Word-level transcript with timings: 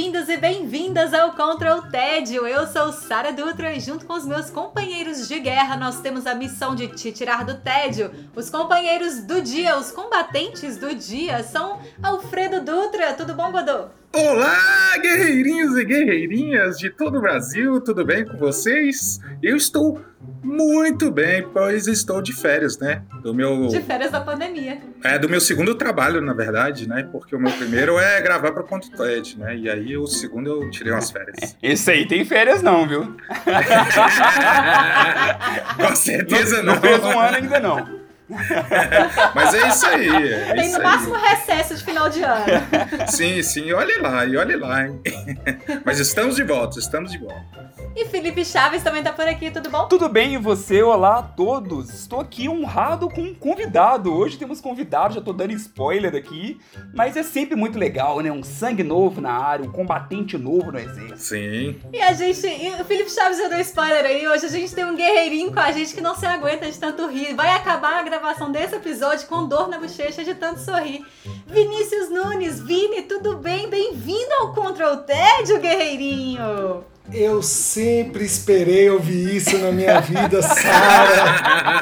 Bem-vindos 0.00 0.30
e 0.30 0.36
bem-vindas 0.38 1.12
ao 1.12 1.32
Contra 1.32 1.76
o 1.76 1.82
Tédio. 1.82 2.46
Eu 2.46 2.66
sou 2.66 2.90
Sara 2.90 3.34
Dutra 3.34 3.74
e 3.74 3.80
junto 3.80 4.06
com 4.06 4.14
os 4.14 4.26
meus 4.26 4.48
companheiros 4.48 5.28
de 5.28 5.38
guerra 5.38 5.76
nós 5.76 6.00
temos 6.00 6.26
a 6.26 6.34
missão 6.34 6.74
de 6.74 6.88
te 6.88 7.12
tirar 7.12 7.44
do 7.44 7.58
tédio. 7.58 8.10
Os 8.34 8.48
companheiros 8.48 9.22
do 9.24 9.42
dia, 9.42 9.76
os 9.76 9.92
combatentes 9.92 10.78
do 10.78 10.94
dia 10.94 11.42
são 11.42 11.80
Alfredo 12.02 12.62
Dutra. 12.62 13.12
Tudo 13.12 13.34
bom, 13.34 13.52
Godô? 13.52 13.90
Olá, 14.12 14.98
guerreirinhos 15.00 15.76
e 15.76 15.84
guerreirinhas 15.84 16.78
de 16.78 16.90
todo 16.90 17.18
o 17.18 17.20
Brasil, 17.20 17.80
tudo 17.80 18.04
bem 18.04 18.24
com 18.24 18.36
vocês? 18.36 19.20
Eu 19.40 19.56
estou 19.56 20.00
muito 20.42 21.12
bem, 21.12 21.46
pois 21.52 21.86
estou 21.86 22.20
de 22.20 22.32
férias, 22.32 22.76
né? 22.76 23.02
Do 23.22 23.32
meu 23.32 23.68
De 23.68 23.80
férias 23.80 24.10
da 24.10 24.20
pandemia. 24.20 24.80
É, 25.04 25.16
do 25.16 25.28
meu 25.28 25.40
segundo 25.40 25.76
trabalho, 25.76 26.20
na 26.20 26.34
verdade, 26.34 26.88
né? 26.88 27.08
Porque 27.12 27.36
o 27.36 27.38
meu 27.38 27.52
primeiro 27.52 28.00
é 28.00 28.20
gravar 28.20 28.50
para 28.50 28.62
o 28.62 28.66
Ponto 28.66 28.90
TED, 28.90 29.38
né? 29.38 29.56
E 29.56 29.70
aí 29.70 29.89
o 29.96 30.06
segundo 30.06 30.48
eu 30.48 30.70
tirei 30.70 30.92
umas 30.92 31.10
férias. 31.10 31.56
Esse 31.62 31.90
aí 31.90 32.06
tem 32.06 32.24
férias 32.24 32.62
não, 32.62 32.86
viu? 32.86 33.16
com 35.76 35.96
certeza 35.96 36.62
não. 36.62 36.74
Não 36.74 36.80
fez 36.80 37.04
um 37.04 37.18
ano 37.18 37.36
ainda 37.36 37.60
não. 37.60 37.99
Mas 39.34 39.54
é 39.54 39.68
isso 39.68 39.86
aí. 39.86 40.08
É 40.32 40.54
Tem 40.54 40.66
isso 40.66 40.78
no 40.78 40.84
máximo 40.84 41.14
aí. 41.16 41.22
recesso 41.30 41.74
de 41.74 41.84
final 41.84 42.08
de 42.08 42.22
ano. 42.22 42.44
Sim, 43.08 43.42
sim, 43.42 43.72
olhe 43.72 43.98
lá, 43.98 44.24
e 44.24 44.36
olhe 44.36 44.56
lá, 44.56 44.86
hein? 44.86 45.00
Mas 45.84 45.98
estamos 45.98 46.36
de 46.36 46.44
volta, 46.44 46.78
estamos 46.78 47.10
de 47.10 47.18
volta. 47.18 47.70
E 47.96 48.04
Felipe 48.06 48.44
Chaves 48.44 48.82
também 48.82 49.02
tá 49.02 49.12
por 49.12 49.26
aqui, 49.26 49.50
tudo 49.50 49.68
bom? 49.68 49.88
Tudo 49.88 50.08
bem, 50.08 50.34
e 50.34 50.38
você? 50.38 50.80
Olá 50.82 51.18
a 51.18 51.22
todos. 51.22 51.90
Estou 51.90 52.20
aqui 52.20 52.48
honrado 52.48 53.08
com 53.08 53.20
um 53.22 53.34
convidado. 53.34 54.14
Hoje 54.14 54.38
temos 54.38 54.60
convidado, 54.60 55.14
já 55.14 55.20
tô 55.20 55.32
dando 55.32 55.52
spoiler 55.52 56.14
aqui, 56.14 56.58
mas 56.94 57.16
é 57.16 57.22
sempre 57.22 57.56
muito 57.56 57.78
legal, 57.78 58.20
né? 58.20 58.30
Um 58.30 58.44
sangue 58.44 58.84
novo 58.84 59.20
na 59.20 59.32
área, 59.32 59.64
um 59.66 59.72
combatente 59.72 60.38
novo 60.38 60.70
no 60.70 60.78
exército. 60.78 61.18
Sim. 61.18 61.80
E 61.92 62.00
a 62.00 62.12
gente, 62.12 62.46
e 62.46 62.80
o 62.80 62.84
Felipe 62.84 63.10
Chaves 63.10 63.38
já 63.38 63.48
deu 63.48 63.60
spoiler 63.60 64.04
aí, 64.04 64.28
hoje 64.28 64.46
a 64.46 64.50
gente 64.50 64.74
tem 64.74 64.84
um 64.84 64.94
guerreirinho 64.94 65.52
com 65.52 65.60
a 65.60 65.72
gente 65.72 65.92
que 65.92 66.00
não 66.00 66.14
se 66.14 66.26
aguenta 66.26 66.70
de 66.70 66.78
tanto 66.78 67.08
rir. 67.08 67.34
Vai 67.34 67.50
acabar 67.50 67.98
a 67.98 68.02
gravação 68.02 68.19
desse 68.52 68.76
episódio 68.76 69.26
com 69.28 69.46
dor 69.46 69.66
na 69.68 69.78
bochecha 69.78 70.22
de 70.22 70.34
tanto 70.34 70.60
sorrir. 70.60 71.06
Vinícius 71.46 72.10
Nunes, 72.10 72.60
Vini, 72.60 73.02
tudo 73.02 73.38
bem? 73.38 73.66
Bem-vindo 73.70 74.34
ao 74.40 74.52
Control 74.52 74.98
Tédio, 74.98 75.58
guerreirinho! 75.58 76.84
Eu 77.10 77.42
sempre 77.42 78.22
esperei 78.22 78.90
ouvir 78.90 79.36
isso 79.36 79.56
na 79.56 79.72
minha 79.72 80.00
vida, 80.02 80.42
Sara. 80.42 81.80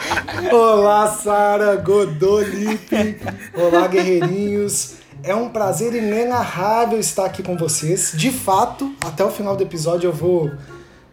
Olá, 0.52 1.08
Sara 1.08 1.74
Godolipe. 1.74 3.20
Olá, 3.52 3.88
guerreirinhos. 3.88 4.94
É 5.24 5.34
um 5.34 5.48
prazer 5.48 5.92
inenarrável 5.92 7.00
estar 7.00 7.24
aqui 7.24 7.42
com 7.42 7.56
vocês. 7.56 8.12
De 8.14 8.30
fato, 8.30 8.94
até 9.04 9.24
o 9.24 9.30
final 9.30 9.56
do 9.56 9.64
episódio 9.64 10.06
eu 10.06 10.12
vou. 10.12 10.52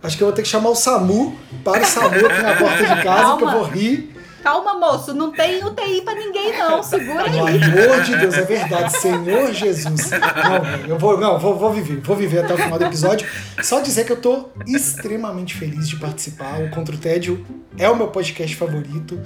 Acho 0.04 0.18
que 0.18 0.22
eu 0.22 0.28
vou 0.28 0.36
ter 0.36 0.44
que 0.44 0.48
chamar 0.48 0.70
o 0.70 0.76
Samu 0.76 1.36
para 1.64 1.82
o 1.82 1.86
Samu 1.86 2.28
aqui 2.28 2.42
na 2.44 2.56
porta 2.58 2.84
de 2.84 3.04
casa, 3.04 3.04
Calma. 3.04 3.38
que 3.38 3.44
eu 3.44 3.52
vou 3.52 3.64
rir 3.64 4.16
Calma, 4.46 4.76
moço, 4.76 5.12
não 5.12 5.32
tem 5.32 5.66
UTI 5.66 6.04
pra 6.04 6.14
ninguém, 6.14 6.56
não. 6.56 6.84
Segura 6.84 7.24
aí. 7.24 7.32
Pelo 7.32 7.48
amor 7.48 8.04
de 8.04 8.16
Deus, 8.16 8.36
é 8.36 8.44
verdade. 8.44 8.96
Senhor 8.96 9.52
Jesus. 9.52 10.12
Não, 10.12 10.88
eu 10.88 11.00
vou, 11.00 11.20
não, 11.20 11.40
vou, 11.40 11.58
vou 11.58 11.74
viver. 11.74 12.00
Vou 12.02 12.16
viver 12.16 12.46
até 12.46 12.54
o 12.54 12.58
final 12.58 12.78
do 12.78 12.86
episódio. 12.86 13.28
Só 13.64 13.80
dizer 13.80 14.06
que 14.06 14.12
eu 14.12 14.22
tô 14.22 14.50
extremamente 14.68 15.56
feliz 15.56 15.90
de 15.90 15.96
participar. 15.96 16.62
O 16.62 16.70
Contra 16.70 16.94
o 16.94 16.98
Tédio 17.00 17.44
é 17.76 17.90
o 17.90 17.96
meu 17.96 18.10
podcast 18.10 18.56
favorito. 18.56 19.20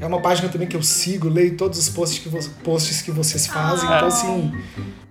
É 0.00 0.06
uma 0.06 0.20
página 0.20 0.48
também 0.48 0.66
que 0.66 0.76
eu 0.76 0.82
sigo, 0.82 1.28
leio 1.28 1.56
todos 1.56 1.78
os 1.78 1.88
posts 1.88 2.18
que, 2.18 2.28
vo 2.28 2.40
posts 2.64 3.00
que 3.00 3.12
vocês 3.12 3.46
fazem. 3.46 3.84
Então, 3.84 4.08
assim. 4.08 4.52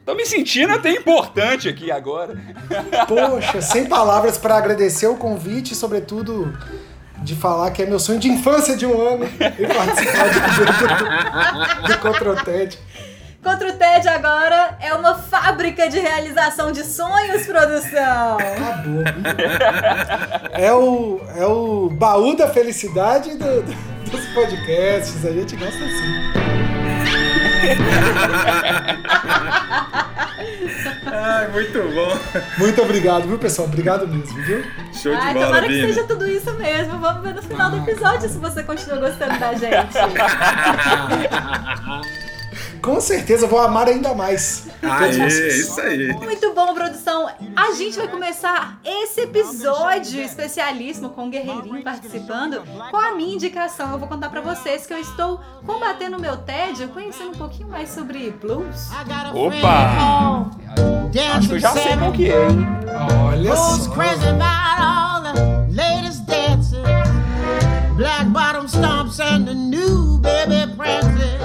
Tô 0.06 0.14
me 0.14 0.26
sentindo 0.26 0.74
até 0.74 0.92
importante 0.92 1.70
aqui 1.70 1.90
agora. 1.90 2.38
Poxa, 3.08 3.62
sem 3.62 3.86
palavras 3.86 4.38
para 4.38 4.58
agradecer 4.58 5.08
o 5.08 5.16
convite 5.16 5.72
e, 5.72 5.76
sobretudo, 5.76 6.54
de 7.24 7.36
falar 7.36 7.72
que 7.72 7.82
é 7.82 7.86
meu 7.86 8.00
sonho 8.00 8.20
de 8.20 8.28
infância 8.30 8.76
de 8.76 8.86
um 8.86 9.02
ano 9.02 9.26
e 9.26 9.68
participar 9.68 10.30
do, 10.30 11.88
do, 11.88 11.88
do 11.88 11.98
Contra 12.00 12.32
o 12.32 12.36
TED. 12.44 12.78
Contra 13.42 13.70
o 13.70 13.74
TED 13.74 14.08
agora 14.08 14.78
é 14.80 14.94
uma 14.94 15.16
fábrica 15.16 15.90
de 15.90 16.00
realização 16.00 16.72
de 16.72 16.84
sonhos, 16.84 17.46
produção. 17.46 18.38
Acabou. 18.38 19.04
É 20.54 20.72
o, 20.72 21.20
é 21.36 21.46
o 21.46 21.90
baú 21.90 22.36
da 22.36 22.48
felicidade 22.48 23.38
do, 23.38 23.64
dos 24.10 24.26
podcasts. 24.34 25.26
A 25.26 25.32
gente 25.32 25.56
gosta 25.56 25.84
assim. 25.84 26.14
Ai, 31.06 31.48
muito 31.50 31.80
bom. 31.80 32.42
Muito 32.58 32.82
obrigado, 32.82 33.28
viu, 33.28 33.38
pessoal? 33.38 33.68
Obrigado 33.68 34.08
mesmo, 34.08 34.42
viu? 34.44 34.64
Show 34.94 35.12
de 35.12 35.22
Ai, 35.22 35.34
bola, 35.34 35.48
tomara 35.48 35.68
que 35.68 35.82
seja 35.82 36.04
tudo 36.04 36.28
isso 36.28 36.54
mesmo. 36.54 37.00
Vamos 37.00 37.24
ver 37.24 37.36
no 37.36 37.42
final 37.42 37.72
do 37.72 37.78
episódio 37.78 38.30
se 38.30 38.38
você 38.38 38.64
continua 38.64 38.98
gostando 38.98 39.40
da 39.40 39.54
gente. 39.54 39.94
Com 42.84 43.00
certeza 43.00 43.48
vou 43.48 43.60
amar 43.60 43.88
ainda 43.88 44.14
mais. 44.14 44.68
Ah, 44.82 45.08
é, 45.08 45.48
isso 45.48 45.80
aí. 45.80 46.12
Muito 46.12 46.54
bom, 46.54 46.74
produção. 46.74 47.30
A 47.56 47.72
gente 47.72 47.98
vai 47.98 48.10
começar 48.10 48.78
esse 48.84 49.22
episódio 49.22 50.22
especialíssimo 50.22 51.12
com 51.12 51.28
o 51.28 51.30
Guerreirinho 51.30 51.82
participando 51.82 52.62
com 52.92 52.98
a 52.98 53.16
minha 53.16 53.36
indicação. 53.36 53.94
Eu 53.94 54.00
vou 54.00 54.10
contar 54.10 54.30
para 54.30 54.42
vocês 54.42 54.86
que 54.86 54.94
eu 54.94 55.00
estou 55.00 55.40
combatendo 55.66 56.18
o 56.18 56.22
meu 56.22 56.36
tédio, 56.36 56.90
conhecendo 56.90 57.30
um 57.30 57.38
pouquinho 57.38 57.70
mais 57.70 57.90
sobre 57.90 58.32
blues. 58.32 58.90
Opa! 59.34 60.93
Acho 61.20 61.48
que 61.48 61.54
eu 61.56 61.60
já 61.60 61.72
sei 61.72 61.98
qual 61.98 62.12
que 62.12 62.32
é, 62.32 62.50
hein? 62.50 62.68
Olha 63.28 63.56
só. 63.56 63.94
Black 67.96 68.26
bottom 68.30 68.68
stomps 68.68 69.20
and 69.20 69.46
the 69.46 69.54
new 69.54 70.18
baby 70.18 70.74
princess. 70.76 71.42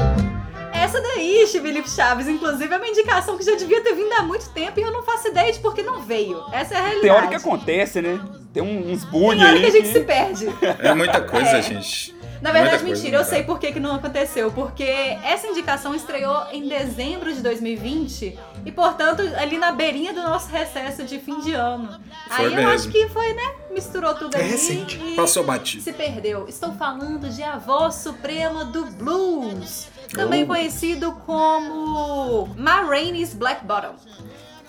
Essa 0.72 1.00
daí, 1.02 1.46
Felipe 1.46 1.90
Chaves, 1.90 2.26
inclusive, 2.26 2.72
é 2.72 2.76
uma 2.76 2.86
indicação 2.86 3.36
que 3.36 3.44
já 3.44 3.54
devia 3.54 3.82
ter 3.82 3.94
vindo 3.94 4.12
há 4.14 4.22
muito 4.22 4.48
tempo 4.50 4.80
e 4.80 4.82
eu 4.82 4.90
não 4.90 5.02
faço 5.02 5.28
ideia 5.28 5.52
de 5.52 5.58
por 5.58 5.74
que 5.74 5.82
não 5.82 6.00
veio. 6.00 6.42
Essa 6.50 6.74
é 6.74 6.76
a 6.78 6.80
realidade. 6.80 7.02
Tem 7.02 7.10
hora 7.10 7.26
que 7.26 7.34
acontece, 7.34 8.00
né? 8.00 8.18
Tem 8.54 8.62
uns 8.62 9.04
bullying 9.04 9.40
aí. 9.42 9.46
Tem 9.46 9.48
hora 9.48 9.60
que 9.60 9.66
a 9.66 9.70
gente 9.70 9.86
que... 9.88 9.92
se 9.92 10.00
perde. 10.00 10.48
É 10.78 10.94
muita 10.94 11.20
coisa, 11.20 11.58
é. 11.58 11.62
gente. 11.62 12.16
Na 12.40 12.52
verdade, 12.52 12.84
mentira, 12.84 13.18
eu 13.18 13.24
sei 13.24 13.42
por 13.42 13.58
que, 13.58 13.72
que 13.72 13.80
não 13.80 13.94
aconteceu. 13.94 14.50
Porque 14.50 14.84
essa 14.84 15.46
indicação 15.46 15.94
estreou 15.94 16.46
em 16.52 16.68
dezembro 16.68 17.32
de 17.32 17.40
2020 17.40 18.38
e, 18.64 18.72
portanto, 18.72 19.22
ali 19.36 19.58
na 19.58 19.72
beirinha 19.72 20.12
do 20.12 20.22
nosso 20.22 20.48
recesso 20.50 21.04
de 21.04 21.18
fim 21.18 21.40
de 21.40 21.52
ano. 21.52 22.00
Foi 22.28 22.46
Aí 22.46 22.54
mesmo. 22.54 22.60
eu 22.60 22.74
acho 22.74 22.88
que 22.88 23.08
foi, 23.08 23.32
né? 23.32 23.54
Misturou 23.70 24.14
tudo 24.14 24.36
é 24.36 24.40
ali. 24.40 24.50
Recente. 24.50 24.98
Passou 25.16 25.44
batido. 25.44 25.82
Se 25.82 25.92
perdeu. 25.92 26.48
Estou 26.48 26.72
falando 26.72 27.28
de 27.28 27.42
a 27.42 27.56
voz 27.56 27.96
suprema 27.96 28.64
do 28.64 28.86
blues 28.86 29.88
também 30.14 30.44
oh. 30.44 30.46
conhecido 30.46 31.12
como 31.26 32.48
Ma 32.56 32.82
Rainey's 32.82 33.34
Black 33.34 33.64
Bottom. 33.64 33.94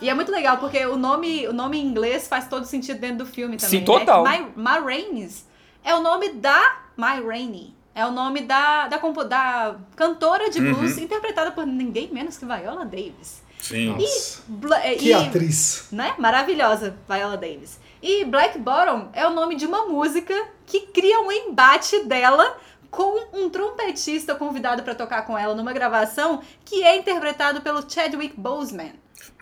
E 0.02 0.10
é 0.10 0.14
muito 0.14 0.32
legal, 0.32 0.58
porque 0.58 0.86
o 0.86 0.98
nome, 0.98 1.48
o 1.48 1.54
nome 1.54 1.78
em 1.78 1.86
inglês 1.86 2.28
faz 2.28 2.48
todo 2.48 2.66
sentido 2.66 3.00
dentro 3.00 3.20
do 3.20 3.26
filme 3.26 3.58
também. 3.58 3.80
Sim, 3.80 3.86
total. 3.86 4.24
Né? 4.24 4.48
Ma, 4.56 4.80
Ma 4.80 4.86
Rainey's 4.86 5.46
é 5.84 5.94
o 5.94 6.02
nome 6.02 6.34
da 6.34 6.84
Ma 7.00 7.14
Rainey. 7.14 7.74
É 7.96 8.06
o 8.06 8.12
nome 8.12 8.42
da, 8.42 8.88
da, 8.88 8.98
da 8.98 9.76
cantora 9.96 10.50
de 10.50 10.60
blues, 10.60 10.98
uhum. 10.98 11.04
interpretada 11.04 11.52
por 11.52 11.66
ninguém 11.66 12.10
menos 12.12 12.38
que 12.38 12.46
Viola 12.46 12.86
Davis. 12.86 13.42
Sim. 13.60 13.98
E, 13.98 14.96
que 14.98 15.10
e, 15.10 15.14
atriz. 15.14 15.88
Né? 15.92 16.14
Maravilhosa, 16.18 16.96
Viola 17.08 17.38
Davis. 17.38 17.80
E 18.02 18.24
Black 18.26 18.58
Bottom 18.60 19.10
é 19.14 19.26
o 19.28 19.32
nome 19.32 19.56
de 19.56 19.66
uma 19.66 19.86
música 19.86 20.34
que 20.66 20.82
cria 20.88 21.20
um 21.20 21.32
embate 21.32 22.04
dela 22.06 22.58
com 22.90 23.28
um 23.34 23.50
trompetista 23.50 24.34
convidado 24.36 24.84
para 24.84 24.96
tocar 24.96 25.26
com 25.26 25.38
ela 25.38 25.54
numa 25.54 25.74
gravação 25.74 26.42
que 26.66 26.84
é 26.84 26.98
interpretado 26.98 27.62
pelo 27.62 27.90
Chadwick 27.90 28.40
Boseman. 28.40 28.94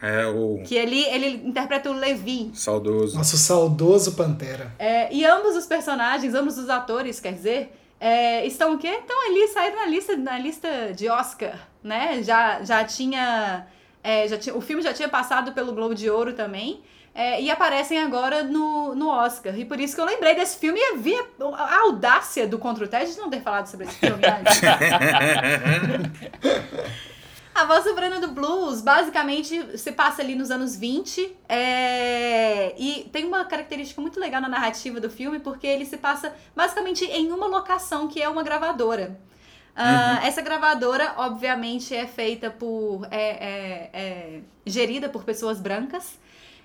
É 0.01 0.27
o. 0.27 0.61
Que 0.63 0.75
ele, 0.75 1.03
ele 1.05 1.47
interpreta 1.47 1.89
o 1.89 1.93
Levi. 1.93 2.51
Saudoso. 2.53 3.17
Nosso 3.17 3.37
saudoso 3.37 4.13
Pantera. 4.13 4.71
É, 4.77 5.11
e 5.13 5.25
ambos 5.25 5.55
os 5.55 5.65
personagens, 5.65 6.35
ambos 6.35 6.57
os 6.57 6.69
atores, 6.69 7.19
quer 7.19 7.33
dizer, 7.33 7.75
é, 7.99 8.45
estão 8.45 8.75
o 8.75 8.77
quê? 8.77 8.89
Estão 8.89 9.27
ali, 9.27 9.47
saíram 9.47 9.77
na 9.77 9.87
lista, 9.87 10.15
na 10.15 10.37
lista 10.37 10.93
de 10.95 11.09
Oscar, 11.09 11.67
né? 11.83 12.21
Já, 12.21 12.63
já 12.63 12.83
tinha. 12.83 13.65
É, 14.03 14.27
já 14.27 14.37
tinha, 14.37 14.55
o 14.55 14.61
filme 14.61 14.83
já 14.83 14.93
tinha 14.93 15.09
passado 15.09 15.51
pelo 15.51 15.73
Globo 15.73 15.95
de 15.95 16.09
Ouro 16.09 16.33
também. 16.33 16.81
É, 17.15 17.41
e 17.41 17.49
aparecem 17.49 17.99
agora 17.99 18.43
no, 18.43 18.93
no 18.93 19.09
Oscar. 19.09 19.57
E 19.57 19.65
por 19.65 19.79
isso 19.79 19.95
que 19.95 20.01
eu 20.01 20.05
lembrei 20.05 20.35
desse 20.35 20.59
filme 20.59 20.79
e 20.79 20.97
vi 20.97 21.15
a, 21.15 21.25
a 21.55 21.79
audácia 21.79 22.47
do 22.47 22.59
Contra 22.59 22.85
o 22.85 22.87
Ted 22.87 23.11
de 23.11 23.17
não 23.17 23.31
ter 23.31 23.41
falado 23.41 23.65
sobre 23.65 23.87
esse 23.87 23.95
filme 23.95 24.21
antes. 24.23 24.61
A 27.57 27.65
Voz 27.65 27.83
Soberana 27.83 28.19
do 28.19 28.27
Blues, 28.27 28.81
basicamente, 28.81 29.79
se 29.79 29.91
passa 29.91 30.21
ali 30.21 30.35
nos 30.35 30.51
anos 30.51 30.75
20. 30.75 31.35
É... 31.49 32.75
E 32.77 33.09
tem 33.11 33.25
uma 33.25 33.45
característica 33.45 33.99
muito 33.99 34.19
legal 34.19 34.39
na 34.39 34.47
narrativa 34.47 34.99
do 34.99 35.09
filme, 35.09 35.39
porque 35.39 35.65
ele 35.65 35.83
se 35.83 35.97
passa 35.97 36.35
basicamente 36.55 37.03
em 37.05 37.31
uma 37.31 37.47
locação, 37.47 38.07
que 38.07 38.21
é 38.21 38.29
uma 38.29 38.43
gravadora. 38.43 39.19
Uh, 39.75 39.81
uhum. 39.81 40.27
Essa 40.27 40.43
gravadora, 40.43 41.15
obviamente, 41.17 41.95
é 41.95 42.05
feita 42.05 42.51
por. 42.51 43.07
É, 43.09 43.21
é, 43.21 43.89
é, 43.91 44.39
gerida 44.63 45.09
por 45.09 45.23
pessoas 45.23 45.59
brancas. 45.59 46.19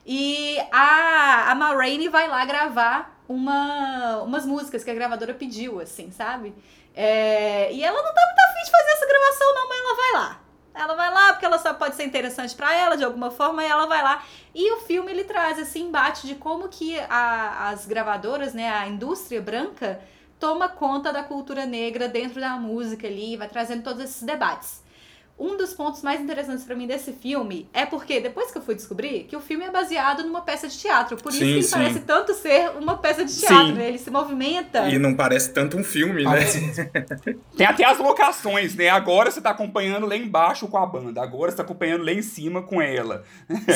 E 0.04 0.58
a, 0.70 1.52
a 1.52 1.54
Ma 1.54 1.72
Rainey 1.74 2.10
vai 2.10 2.28
lá 2.28 2.44
gravar 2.44 3.18
uma, 3.26 4.18
umas 4.24 4.44
músicas 4.44 4.84
que 4.84 4.90
a 4.90 4.94
gravadora 4.94 5.32
pediu, 5.32 5.80
assim, 5.80 6.10
sabe? 6.10 6.54
É, 6.94 7.72
e 7.72 7.82
ela 7.82 8.02
não 8.02 8.12
tá 8.12 8.20
muito 8.26 8.38
afim 8.40 8.62
de 8.62 8.70
fazer 8.70 8.90
essa 8.90 9.06
gravação, 9.06 9.54
não, 9.54 9.68
mas 9.68 9.78
ela 9.78 9.96
vai 9.96 10.12
lá. 10.12 10.41
Ela 10.74 10.94
vai 10.94 11.12
lá 11.12 11.32
porque 11.32 11.44
ela 11.44 11.58
só 11.58 11.74
pode 11.74 11.96
ser 11.96 12.04
interessante 12.04 12.54
para 12.54 12.74
ela 12.74 12.96
de 12.96 13.04
alguma 13.04 13.30
forma 13.30 13.62
e 13.62 13.66
ela 13.66 13.86
vai 13.86 14.02
lá. 14.02 14.24
E 14.54 14.72
o 14.72 14.80
filme 14.80 15.10
ele 15.10 15.24
traz 15.24 15.58
esse 15.58 15.78
embate 15.78 16.26
de 16.26 16.34
como 16.34 16.68
que 16.68 16.98
a, 17.08 17.68
as 17.68 17.86
gravadoras, 17.86 18.54
né, 18.54 18.70
a 18.70 18.88
indústria 18.88 19.40
branca 19.40 20.00
toma 20.40 20.68
conta 20.68 21.12
da 21.12 21.22
cultura 21.22 21.64
negra 21.66 22.08
dentro 22.08 22.40
da 22.40 22.56
música 22.56 23.06
ali, 23.06 23.36
vai 23.36 23.48
trazendo 23.48 23.82
todos 23.82 24.02
esses 24.02 24.22
debates. 24.22 24.81
Um 25.42 25.56
dos 25.56 25.74
pontos 25.74 26.02
mais 26.02 26.20
interessantes 26.20 26.64
para 26.64 26.76
mim 26.76 26.86
desse 26.86 27.12
filme 27.12 27.68
é 27.72 27.84
porque 27.84 28.20
depois 28.20 28.52
que 28.52 28.58
eu 28.58 28.62
fui 28.62 28.76
descobrir 28.76 29.24
que 29.24 29.34
o 29.34 29.40
filme 29.40 29.64
é 29.64 29.72
baseado 29.72 30.22
numa 30.22 30.42
peça 30.42 30.68
de 30.68 30.78
teatro, 30.78 31.16
por 31.16 31.30
isso 31.30 31.40
sim, 31.40 31.44
que 31.44 31.50
ele 31.50 31.62
sim. 31.64 31.72
parece 31.72 32.00
tanto 32.00 32.32
ser 32.32 32.70
uma 32.78 32.96
peça 32.96 33.24
de 33.24 33.36
teatro, 33.36 33.74
né? 33.74 33.88
Ele 33.88 33.98
se 33.98 34.08
movimenta. 34.08 34.88
E 34.88 35.00
não 35.00 35.16
parece 35.16 35.52
tanto 35.52 35.76
um 35.76 35.82
filme, 35.82 36.22
né? 36.22 36.44
Tem 37.58 37.66
até 37.66 37.84
as 37.84 37.98
locações, 37.98 38.76
né? 38.76 38.88
Agora 38.88 39.32
você 39.32 39.40
tá 39.40 39.50
acompanhando 39.50 40.06
lá 40.06 40.16
embaixo 40.16 40.68
com 40.68 40.78
a 40.78 40.86
banda, 40.86 41.20
agora 41.20 41.50
você 41.50 41.56
tá 41.56 41.64
acompanhando 41.64 42.04
lá 42.04 42.12
em 42.12 42.22
cima 42.22 42.62
com 42.62 42.80
ela. 42.80 43.24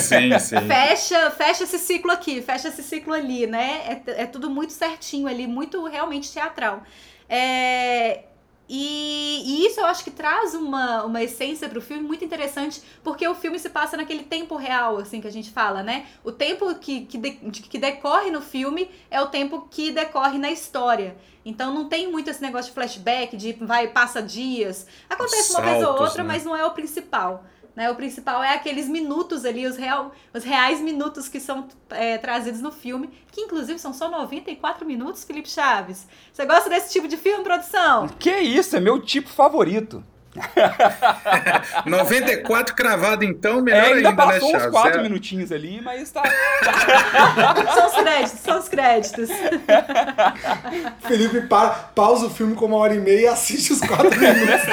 Sim, 0.01 0.31
sim. 0.39 0.55
Fecha, 0.65 1.31
fecha 1.31 1.65
esse 1.65 1.79
ciclo 1.79 2.11
aqui, 2.13 2.41
fecha 2.41 2.69
esse 2.69 2.81
ciclo 2.81 3.11
ali, 3.11 3.45
né? 3.45 4.01
É, 4.07 4.21
é 4.21 4.25
tudo 4.25 4.49
muito 4.49 4.71
certinho 4.71 5.27
ali, 5.27 5.45
muito 5.45 5.85
realmente 5.85 6.31
teatral. 6.31 6.81
É, 7.29 8.23
e, 8.69 9.43
e, 9.45 9.65
isso 9.65 9.79
eu 9.79 9.85
acho 9.85 10.03
que 10.03 10.11
traz 10.11 10.53
uma, 10.53 11.03
uma 11.03 11.23
essência 11.23 11.69
pro 11.69 11.81
filme 11.81 12.03
muito 12.03 12.25
interessante, 12.25 12.81
porque 13.03 13.25
o 13.27 13.33
filme 13.33 13.57
se 13.57 13.69
passa 13.69 13.95
naquele 13.95 14.23
tempo 14.23 14.57
real, 14.57 14.97
assim, 14.97 15.21
que 15.21 15.27
a 15.27 15.31
gente 15.31 15.51
fala, 15.51 15.81
né? 15.81 16.05
O 16.23 16.31
tempo 16.31 16.75
que, 16.75 17.05
que, 17.05 17.17
de, 17.17 17.61
que 17.61 17.77
decorre 17.77 18.29
no 18.29 18.41
filme 18.41 18.89
é 19.09 19.21
o 19.21 19.27
tempo 19.27 19.67
que 19.71 19.91
decorre 19.91 20.37
na 20.37 20.51
história. 20.51 21.15
Então 21.45 21.73
não 21.73 21.87
tem 21.87 22.11
muito 22.11 22.29
esse 22.29 22.41
negócio 22.41 22.69
de 22.69 22.73
flashback, 22.73 23.37
de 23.37 23.53
vai, 23.53 23.87
passa 23.87 24.21
dias. 24.21 24.85
Acontece 25.09 25.53
Saltos, 25.53 25.55
uma 25.55 25.61
vez 25.61 25.87
ou 25.87 26.01
outra, 26.01 26.23
né? 26.23 26.27
mas 26.27 26.43
não 26.43 26.53
é 26.53 26.65
o 26.65 26.71
principal. 26.71 27.45
Né? 27.77 27.91
O 27.91 27.95
principal 27.95 28.43
é 28.43 28.55
aqueles 28.55 28.89
minutos 28.89 29.45
ali, 29.45 29.67
os, 29.67 29.77
real, 29.77 30.11
os 30.33 30.43
reais 30.43 30.81
minutos 30.81 31.29
que 31.29 31.39
são 31.39 31.67
é, 31.91 32.17
trazidos 32.17 32.59
no 32.59 32.71
filme, 32.71 33.07
que 33.31 33.41
inclusive 33.41 33.77
são 33.77 33.93
só 33.93 34.09
94 34.09 34.83
minutos, 34.83 35.23
Felipe 35.23 35.47
Chaves. 35.47 36.07
Você 36.33 36.43
gosta 36.43 36.71
desse 36.71 36.91
tipo 36.91 37.07
de 37.07 37.15
filme, 37.15 37.43
produção? 37.43 38.07
Que 38.07 38.35
isso, 38.39 38.75
é 38.75 38.79
meu 38.79 38.99
tipo 38.99 39.29
favorito. 39.29 40.03
94 41.85 42.75
cravado 42.75 43.23
então, 43.23 43.61
melhor 43.61 43.79
é, 43.79 43.93
ainda, 43.93 44.09
ainda 44.09 44.25
né, 44.25 44.33
passou 44.33 44.55
uns 44.55 44.65
4 44.67 44.99
é. 44.99 45.03
minutinhos 45.03 45.51
ali, 45.51 45.81
mas 45.81 46.11
tá. 46.11 46.23
são 47.73 47.87
os 47.87 47.93
créditos, 47.93 48.39
são 48.39 48.59
os 48.59 48.69
créditos. 48.69 49.29
Felipe 51.07 51.41
para, 51.41 51.69
pausa 51.69 52.27
o 52.27 52.29
filme 52.29 52.55
com 52.55 52.65
uma 52.65 52.77
hora 52.77 52.95
e 52.95 52.99
meia 52.99 53.21
e 53.21 53.27
assiste 53.27 53.73
os 53.73 53.81
4 53.81 54.09
minutos. 54.19 54.67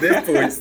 Depois. 0.00 0.60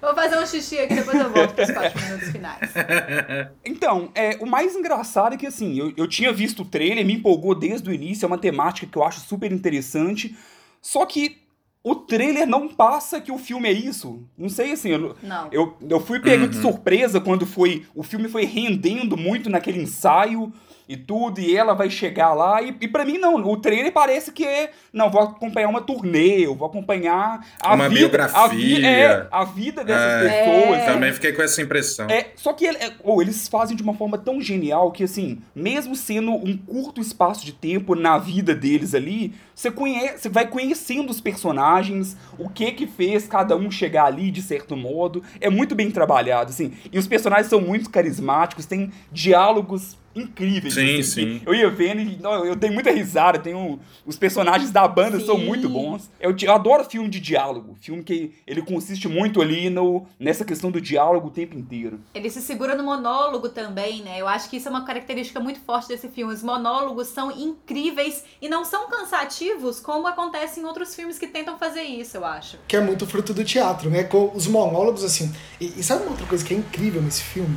Vou 0.00 0.14
fazer 0.14 0.38
um 0.38 0.46
xixi 0.46 0.78
aqui, 0.78 0.94
depois 0.94 1.18
eu 1.18 1.30
volto 1.30 1.54
para 1.54 1.64
os 1.64 1.70
quatro 1.70 2.02
minutos 2.02 2.28
finais. 2.30 2.70
Então, 3.64 4.10
é, 4.14 4.36
o 4.40 4.46
mais 4.46 4.74
engraçado 4.74 5.34
é 5.34 5.36
que, 5.36 5.46
assim, 5.46 5.78
eu, 5.78 5.92
eu 5.96 6.06
tinha 6.06 6.32
visto 6.32 6.62
o 6.62 6.64
trailer, 6.64 7.04
me 7.04 7.14
empolgou 7.14 7.54
desde 7.54 7.88
o 7.88 7.92
início, 7.92 8.24
é 8.24 8.26
uma 8.26 8.38
temática 8.38 8.86
que 8.86 8.96
eu 8.96 9.04
acho 9.04 9.20
super 9.20 9.52
interessante, 9.52 10.36
só 10.80 11.04
que 11.04 11.38
o 11.82 11.94
trailer 11.94 12.48
não 12.48 12.68
passa 12.68 13.20
que 13.20 13.30
o 13.30 13.38
filme 13.38 13.68
é 13.68 13.72
isso. 13.72 14.20
Não 14.36 14.48
sei, 14.48 14.72
assim, 14.72 14.88
eu, 14.88 15.16
não. 15.22 15.48
eu, 15.52 15.76
eu 15.88 16.00
fui 16.00 16.18
pego 16.18 16.44
uhum. 16.44 16.50
de 16.50 16.60
surpresa 16.60 17.20
quando 17.20 17.46
foi 17.46 17.86
o 17.94 18.02
filme 18.02 18.28
foi 18.28 18.44
rendendo 18.44 19.16
muito 19.16 19.48
naquele 19.48 19.82
ensaio, 19.82 20.52
e 20.88 20.96
tudo, 20.96 21.40
e 21.40 21.56
ela 21.56 21.74
vai 21.74 21.90
chegar 21.90 22.32
lá, 22.32 22.62
e, 22.62 22.74
e 22.80 22.88
para 22.88 23.04
mim 23.04 23.18
não, 23.18 23.34
o 23.34 23.56
trailer 23.56 23.92
parece 23.92 24.30
que 24.30 24.44
é, 24.44 24.70
não, 24.92 25.10
vou 25.10 25.22
acompanhar 25.22 25.68
uma 25.68 25.80
turnê, 25.80 26.46
eu 26.46 26.54
vou 26.54 26.68
acompanhar 26.68 27.44
a 27.60 27.74
uma 27.74 27.88
vida, 27.88 28.00
biografia, 28.00 28.40
a, 28.40 28.48
vi, 28.48 28.84
é, 28.84 29.26
a 29.30 29.44
vida 29.44 29.84
dessas 29.84 30.30
é, 30.30 30.44
pessoas. 30.44 30.78
É. 30.78 30.86
Também 30.86 31.12
fiquei 31.12 31.32
com 31.32 31.42
essa 31.42 31.60
impressão. 31.60 32.06
É, 32.08 32.28
só 32.36 32.52
que 32.52 32.64
ele, 32.64 32.78
oh, 33.02 33.20
eles 33.20 33.48
fazem 33.48 33.76
de 33.76 33.82
uma 33.82 33.94
forma 33.94 34.16
tão 34.16 34.40
genial 34.40 34.92
que, 34.92 35.02
assim, 35.02 35.42
mesmo 35.54 35.96
sendo 35.96 36.32
um 36.32 36.56
curto 36.56 37.00
espaço 37.00 37.44
de 37.44 37.52
tempo 37.52 37.94
na 37.94 38.18
vida 38.18 38.54
deles 38.54 38.94
ali, 38.94 39.34
você, 39.56 39.70
conhece, 39.70 40.18
você 40.18 40.28
vai 40.28 40.46
conhecendo 40.46 41.10
os 41.10 41.18
personagens, 41.18 42.14
o 42.38 42.50
que 42.50 42.70
que 42.72 42.86
fez 42.86 43.26
cada 43.26 43.56
um 43.56 43.70
chegar 43.70 44.04
ali 44.04 44.30
de 44.30 44.42
certo 44.42 44.76
modo, 44.76 45.22
é 45.40 45.48
muito 45.48 45.74
bem 45.74 45.90
trabalhado, 45.90 46.50
assim, 46.50 46.74
e 46.92 46.98
os 46.98 47.08
personagens 47.08 47.48
são 47.48 47.60
muito 47.60 47.88
carismáticos, 47.88 48.66
tem 48.66 48.92
diálogos 49.10 49.96
incríveis. 50.16 50.74
Sim, 50.74 51.00
assim, 51.00 51.02
sim. 51.02 51.42
Eu 51.44 51.54
ia 51.54 51.68
vendo 51.68 52.00
e 52.00 52.16
não, 52.16 52.44
eu 52.44 52.56
tenho 52.56 52.72
muita 52.72 52.90
risada, 52.90 53.38
tenho 53.38 53.78
os 54.04 54.16
personagens 54.18 54.70
da 54.70 54.88
banda 54.88 55.20
sim. 55.20 55.26
são 55.26 55.38
muito 55.38 55.68
bons. 55.68 56.10
Eu, 56.18 56.34
eu, 56.40 56.52
adoro 56.52 56.84
filme 56.84 57.08
de 57.08 57.20
diálogo, 57.20 57.76
filme 57.80 58.02
que 58.02 58.32
ele 58.46 58.62
consiste 58.62 59.08
muito 59.08 59.42
ali 59.42 59.68
no, 59.68 60.06
nessa 60.18 60.44
questão 60.44 60.70
do 60.70 60.80
diálogo 60.80 61.28
o 61.28 61.30
tempo 61.30 61.56
inteiro. 61.56 62.00
Ele 62.14 62.30
se 62.30 62.40
segura 62.40 62.74
no 62.74 62.82
monólogo 62.82 63.50
também, 63.50 64.02
né? 64.02 64.18
Eu 64.18 64.26
acho 64.26 64.48
que 64.48 64.56
isso 64.56 64.68
é 64.68 64.70
uma 64.70 64.84
característica 64.84 65.38
muito 65.38 65.60
forte 65.60 65.88
desse 65.88 66.08
filme. 66.08 66.32
Os 66.32 66.42
monólogos 66.42 67.08
são 67.08 67.30
incríveis 67.30 68.24
e 68.40 68.48
não 68.48 68.64
são 68.64 68.88
cansativos 68.88 69.45
como 69.82 70.06
acontece 70.06 70.60
em 70.60 70.64
outros 70.64 70.94
filmes 70.94 71.18
que 71.18 71.26
tentam 71.26 71.58
fazer 71.58 71.82
isso, 71.82 72.16
eu 72.16 72.24
acho. 72.24 72.58
Que 72.68 72.76
é 72.76 72.80
muito 72.80 73.06
fruto 73.06 73.32
do 73.34 73.44
teatro, 73.44 73.90
né? 73.90 74.04
Com 74.04 74.30
os 74.34 74.46
monólogos, 74.46 75.04
assim. 75.04 75.32
E, 75.60 75.80
e 75.80 75.82
sabe 75.82 76.02
uma 76.02 76.12
outra 76.12 76.26
coisa 76.26 76.44
que 76.44 76.54
é 76.54 76.56
incrível 76.56 77.02
nesse 77.02 77.22
filme? 77.22 77.56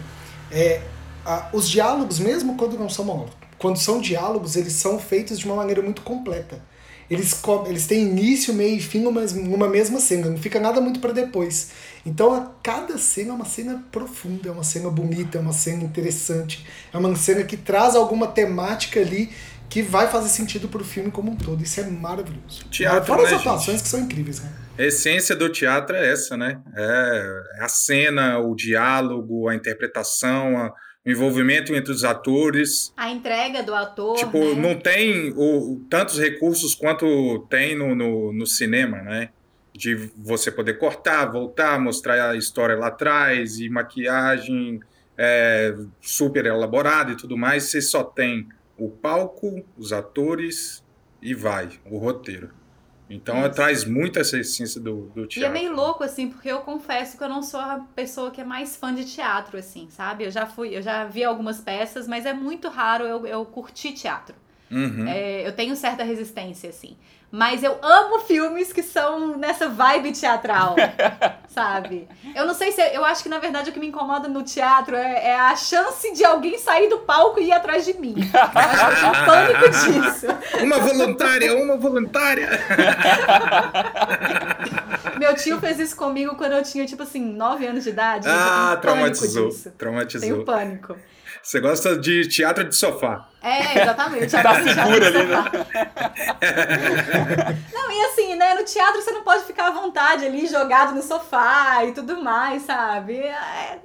É 0.52 0.82
ah, 1.26 1.50
os 1.54 1.70
diálogos, 1.70 2.20
mesmo 2.20 2.56
quando 2.56 2.78
não 2.78 2.90
são 2.90 3.06
monólogos, 3.06 3.36
quando 3.58 3.78
são 3.78 4.00
diálogos, 4.00 4.56
eles 4.56 4.74
são 4.74 4.98
feitos 4.98 5.38
de 5.38 5.46
uma 5.46 5.56
maneira 5.56 5.82
muito 5.82 6.02
completa. 6.02 6.60
Eles, 7.10 7.42
eles 7.66 7.88
têm 7.88 8.02
início, 8.02 8.54
meio 8.54 8.78
e 8.78 8.80
fim 8.80 9.00
numa, 9.00 9.22
numa 9.22 9.68
mesma 9.68 10.00
cena, 10.00 10.30
não 10.30 10.38
fica 10.38 10.60
nada 10.60 10.80
muito 10.80 11.00
para 11.00 11.12
depois. 11.12 11.72
Então, 12.06 12.34
a 12.34 12.52
cada 12.62 12.98
cena 12.98 13.32
é 13.32 13.34
uma 13.34 13.46
cena 13.46 13.84
profunda, 13.92 14.50
é 14.50 14.52
uma 14.52 14.64
cena 14.64 14.90
bonita, 14.90 15.40
é 15.40 15.42
uma 15.42 15.52
cena 15.52 15.84
interessante, 15.84 16.66
é 16.94 16.98
uma 16.98 17.16
cena 17.16 17.44
que 17.44 17.58
traz 17.58 17.96
alguma 17.96 18.28
temática 18.28 19.00
ali 19.00 19.32
que 19.70 19.82
vai 19.82 20.08
fazer 20.08 20.30
sentido 20.30 20.68
pro 20.68 20.84
filme 20.84 21.12
como 21.12 21.32
um 21.32 21.36
todo. 21.36 21.62
Isso 21.62 21.80
é 21.80 21.90
maravilhoso. 21.90 22.66
Teatro, 22.72 23.06
Fora 23.06 23.24
né, 23.24 23.28
as 23.28 23.40
atuações 23.40 23.78
gente? 23.78 23.84
que 23.84 23.90
são 23.90 24.00
incríveis, 24.00 24.42
né? 24.42 24.52
A 24.78 24.84
essência 24.84 25.36
do 25.36 25.50
teatro 25.50 25.96
é 25.96 26.12
essa, 26.12 26.36
né? 26.36 26.60
É 26.76 27.64
a 27.64 27.68
cena, 27.68 28.40
o 28.40 28.56
diálogo, 28.56 29.48
a 29.48 29.56
interpretação, 29.56 30.58
a 30.58 30.74
o 31.06 31.10
envolvimento 31.10 31.74
entre 31.74 31.92
os 31.92 32.04
atores. 32.04 32.94
A 32.96 33.10
entrega 33.10 33.64
do 33.64 33.74
ator. 33.74 34.18
Tipo, 34.18 34.38
né? 34.38 34.56
não 34.56 34.76
tem 34.76 35.34
o, 35.36 35.82
tantos 35.90 36.20
recursos 36.20 36.76
quanto 36.76 37.48
tem 37.50 37.76
no, 37.76 37.96
no, 37.96 38.34
no, 38.34 38.46
cinema, 38.46 39.02
né? 39.02 39.30
De 39.74 39.96
você 40.18 40.52
poder 40.52 40.78
cortar, 40.78 41.26
voltar, 41.26 41.80
mostrar 41.80 42.32
a 42.32 42.36
história 42.36 42.76
lá 42.76 42.88
atrás, 42.88 43.60
e 43.60 43.70
maquiagem 43.70 44.82
é, 45.18 45.74
super 46.02 46.46
elaborada 46.46 47.14
e 47.14 47.18
tudo 47.18 47.38
mais. 47.38 47.64
Você 47.64 47.82
só 47.82 48.04
tem 48.04 48.48
o 48.80 48.90
palco, 48.90 49.64
os 49.78 49.92
atores 49.92 50.84
e 51.22 51.34
vai, 51.34 51.70
o 51.86 51.98
roteiro. 51.98 52.52
Então 53.10 53.40
Isso. 53.40 53.56
traz 53.56 53.86
muito 53.86 54.20
essa 54.20 54.38
essência 54.38 54.80
do, 54.80 55.08
do 55.08 55.26
teatro. 55.26 55.40
E 55.40 55.44
é 55.44 55.50
meio 55.50 55.74
louco, 55.76 56.04
assim, 56.04 56.30
porque 56.30 56.48
eu 56.48 56.60
confesso 56.60 57.18
que 57.18 57.24
eu 57.24 57.30
não 57.30 57.42
sou 57.42 57.60
a 57.60 57.80
pessoa 57.96 58.30
que 58.30 58.40
é 58.40 58.44
mais 58.44 58.76
fã 58.76 58.94
de 58.94 59.04
teatro, 59.04 59.58
assim, 59.58 59.88
sabe? 59.90 60.26
Eu 60.26 60.32
já 60.32 60.46
fui, 60.46 60.78
eu 60.78 60.82
já 60.82 61.06
vi 61.06 61.24
algumas 61.24 61.60
peças, 61.60 62.08
mas 62.08 62.26
é 62.26 62.34
muito 62.34 62.70
raro 62.70 63.06
eu, 63.06 63.26
eu 63.26 63.44
curtir 63.46 63.94
teatro. 63.94 64.36
Uhum. 64.70 65.08
É, 65.08 65.48
eu 65.48 65.52
tenho 65.54 65.76
certa 65.76 66.04
resistência, 66.04 66.70
assim. 66.70 66.96
Mas 67.32 67.64
eu 67.64 67.78
amo 67.82 68.20
filmes 68.22 68.74
que 68.74 68.82
são 68.82 69.38
nessa 69.38 69.70
vibe 69.70 70.12
teatral, 70.14 70.76
sabe? 71.48 72.08
Eu 72.36 72.48
não 72.48 72.56
sei 72.56 72.72
se. 72.72 72.82
Eu 72.82 73.06
acho 73.06 73.22
que 73.22 73.30
na 73.30 73.38
verdade 73.38 73.70
o 73.70 73.74
que 73.74 73.80
me 73.80 73.88
incomoda 73.88 74.28
no 74.28 74.42
teatro 74.42 74.96
é, 74.96 75.28
é 75.28 75.40
a 75.40 75.56
chance 75.56 76.12
de 76.14 76.26
alguém 76.26 76.58
sair 76.58 76.90
do 76.90 77.00
palco 77.00 77.40
e 77.40 77.50
ir 77.50 77.52
atrás 77.52 77.86
de 77.86 77.94
mim. 77.94 78.16
Eu 78.18 78.40
acho 78.42 79.00
que 79.00 79.06
eu 79.06 79.12
tenho 79.12 79.26
pânico 79.26 79.70
disso. 79.70 80.28
Uma 80.64 80.80
voluntária, 80.80 81.56
uma 81.56 81.78
voluntária. 81.78 82.50
Meu 85.20 85.36
tio 85.36 85.60
fez 85.60 85.80
isso 85.80 85.96
comigo 85.96 86.36
quando 86.36 86.54
eu 86.54 86.64
tinha, 86.64 86.86
tipo 86.86 87.04
assim, 87.04 87.22
9 87.22 87.68
anos 87.68 87.84
de 87.84 87.90
idade. 87.90 88.28
Ah, 88.28 88.72
eu 88.74 88.82
traumatizou. 88.82 89.50
Disso. 89.50 89.72
Traumatizou. 89.78 90.22
Tenho 90.22 90.46
pânico. 90.46 90.96
Você 91.42 91.60
gosta 91.60 91.98
de 91.98 92.28
teatro 92.28 92.64
de 92.64 92.76
sofá. 92.76 93.28
É, 93.42 93.82
exatamente. 93.82 94.30
Tá 94.30 94.56
segura 94.62 95.08
ali, 95.08 95.26
né? 95.26 95.44
Não, 97.74 97.92
e 97.92 98.06
assim, 98.06 98.36
né? 98.36 98.54
No 98.54 98.64
teatro 98.64 99.02
você 99.02 99.12
não 99.12 99.24
pode 99.24 99.44
ficar 99.44 99.68
à 99.68 99.72
vontade 99.72 100.26
ali, 100.26 100.48
jogado 100.48 100.94
no 100.94 101.02
sofá 101.02 101.86
e 101.86 101.94
tudo 101.94 102.22
mais, 102.22 102.64
sabe? 102.64 103.18
É, 103.18 103.80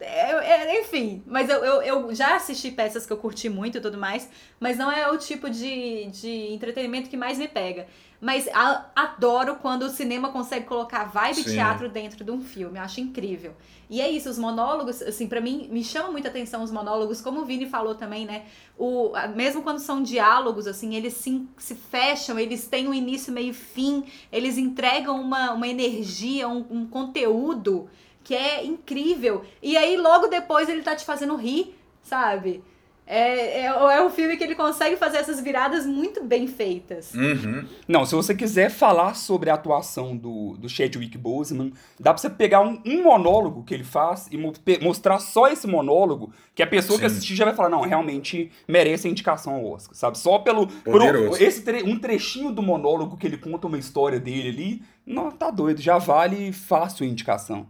é, 0.00 0.32
é, 0.32 0.80
enfim, 0.82 1.22
mas 1.26 1.48
eu, 1.48 1.64
eu, 1.64 1.82
eu, 1.82 2.14
já 2.14 2.36
assisti 2.36 2.70
peças 2.70 3.06
que 3.06 3.12
eu 3.12 3.16
curti 3.16 3.48
muito 3.48 3.78
e 3.78 3.80
tudo 3.80 3.96
mais, 3.96 4.28
mas 4.60 4.76
não 4.76 4.92
é 4.92 5.10
o 5.10 5.16
tipo 5.16 5.48
de, 5.48 6.06
de 6.06 6.52
entretenimento 6.52 7.08
que 7.08 7.16
mais 7.16 7.38
me 7.38 7.48
pega. 7.48 7.86
Mas 8.20 8.48
a, 8.48 8.86
adoro 8.94 9.56
quando 9.56 9.82
o 9.82 9.88
cinema 9.88 10.30
consegue 10.30 10.66
colocar 10.66 11.04
vibe 11.04 11.42
Sim. 11.42 11.54
teatro 11.54 11.88
dentro 11.88 12.24
de 12.24 12.30
um 12.30 12.40
filme. 12.40 12.78
Eu 12.78 12.82
acho 12.82 13.00
incrível. 13.00 13.54
E 13.88 14.00
é 14.00 14.10
isso, 14.10 14.28
os 14.28 14.38
monólogos, 14.38 15.00
assim, 15.02 15.28
para 15.28 15.40
mim, 15.40 15.68
me 15.70 15.84
chama 15.84 16.10
muita 16.10 16.28
atenção 16.28 16.62
os 16.62 16.72
monólogos, 16.72 17.20
como 17.20 17.40
o 17.40 17.44
Vini 17.44 17.68
falou 17.68 17.94
também, 17.94 18.26
né? 18.26 18.46
O, 18.76 19.12
mesmo 19.34 19.62
quando 19.62 19.78
são 19.78 20.02
diálogos, 20.02 20.66
assim, 20.66 20.94
eles 20.94 21.14
se, 21.14 21.46
se 21.56 21.74
fecham, 21.74 22.38
eles 22.38 22.66
têm 22.66 22.88
um 22.88 22.94
início, 22.94 23.32
meio 23.32 23.50
e 23.50 23.54
fim, 23.54 24.04
eles 24.32 24.58
entregam 24.58 25.20
uma, 25.20 25.52
uma 25.52 25.68
energia, 25.68 26.48
um, 26.48 26.66
um 26.68 26.86
conteúdo 26.86 27.88
que 28.24 28.34
é 28.34 28.64
incrível. 28.64 29.44
E 29.62 29.76
aí, 29.76 29.96
logo 29.96 30.26
depois, 30.26 30.68
ele 30.68 30.82
tá 30.82 30.96
te 30.96 31.04
fazendo 31.04 31.36
rir, 31.36 31.76
sabe? 32.02 32.64
É, 33.06 33.60
é, 33.60 33.66
é 33.66 34.02
um 34.02 34.10
filme 34.10 34.36
que 34.36 34.42
ele 34.42 34.56
consegue 34.56 34.96
fazer 34.96 35.18
essas 35.18 35.40
viradas 35.40 35.86
muito 35.86 36.24
bem 36.24 36.48
feitas. 36.48 37.14
Uhum. 37.14 37.64
Não, 37.86 38.04
se 38.04 38.16
você 38.16 38.34
quiser 38.34 38.68
falar 38.68 39.14
sobre 39.14 39.48
a 39.48 39.54
atuação 39.54 40.16
do, 40.16 40.56
do 40.56 40.68
Chadwick 40.68 41.16
Boseman, 41.16 41.72
dá 42.00 42.12
pra 42.12 42.20
você 42.20 42.28
pegar 42.28 42.62
um, 42.62 42.82
um 42.84 43.04
monólogo 43.04 43.62
que 43.62 43.72
ele 43.72 43.84
faz 43.84 44.26
e 44.32 44.36
mo 44.36 44.52
mostrar 44.82 45.20
só 45.20 45.46
esse 45.46 45.68
monólogo, 45.68 46.32
que 46.52 46.62
a 46.62 46.66
pessoa 46.66 46.96
Sim. 46.96 47.00
que 47.00 47.06
assistir 47.06 47.36
já 47.36 47.44
vai 47.44 47.54
falar, 47.54 47.68
não, 47.68 47.82
realmente 47.82 48.50
merece 48.66 49.06
a 49.06 49.10
indicação 49.10 49.54
ao 49.54 49.66
Oscar, 49.66 49.94
sabe? 49.94 50.18
Só 50.18 50.40
pelo... 50.40 50.66
Por 50.66 51.40
esse 51.40 51.62
tre 51.62 51.84
um 51.84 51.96
trechinho 51.98 52.50
do 52.50 52.62
monólogo 52.62 53.16
que 53.16 53.26
ele 53.26 53.36
conta 53.36 53.68
uma 53.68 53.78
história 53.78 54.18
dele 54.18 54.48
ali, 54.48 54.82
não, 55.06 55.30
tá 55.30 55.50
doido, 55.50 55.80
já 55.80 55.98
vale 55.98 56.52
fácil 56.52 57.06
a 57.06 57.08
indicação. 57.08 57.68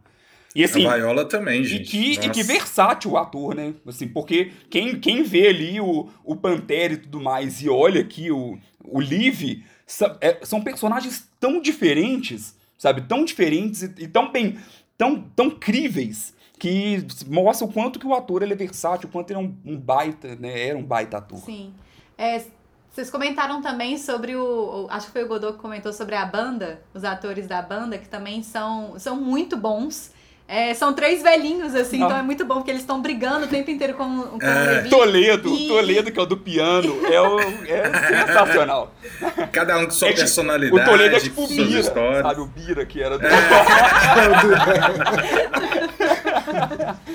E, 0.57 0.65
assim, 0.65 0.87
a 0.87 0.97
Viola 0.97 1.27
também, 1.27 1.63
gente. 1.63 1.83
E 1.83 2.17
que, 2.17 2.27
e 2.27 2.31
que 2.31 2.43
versátil 2.43 3.11
o 3.11 3.19
ator, 3.19 3.55
né? 3.55 3.75
Assim, 3.87 4.09
porque 4.09 4.53
quem, 4.71 4.99
quem 4.99 5.23
vê 5.23 5.49
ali 5.49 5.79
o, 5.79 6.09
o 6.25 6.35
Pantera 6.35 6.95
e 6.95 6.97
tudo 6.97 7.21
mais 7.21 7.61
e 7.61 7.69
olha 7.69 8.01
aqui 8.01 8.31
o, 8.31 8.59
o 8.83 8.99
Liv, 8.99 9.63
é, 10.19 10.39
são 10.45 10.63
personagens 10.63 11.29
tão 11.39 11.61
diferentes, 11.61 12.57
sabe? 12.79 13.03
Tão 13.03 13.23
diferentes 13.23 13.83
e, 13.83 13.95
e 13.99 14.09
tão 14.09 14.33
bem, 14.33 14.59
tão, 14.97 15.21
tão 15.37 15.51
críveis 15.51 16.35
que 16.59 17.07
mostra 17.27 17.67
o 17.67 17.71
quanto 17.71 17.99
que 17.99 18.07
o 18.07 18.15
ator 18.15 18.43
ele 18.43 18.55
é 18.55 18.57
versátil, 18.57 19.11
o 19.11 19.13
quanto 19.13 19.31
ele 19.33 19.41
é 19.41 19.43
um, 19.43 19.55
um 19.63 19.79
baita, 19.79 20.37
né? 20.37 20.69
Era 20.69 20.79
um 20.79 20.85
baita 20.85 21.19
ator. 21.19 21.39
Sim. 21.41 21.75
É, 22.17 22.43
vocês 22.91 23.11
comentaram 23.11 23.61
também 23.61 23.99
sobre 23.99 24.35
o. 24.37 24.87
Acho 24.89 25.09
que 25.09 25.13
foi 25.13 25.25
o 25.25 25.29
Godot 25.29 25.53
que 25.53 25.59
comentou 25.59 25.93
sobre 25.93 26.15
a 26.15 26.25
banda, 26.25 26.81
os 26.95 27.05
atores 27.05 27.47
da 27.47 27.61
banda, 27.61 27.99
que 27.99 28.09
também 28.09 28.43
são, 28.43 28.99
são 28.99 29.21
muito 29.21 29.55
bons. 29.55 30.16
É, 30.49 30.73
são 30.75 30.93
três 30.93 31.23
velhinhos, 31.23 31.75
assim, 31.75 31.99
Não. 31.99 32.07
então 32.07 32.19
é 32.19 32.23
muito 32.23 32.45
bom, 32.45 32.55
porque 32.57 32.71
eles 32.71 32.83
estão 32.83 33.03
brigando 33.03 33.47
o 33.47 33.49
tempo 33.49 33.69
inteiro 33.69 33.95
com, 33.95 34.23
com 34.23 34.39
é. 34.41 34.63
o 34.63 34.67
Levi. 34.67 34.91
Toledo, 34.91 35.49
e... 35.49 35.67
Toledo, 35.67 36.13
que 36.13 36.19
é 36.21 36.23
o 36.23 36.27
do 36.27 36.37
piano, 36.37 37.01
é, 37.05 37.21
o, 37.21 37.41
é 37.41 38.27
sensacional. 38.27 38.93
Cada 39.51 39.77
um 39.79 39.87
com 39.87 39.91
sua 39.91 40.11
é, 40.11 40.13
personalidade. 40.13 40.81
O 40.81 40.85
Toledo 40.85 41.17
é 41.17 41.21
tipo 41.21 41.43
o 41.43 41.49
Bira, 41.49 41.83
sabe? 41.83 42.41
O 42.41 42.47
Bira, 42.47 42.87
que 42.87 43.03
era 43.03 43.19
do... 43.19 43.27
É. 43.27 43.31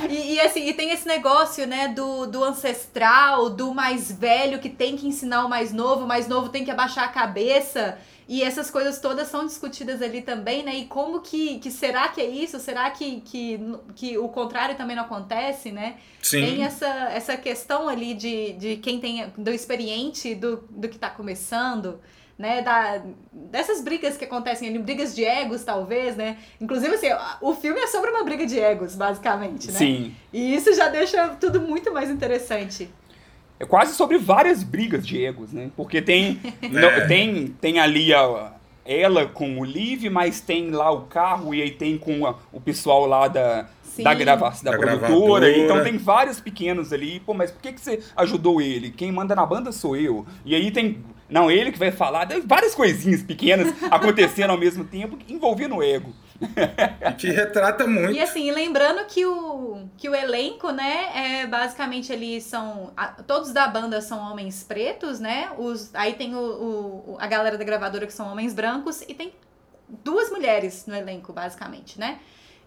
e, 0.09 0.33
e, 0.33 0.39
assim, 0.41 0.67
e 0.67 0.73
tem 0.73 0.91
esse 0.91 1.07
negócio, 1.07 1.65
né, 1.67 1.87
do, 1.89 2.25
do 2.25 2.43
ancestral, 2.43 3.49
do 3.49 3.73
mais 3.73 4.11
velho 4.11 4.59
que 4.59 4.69
tem 4.69 4.95
que 4.95 5.07
ensinar 5.07 5.45
o 5.45 5.49
mais 5.49 5.71
novo, 5.73 6.05
o 6.05 6.07
mais 6.07 6.27
novo 6.27 6.49
tem 6.49 6.63
que 6.63 6.71
abaixar 6.71 7.05
a 7.05 7.09
cabeça. 7.09 7.97
E 8.27 8.43
essas 8.43 8.71
coisas 8.71 8.99
todas 8.99 9.27
são 9.27 9.45
discutidas 9.45 10.01
ali 10.01 10.21
também, 10.21 10.63
né? 10.63 10.73
E 10.75 10.85
como 10.85 11.19
que, 11.19 11.59
que 11.59 11.69
será 11.69 12.07
que 12.07 12.21
é 12.21 12.29
isso? 12.29 12.57
Será 12.59 12.89
que, 12.89 13.19
que, 13.19 13.59
que 13.93 14.17
o 14.17 14.29
contrário 14.29 14.75
também 14.75 14.95
não 14.95 15.03
acontece, 15.03 15.69
né? 15.69 15.97
Sim. 16.21 16.39
Tem 16.39 16.63
essa, 16.63 16.87
essa 17.11 17.35
questão 17.35 17.89
ali 17.89 18.13
de, 18.13 18.53
de 18.53 18.77
quem 18.77 19.01
tem, 19.01 19.27
do 19.37 19.51
experiente, 19.51 20.33
do, 20.33 20.63
do 20.69 20.87
que 20.87 20.95
está 20.95 21.09
começando, 21.09 21.99
né? 22.41 22.61
Da, 22.61 23.01
dessas 23.31 23.81
brigas 23.81 24.17
que 24.17 24.25
acontecem 24.25 24.67
ali, 24.67 24.79
brigas 24.79 25.15
de 25.15 25.23
egos, 25.23 25.63
talvez, 25.63 26.17
né? 26.17 26.37
Inclusive, 26.59 26.95
assim, 26.95 27.07
o 27.39 27.53
filme 27.53 27.79
é 27.79 27.87
sobre 27.87 28.09
uma 28.09 28.23
briga 28.23 28.45
de 28.45 28.59
egos, 28.59 28.95
basicamente, 28.95 29.71
né? 29.71 29.77
Sim. 29.77 30.15
E 30.33 30.53
isso 30.55 30.73
já 30.73 30.89
deixa 30.89 31.29
tudo 31.39 31.61
muito 31.61 31.93
mais 31.93 32.09
interessante 32.09 32.89
é 33.59 33.65
quase 33.65 33.93
sobre 33.93 34.17
várias 34.17 34.63
brigas 34.63 35.05
de 35.05 35.23
egos, 35.23 35.53
né? 35.53 35.69
Porque 35.77 36.01
tem, 36.01 36.39
é. 36.63 37.01
tem, 37.01 37.47
tem 37.61 37.79
ali 37.79 38.11
a, 38.11 38.53
ela 38.83 39.27
com 39.27 39.59
o 39.59 39.63
Liv, 39.63 40.09
mas 40.09 40.41
tem 40.41 40.71
lá 40.71 40.91
o 40.91 41.01
carro 41.01 41.53
e 41.53 41.61
aí 41.61 41.69
tem 41.69 41.95
com 41.95 42.25
a, 42.25 42.35
o 42.51 42.59
pessoal 42.59 43.05
lá 43.05 43.27
da, 43.27 43.67
da, 43.99 44.13
gravação 44.15 44.63
da, 44.63 44.71
da 44.71 44.77
produtora. 44.77 45.09
Gravadora. 45.09 45.57
Então 45.57 45.83
tem 45.83 45.97
vários 45.97 46.39
pequenos 46.39 46.91
ali. 46.91 47.19
Pô, 47.19 47.35
mas 47.35 47.51
por 47.51 47.61
que, 47.61 47.73
que 47.73 47.81
você 47.81 47.99
ajudou 48.17 48.59
ele? 48.59 48.89
Quem 48.89 49.11
manda 49.11 49.35
na 49.35 49.45
banda 49.45 49.71
sou 49.71 49.95
eu. 49.95 50.25
E 50.43 50.55
aí 50.55 50.71
tem. 50.71 51.03
Não, 51.31 51.49
ele 51.49 51.71
que 51.71 51.79
vai 51.79 51.91
falar. 51.91 52.27
Várias 52.45 52.75
coisinhas 52.75 53.23
pequenas 53.23 53.73
acontecendo 53.89 54.51
ao 54.51 54.57
mesmo 54.57 54.83
tempo, 54.83 55.17
envolvendo 55.29 55.77
o 55.77 55.83
ego. 55.83 56.13
que 57.17 57.29
retrata 57.29 57.87
muito. 57.87 58.13
E 58.13 58.19
assim, 58.19 58.51
lembrando 58.51 59.05
que 59.05 59.25
o, 59.25 59.87
que 59.95 60.09
o 60.09 60.15
elenco, 60.15 60.71
né, 60.71 61.41
é 61.43 61.47
basicamente 61.47 62.11
eles 62.11 62.43
são. 62.43 62.91
A, 62.97 63.07
todos 63.07 63.53
da 63.53 63.67
banda 63.67 64.01
são 64.01 64.19
homens 64.19 64.63
pretos, 64.63 65.19
né? 65.19 65.51
Os, 65.57 65.93
aí 65.93 66.13
tem 66.13 66.35
o, 66.35 66.39
o, 66.39 67.17
a 67.19 67.27
galera 67.27 67.57
da 67.57 67.63
gravadora 67.63 68.05
que 68.05 68.13
são 68.13 68.29
homens 68.29 68.53
brancos 68.53 69.01
e 69.03 69.13
tem 69.13 69.33
duas 70.03 70.29
mulheres 70.29 70.85
no 70.85 70.95
elenco, 70.95 71.31
basicamente, 71.31 71.99
né? 71.99 72.19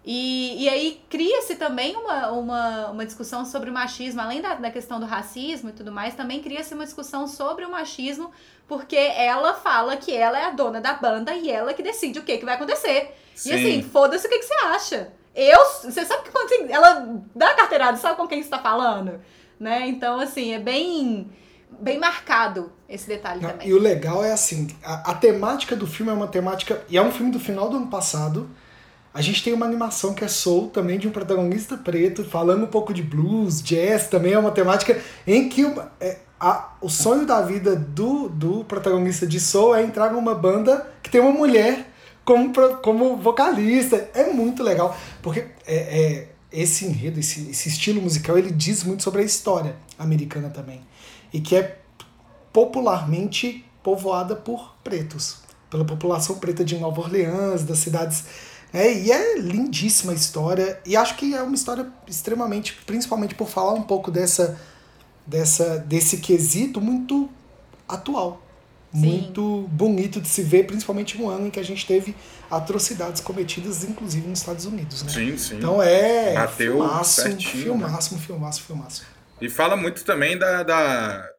E, 0.07 0.63
e 0.63 0.69
aí 0.69 1.01
cria-se 1.09 1.55
também 1.55 1.95
uma, 1.95 2.29
uma, 2.29 2.87
uma 2.91 3.05
discussão 3.05 3.43
sobre 3.43 3.71
o 3.71 3.73
machismo, 3.73 4.21
além 4.21 4.39
da, 4.39 4.53
da 4.53 4.69
questão 4.69 4.99
do 4.99 5.05
racismo 5.07 5.69
e 5.69 5.71
tudo 5.73 5.91
mais, 5.91 6.13
também 6.13 6.43
cria-se 6.43 6.75
uma 6.75 6.85
discussão 6.85 7.27
sobre 7.27 7.65
o 7.65 7.71
machismo, 7.71 8.29
porque 8.67 8.95
ela 8.95 9.55
fala 9.55 9.97
que 9.97 10.15
ela 10.15 10.39
é 10.39 10.45
a 10.45 10.51
dona 10.51 10.79
da 10.79 10.93
banda 10.93 11.33
e 11.33 11.49
ela 11.49 11.73
que 11.73 11.81
decide 11.81 12.19
o 12.19 12.23
que, 12.23 12.37
que 12.37 12.45
vai 12.45 12.53
acontecer. 12.53 13.15
Sim. 13.33 13.49
E 13.49 13.53
assim, 13.53 13.81
foda-se 13.81 14.27
o 14.27 14.29
que, 14.29 14.37
que 14.37 14.45
você 14.45 14.53
acha. 14.65 15.11
Eu, 15.33 15.59
você 15.81 16.05
sabe 16.05 16.23
que 16.23 16.31
quando 16.31 16.53
assim, 16.53 16.71
ela 16.71 17.19
dá 17.35 17.49
a 17.49 17.55
carteirada, 17.55 17.97
sabe 17.97 18.15
com 18.15 18.27
quem 18.27 18.43
você 18.43 18.49
tá 18.49 18.59
falando? 18.59 19.19
Né? 19.59 19.87
Então, 19.87 20.19
assim, 20.19 20.53
é 20.53 20.59
bem 20.59 21.31
bem 21.79 21.99
marcado 21.99 22.71
esse 22.87 23.07
detalhe 23.07 23.41
Não, 23.41 23.49
também. 23.49 23.67
E 23.67 23.73
o 23.73 23.79
legal 23.79 24.23
é 24.23 24.31
assim, 24.31 24.67
a, 24.83 25.11
a, 25.11 25.13
temática 25.15 25.75
do 25.75 25.85
filme 25.85 26.11
é 26.11 26.15
uma 26.15 26.27
temática, 26.27 26.85
e 26.87 26.95
é 26.95 27.01
um 27.01 27.11
filme 27.11 27.31
do 27.31 27.39
final 27.39 27.69
do 27.69 27.77
ano 27.77 27.87
passado. 27.87 28.49
A 29.15 29.21
gente 29.21 29.41
tem 29.41 29.53
uma 29.53 29.65
animação 29.65 30.13
que 30.13 30.25
é 30.25 30.27
Soul, 30.27 30.67
também 30.67 30.99
de 30.99 31.07
um 31.07 31.11
protagonista 31.11 31.77
preto, 31.77 32.25
falando 32.25 32.65
um 32.65 32.67
pouco 32.67 32.93
de 32.93 33.01
blues, 33.01 33.61
jazz, 33.61 34.09
também 34.09 34.33
é 34.33 34.37
uma 34.37 34.51
temática 34.51 35.01
em 35.25 35.47
que 35.47 35.65
é, 36.01 36.17
a, 36.37 36.75
o 36.81 36.89
sonho 36.89 37.25
da 37.25 37.41
vida 37.41 37.77
do, 37.77 38.27
do 38.27 38.65
protagonista 38.65 39.25
de 39.25 39.39
Soul 39.39 39.73
é 39.73 39.83
entrar 39.83 40.11
numa 40.11 40.35
banda 40.35 40.85
que 41.01 41.09
tem 41.09 41.21
uma 41.21 41.31
mulher 41.31 41.89
como, 42.25 42.51
como 42.81 43.15
vocalista. 43.15 44.09
É 44.13 44.33
muito 44.33 44.61
legal, 44.61 44.93
porque 45.21 45.45
é, 45.65 45.75
é, 45.75 46.27
esse 46.51 46.85
enredo, 46.85 47.17
esse, 47.17 47.51
esse 47.51 47.69
estilo 47.69 48.01
musical, 48.01 48.37
ele 48.37 48.51
diz 48.51 48.83
muito 48.83 49.01
sobre 49.01 49.21
a 49.21 49.25
história 49.25 49.77
americana 49.97 50.49
também. 50.49 50.81
E 51.31 51.39
que 51.39 51.55
é 51.55 51.79
popularmente 52.51 53.63
povoada 53.81 54.35
por 54.35 54.75
pretos, 54.83 55.37
pela 55.69 55.85
população 55.85 56.37
preta 56.37 56.65
de 56.65 56.77
Nova 56.77 56.99
Orleans, 56.99 57.63
das 57.63 57.77
cidades. 57.77 58.25
É, 58.75 58.93
e 58.93 59.11
é 59.11 59.39
lindíssima 59.39 60.11
a 60.11 60.15
história. 60.15 60.79
E 60.85 60.95
acho 60.95 61.15
que 61.15 61.33
é 61.33 61.41
uma 61.41 61.55
história 61.55 61.87
extremamente, 62.07 62.77
principalmente 62.85 63.33
por 63.35 63.47
falar 63.47 63.73
um 63.73 63.83
pouco 63.83 64.11
dessa, 64.11 64.59
dessa 65.25 65.79
desse 65.79 66.17
quesito 66.17 66.81
muito 66.81 67.29
atual 67.87 68.45
muito 68.95 69.67
bonito 69.67 70.21
de 70.21 70.27
se 70.27 70.41
ver, 70.41 70.65
principalmente 70.65 71.17
no 71.17 71.29
ano 71.29 71.47
em 71.47 71.49
que 71.49 71.59
a 71.59 71.63
gente 71.63 71.85
teve 71.85 72.15
atrocidades 72.49 73.21
cometidas, 73.21 73.83
inclusive 73.83 74.25
nos 74.25 74.39
Estados 74.39 74.65
Unidos, 74.65 75.03
né? 75.03 75.09
Sim, 75.09 75.37
sim. 75.37 75.57
Então 75.57 75.83
é 75.83 76.33
Bateu 76.33 76.77
filmaço, 76.77 77.21
certinho, 77.21 77.63
filmaço, 77.63 78.15
né? 78.15 78.21
filmaço, 78.21 78.63
filmaço. 78.63 79.05
E 79.41 79.49
fala 79.49 79.75
muito 79.75 80.05
também 80.05 80.37
da, 80.37 80.63
da, 80.63 81.29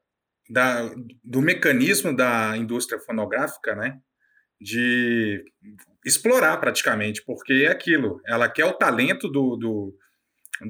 da, 0.50 0.90
do 1.24 1.40
mecanismo 1.40 2.14
da 2.14 2.54
indústria 2.58 3.00
fonográfica, 3.00 3.74
né? 3.74 3.98
De 4.60 5.42
explorar 6.06 6.56
praticamente, 6.58 7.20
porque 7.26 7.64
é 7.66 7.68
aquilo, 7.68 8.20
ela 8.24 8.48
quer 8.48 8.64
o 8.64 8.72
talento 8.72 9.28
do, 9.28 9.56
do, 9.56 9.94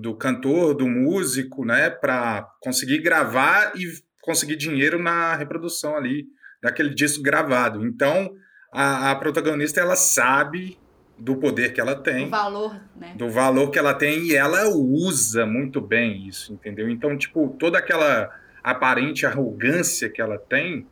do 0.01 0.17
cantor, 0.17 0.75
do 0.75 0.89
músico, 0.89 1.63
né? 1.63 1.91
Para 1.91 2.49
conseguir 2.63 3.03
gravar 3.03 3.73
e 3.77 3.87
conseguir 4.23 4.57
dinheiro 4.57 4.99
na 4.99 5.37
reprodução 5.37 5.95
ali 5.95 6.25
daquele 6.63 6.95
disco 6.95 7.23
gravado. 7.23 7.87
Então, 7.87 8.35
a, 8.73 9.11
a 9.11 9.17
protagonista 9.17 9.79
ela 9.79 9.95
sabe 9.95 10.79
do 11.19 11.37
poder 11.37 11.75
que 11.75 11.83
ela 11.83 11.95
tem. 11.95 12.25
Do 12.25 12.31
valor, 12.31 12.81
né? 12.97 13.15
Do 13.17 13.29
valor 13.29 13.71
que 13.71 13.79
ela 13.79 13.93
tem 13.93 14.29
e 14.29 14.35
ela 14.35 14.67
usa 14.69 15.45
muito 15.45 15.83
bem 15.83 16.27
isso, 16.27 16.55
entendeu? 16.55 16.89
Então, 16.89 17.17
tipo, 17.17 17.55
toda 17.59 17.79
aquela 17.79 18.35
aparente 18.65 19.27
arrogância 19.27 20.09
que 20.09 20.21
ela 20.21 20.39
tem 20.39 20.87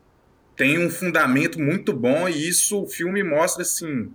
tem 0.55 0.79
um 0.79 0.89
fundamento 0.89 1.59
muito 1.59 1.91
bom 1.91 2.29
e 2.29 2.47
isso 2.47 2.81
o 2.81 2.87
filme 2.87 3.21
mostra 3.21 3.63
assim 3.63 4.09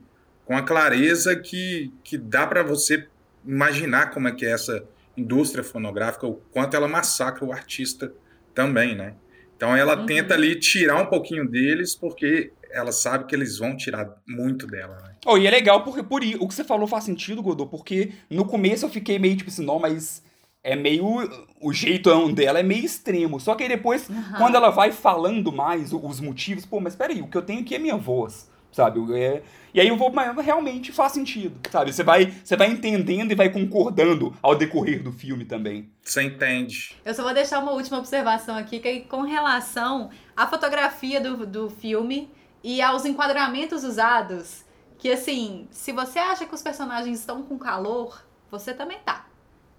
com 0.50 0.56
a 0.56 0.62
clareza 0.62 1.36
que, 1.36 1.92
que 2.02 2.18
dá 2.18 2.44
para 2.44 2.64
você 2.64 3.06
imaginar 3.46 4.10
como 4.10 4.26
é 4.26 4.32
que 4.32 4.44
é 4.44 4.50
essa 4.50 4.82
indústria 5.16 5.62
fonográfica, 5.62 6.26
o 6.26 6.42
quanto 6.50 6.74
ela 6.74 6.88
massacra 6.88 7.44
o 7.44 7.52
artista 7.52 8.12
também, 8.52 8.96
né? 8.96 9.14
Então 9.56 9.76
ela 9.76 9.96
uhum. 9.96 10.06
tenta 10.06 10.34
ali 10.34 10.58
tirar 10.58 11.00
um 11.00 11.06
pouquinho 11.06 11.48
deles 11.48 11.94
porque 11.94 12.52
ela 12.68 12.90
sabe 12.90 13.26
que 13.26 13.34
eles 13.36 13.58
vão 13.58 13.76
tirar 13.76 14.12
muito 14.26 14.66
dela, 14.66 14.98
né? 15.04 15.14
Oh, 15.24 15.38
e 15.38 15.46
é 15.46 15.50
legal 15.52 15.84
porque 15.84 16.02
por 16.02 16.20
o 16.20 16.48
que 16.48 16.54
você 16.54 16.64
falou 16.64 16.88
faz 16.88 17.04
sentido, 17.04 17.44
Godô, 17.44 17.68
porque 17.68 18.10
no 18.28 18.44
começo 18.44 18.84
eu 18.84 18.90
fiquei 18.90 19.20
meio 19.20 19.36
tipo 19.36 19.50
assim, 19.50 19.64
não, 19.64 19.78
mas 19.78 20.20
é 20.64 20.74
meio. 20.74 21.30
O 21.60 21.72
jeitão 21.72 22.32
dela 22.32 22.58
é 22.58 22.64
meio 22.64 22.84
extremo. 22.84 23.38
Só 23.38 23.54
que 23.54 23.62
aí 23.62 23.68
depois, 23.68 24.08
uhum. 24.08 24.32
quando 24.36 24.56
ela 24.56 24.70
vai 24.70 24.90
falando 24.90 25.52
mais 25.52 25.92
os 25.92 26.18
motivos, 26.18 26.66
pô, 26.66 26.80
mas 26.80 26.96
peraí, 26.96 27.22
o 27.22 27.28
que 27.28 27.36
eu 27.38 27.42
tenho 27.42 27.60
aqui 27.60 27.76
é 27.76 27.78
minha 27.78 27.96
voz, 27.96 28.50
sabe? 28.72 28.98
É, 29.16 29.44
e 29.72 29.80
aí 29.80 29.88
eu 29.88 29.96
vou, 29.96 30.10
mas 30.12 30.36
realmente 30.44 30.92
faz 30.92 31.12
sentido, 31.12 31.58
sabe? 31.70 31.92
Você 31.92 32.02
vai, 32.02 32.32
você 32.44 32.56
vai 32.56 32.68
entendendo 32.68 33.32
e 33.32 33.34
vai 33.34 33.48
concordando 33.48 34.36
ao 34.42 34.54
decorrer 34.54 35.02
do 35.02 35.12
filme 35.12 35.44
também. 35.44 35.90
Você 36.02 36.22
entende. 36.22 36.96
Eu 37.04 37.14
só 37.14 37.22
vou 37.22 37.32
deixar 37.32 37.60
uma 37.60 37.72
última 37.72 37.98
observação 37.98 38.56
aqui, 38.56 38.80
que 38.80 38.88
é 38.88 39.00
com 39.00 39.22
relação 39.22 40.10
à 40.36 40.46
fotografia 40.46 41.20
do, 41.20 41.46
do 41.46 41.70
filme 41.70 42.30
e 42.62 42.82
aos 42.82 43.04
enquadramentos 43.04 43.84
usados, 43.84 44.64
que 44.98 45.10
assim, 45.10 45.66
se 45.70 45.92
você 45.92 46.18
acha 46.18 46.44
que 46.44 46.54
os 46.54 46.62
personagens 46.62 47.18
estão 47.20 47.42
com 47.42 47.58
calor, 47.58 48.22
você 48.50 48.74
também 48.74 48.98
tá. 49.04 49.26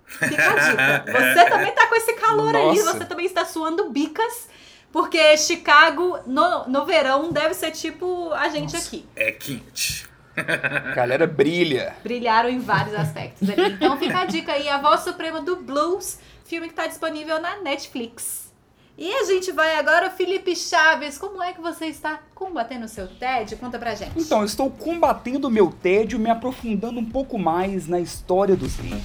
Fica 0.05 0.51
a 0.51 0.55
dica. 0.55 1.05
Você 1.11 1.49
também 1.49 1.71
tá 1.71 1.87
com 1.87 1.95
esse 1.95 2.13
calor 2.13 2.51
Nossa. 2.51 2.71
aí, 2.71 2.79
você 2.79 3.05
também 3.05 3.25
está 3.25 3.45
suando 3.45 3.89
bicas. 3.89 4.49
Porque 4.91 5.37
Chicago, 5.37 6.19
no, 6.25 6.67
no 6.67 6.85
verão, 6.85 7.31
deve 7.31 7.53
ser 7.53 7.71
tipo 7.71 8.31
a 8.33 8.49
gente 8.49 8.73
Nossa, 8.73 8.87
aqui. 8.87 9.05
É 9.15 9.31
quente. 9.31 10.09
A 10.35 10.93
galera 10.93 11.27
brilha. 11.27 11.95
Brilharam 12.03 12.49
em 12.49 12.59
vários 12.59 12.95
aspectos 12.95 13.49
ali. 13.49 13.73
Então 13.73 13.97
fica 13.97 14.19
a 14.19 14.25
dica 14.25 14.53
aí, 14.53 14.67
A 14.69 14.77
Voz 14.77 15.01
Suprema 15.01 15.41
do 15.41 15.57
Blues, 15.57 16.19
filme 16.45 16.67
que 16.67 16.73
está 16.73 16.87
disponível 16.87 17.39
na 17.39 17.57
Netflix. 17.57 18.51
E 18.97 19.11
a 19.13 19.23
gente 19.23 19.51
vai 19.51 19.77
agora, 19.77 20.11
Felipe 20.11 20.55
Chaves, 20.55 21.17
como 21.17 21.41
é 21.41 21.53
que 21.53 21.61
você 21.61 21.85
está 21.85 22.19
combatendo 22.35 22.85
o 22.85 22.89
seu 22.89 23.07
tédio? 23.07 23.57
Conta 23.57 23.79
pra 23.79 23.95
gente. 23.95 24.11
Então, 24.15 24.39
eu 24.39 24.45
estou 24.45 24.69
combatendo 24.69 25.47
o 25.47 25.51
meu 25.51 25.71
tédio, 25.71 26.19
me 26.19 26.29
aprofundando 26.29 26.99
um 26.99 27.05
pouco 27.05 27.39
mais 27.39 27.87
na 27.87 27.99
história 27.99 28.55
dos 28.55 28.75
games. 28.75 29.01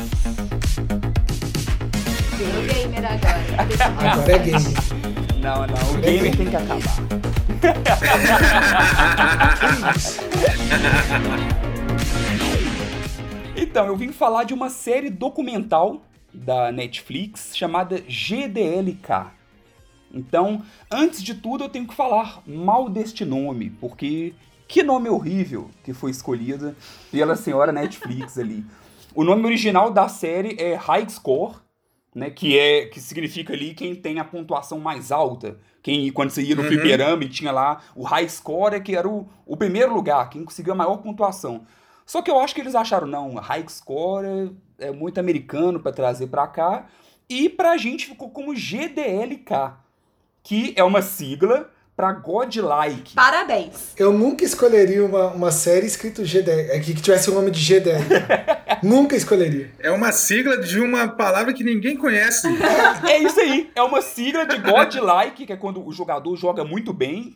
Virou 2.36 2.62
gamer 2.64 3.04
agora. 3.06 4.12
Agora 4.12 4.32
é 4.32 4.38
gamer. 4.38 5.15
Não, 5.46 5.66
não, 5.66 5.94
o 5.94 6.00
gamer 6.00 6.36
tem 6.36 6.50
que 6.50 6.56
acabar. 6.56 6.82
então, 13.56 13.86
eu 13.86 13.96
vim 13.96 14.10
falar 14.10 14.42
de 14.42 14.52
uma 14.52 14.68
série 14.68 15.08
documental 15.08 16.02
da 16.34 16.72
Netflix 16.72 17.56
chamada 17.56 18.02
GDLK 18.08 19.36
então, 20.12 20.62
antes 20.90 21.22
de 21.22 21.34
tudo, 21.34 21.64
eu 21.64 21.68
tenho 21.68 21.86
que 21.86 21.94
falar 21.94 22.42
mal 22.46 22.88
deste 22.88 23.24
nome, 23.24 23.70
porque 23.70 24.34
que 24.66 24.82
nome 24.82 25.08
horrível 25.08 25.70
que 25.84 25.92
foi 25.92 26.10
escolhido 26.10 26.74
pela 27.12 27.36
senhora 27.36 27.70
Netflix 27.70 28.38
ali. 28.38 28.64
O 29.14 29.22
nome 29.22 29.44
original 29.44 29.90
da 29.90 30.08
série 30.08 30.56
é 30.58 30.74
High 30.74 31.08
Score, 31.10 31.56
né, 32.16 32.30
que 32.30 32.58
é 32.58 32.86
que 32.86 32.98
significa 32.98 33.52
ali 33.52 33.74
quem 33.74 33.94
tem 33.94 34.18
a 34.18 34.24
pontuação 34.24 34.80
mais 34.80 35.12
alta. 35.12 35.58
Quem 35.82 36.10
quando 36.10 36.30
você 36.30 36.40
ia 36.40 36.56
no 36.56 36.62
uhum. 36.62 36.68
fliperama 36.68 37.22
e 37.22 37.28
tinha 37.28 37.52
lá 37.52 37.82
o 37.94 38.04
high 38.04 38.26
score, 38.26 38.74
é 38.74 38.80
que 38.80 38.96
era 38.96 39.06
o, 39.06 39.28
o 39.44 39.54
primeiro 39.54 39.92
lugar, 39.92 40.30
quem 40.30 40.42
conseguiu 40.42 40.72
a 40.72 40.76
maior 40.76 40.96
pontuação. 40.96 41.66
Só 42.06 42.22
que 42.22 42.30
eu 42.30 42.38
acho 42.38 42.54
que 42.54 42.62
eles 42.62 42.74
acharam 42.74 43.06
não, 43.06 43.34
high 43.34 43.68
score 43.68 44.54
é, 44.78 44.86
é 44.86 44.90
muito 44.90 45.20
americano 45.20 45.78
para 45.78 45.92
trazer 45.92 46.28
para 46.28 46.46
cá 46.46 46.86
e 47.28 47.50
pra 47.50 47.76
gente 47.76 48.06
ficou 48.06 48.30
como 48.30 48.54
GDLK 48.54 49.74
que 50.42 50.72
é 50.74 50.82
uma 50.82 51.02
sigla 51.02 51.70
para 51.96 52.12
Godlike. 52.12 53.14
Parabéns. 53.14 53.94
Eu 53.96 54.12
nunca 54.12 54.44
escolheria 54.44 55.02
uma, 55.02 55.28
uma 55.28 55.50
série 55.50 55.86
escrito 55.86 56.24
GDL, 56.24 56.70
é, 56.70 56.78
que 56.78 56.92
tivesse 56.94 57.30
o 57.30 57.34
nome 57.34 57.50
de 57.50 57.58
GDL. 57.58 58.04
nunca 58.84 59.16
escolheria. 59.16 59.72
É 59.78 59.90
uma 59.90 60.12
sigla 60.12 60.58
de 60.58 60.78
uma 60.78 61.08
palavra 61.08 61.54
que 61.54 61.64
ninguém 61.64 61.96
conhece. 61.96 62.48
é 63.08 63.18
isso 63.18 63.40
aí. 63.40 63.70
É 63.74 63.82
uma 63.82 64.02
sigla 64.02 64.44
de 64.44 64.58
Godlike, 64.58 65.46
que 65.46 65.52
é 65.52 65.56
quando 65.56 65.84
o 65.84 65.90
jogador 65.90 66.36
joga 66.36 66.62
muito 66.62 66.92
bem. 66.92 67.34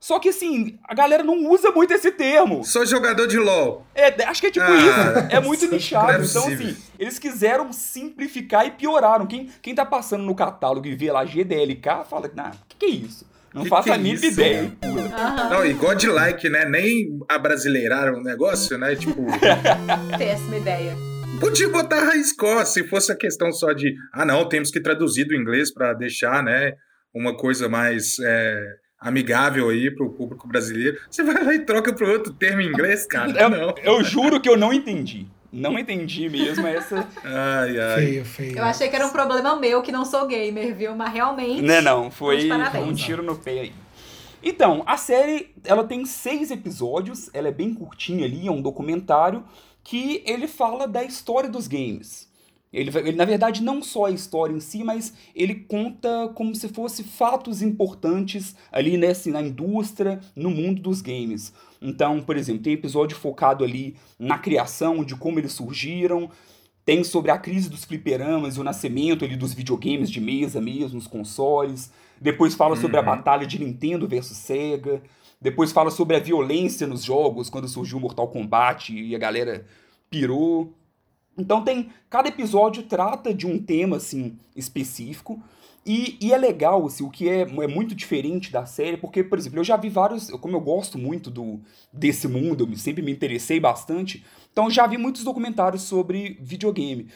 Só 0.00 0.18
que 0.18 0.30
assim, 0.30 0.78
a 0.82 0.94
galera 0.94 1.22
não 1.22 1.46
usa 1.48 1.70
muito 1.70 1.92
esse 1.92 2.10
termo. 2.10 2.64
Sou 2.64 2.86
jogador 2.86 3.26
de 3.26 3.38
LOL. 3.38 3.86
É, 3.94 4.24
acho 4.24 4.40
que 4.40 4.46
é 4.46 4.50
tipo 4.50 4.64
ah, 4.64 4.76
isso. 4.76 5.36
É 5.36 5.38
muito 5.40 5.70
nichado. 5.70 6.22
É 6.22 6.24
então, 6.24 6.48
assim, 6.48 6.74
eles 6.98 7.18
quiseram 7.18 7.70
simplificar 7.70 8.66
e 8.66 8.70
pioraram. 8.70 9.26
Quem, 9.26 9.50
quem 9.60 9.74
tá 9.74 9.84
passando 9.84 10.24
no 10.24 10.34
catálogo 10.34 10.86
e 10.86 10.96
vê 10.96 11.12
lá 11.12 11.24
GDLK, 11.26 12.06
fala, 12.08 12.30
nah, 12.34 12.48
o 12.48 12.66
que, 12.66 12.76
que 12.78 12.86
é 12.86 12.88
isso? 12.88 13.29
Não 13.54 13.64
que 13.64 13.68
faço 13.68 13.92
a 13.92 13.98
mínima 13.98 14.26
ideia. 14.26 14.72
Uhum. 14.84 15.50
Não, 15.50 15.66
e 15.66 15.72
godlike, 15.72 16.48
né? 16.48 16.64
Nem 16.64 17.18
abrasileiraram 17.28 18.18
o 18.18 18.22
negócio, 18.22 18.78
né? 18.78 18.94
Tipo. 18.94 19.26
Péssima 20.16 20.56
ideia. 20.56 20.96
Podia 21.40 21.68
botar 21.68 22.04
raiz 22.04 22.30
score 22.30 22.66
se 22.66 22.86
fosse 22.86 23.10
a 23.10 23.16
questão 23.16 23.52
só 23.52 23.72
de. 23.72 23.94
Ah, 24.12 24.24
não, 24.24 24.48
temos 24.48 24.70
que 24.70 24.80
traduzir 24.80 25.24
do 25.24 25.34
inglês 25.34 25.72
para 25.72 25.92
deixar, 25.94 26.42
né? 26.42 26.74
Uma 27.14 27.36
coisa 27.36 27.68
mais. 27.68 28.18
É 28.20 28.62
amigável 29.00 29.70
aí 29.70 29.90
pro 29.90 30.12
público 30.12 30.46
brasileiro. 30.46 30.98
Você 31.10 31.22
vai 31.22 31.42
lá 31.42 31.54
e 31.54 31.60
troca 31.60 31.92
pro 31.92 32.10
outro 32.10 32.34
termo 32.34 32.60
em 32.60 32.68
inglês, 32.68 33.06
cara. 33.06 33.30
Eu, 33.32 33.48
não. 33.48 33.74
eu 33.82 34.04
juro 34.04 34.38
que 34.40 34.48
eu 34.48 34.56
não 34.56 34.72
entendi. 34.72 35.26
Não 35.52 35.78
entendi 35.78 36.28
mesmo 36.28 36.66
essa. 36.66 37.08
Ai, 37.24 37.80
ai. 37.80 37.96
Feio, 37.96 38.24
feio. 38.24 38.58
Eu 38.58 38.64
achei 38.64 38.88
que 38.88 38.94
era 38.94 39.06
um 39.06 39.10
problema 39.10 39.56
meu 39.56 39.82
que 39.82 39.90
não 39.90 40.04
sou 40.04 40.26
gamer, 40.26 40.74
viu? 40.74 40.94
Mas 40.94 41.12
realmente. 41.12 41.62
Não, 41.62 41.82
não. 41.82 42.10
Foi 42.10 42.80
um 42.80 42.94
tiro 42.94 43.22
no 43.22 43.36
pé 43.36 43.60
aí. 43.60 43.72
Então, 44.42 44.82
a 44.86 44.96
série 44.96 45.52
ela 45.64 45.84
tem 45.84 46.06
seis 46.06 46.50
episódios, 46.50 47.28
ela 47.34 47.48
é 47.48 47.52
bem 47.52 47.74
curtinha 47.74 48.24
ali, 48.24 48.46
é 48.46 48.50
um 48.50 48.62
documentário 48.62 49.44
que 49.82 50.22
ele 50.24 50.46
fala 50.46 50.86
da 50.86 51.02
história 51.02 51.50
dos 51.50 51.66
games. 51.66 52.29
Ele, 52.72 52.96
ele, 52.98 53.16
na 53.16 53.24
verdade, 53.24 53.62
não 53.62 53.82
só 53.82 54.04
a 54.04 54.10
história 54.10 54.54
em 54.54 54.60
si, 54.60 54.84
mas 54.84 55.12
ele 55.34 55.54
conta 55.54 56.30
como 56.34 56.54
se 56.54 56.68
fosse 56.68 57.02
fatos 57.02 57.62
importantes 57.62 58.54
ali 58.70 58.96
nessa, 58.96 59.28
na 59.30 59.42
indústria, 59.42 60.20
no 60.36 60.50
mundo 60.50 60.80
dos 60.80 61.00
games. 61.02 61.52
Então, 61.82 62.20
por 62.20 62.36
exemplo, 62.36 62.62
tem 62.62 62.74
episódio 62.74 63.16
focado 63.16 63.64
ali 63.64 63.96
na 64.18 64.38
criação, 64.38 65.02
de 65.02 65.16
como 65.16 65.40
eles 65.40 65.52
surgiram, 65.52 66.30
tem 66.84 67.02
sobre 67.02 67.30
a 67.30 67.38
crise 67.38 67.68
dos 67.68 67.84
fliperamas 67.84 68.56
e 68.56 68.60
o 68.60 68.64
nascimento 68.64 69.24
ali 69.24 69.36
dos 69.36 69.52
videogames 69.52 70.10
de 70.10 70.20
mesa 70.20 70.60
mesmo, 70.60 70.98
os 70.98 71.06
consoles. 71.06 71.92
Depois 72.20 72.54
fala 72.54 72.74
uhum. 72.74 72.80
sobre 72.80 72.96
a 72.96 73.00
uhum. 73.00 73.06
batalha 73.06 73.46
de 73.46 73.58
Nintendo 73.58 74.06
versus 74.06 74.36
Sega. 74.36 75.02
Depois 75.40 75.72
fala 75.72 75.90
sobre 75.90 76.16
a 76.16 76.20
violência 76.20 76.86
nos 76.86 77.02
jogos, 77.02 77.48
quando 77.50 77.66
surgiu 77.66 77.98
o 77.98 78.00
Mortal 78.00 78.28
Kombat 78.28 78.94
e 78.94 79.14
a 79.14 79.18
galera 79.18 79.66
pirou. 80.10 80.74
Então 81.36 81.62
tem. 81.62 81.90
Cada 82.08 82.28
episódio 82.28 82.82
trata 82.82 83.32
de 83.32 83.46
um 83.46 83.58
tema 83.58 83.96
assim 83.96 84.36
específico. 84.54 85.42
E, 85.84 86.18
e 86.20 86.32
é 86.32 86.36
legal, 86.36 86.86
assim, 86.86 87.02
o 87.02 87.10
que 87.10 87.26
é, 87.26 87.40
é 87.40 87.66
muito 87.66 87.94
diferente 87.94 88.52
da 88.52 88.66
série, 88.66 88.98
porque, 88.98 89.24
por 89.24 89.38
exemplo, 89.38 89.58
eu 89.58 89.64
já 89.64 89.76
vi 89.76 89.88
vários. 89.88 90.30
Como 90.30 90.54
eu 90.54 90.60
gosto 90.60 90.98
muito 90.98 91.30
do 91.30 91.58
desse 91.92 92.28
mundo, 92.28 92.68
eu 92.70 92.76
sempre 92.76 93.02
me 93.02 93.10
interessei 93.10 93.58
bastante, 93.58 94.24
então 94.52 94.70
já 94.70 94.86
vi 94.86 94.98
muitos 94.98 95.24
documentários 95.24 95.82
sobre 95.82 96.38
videogame. 96.40 97.08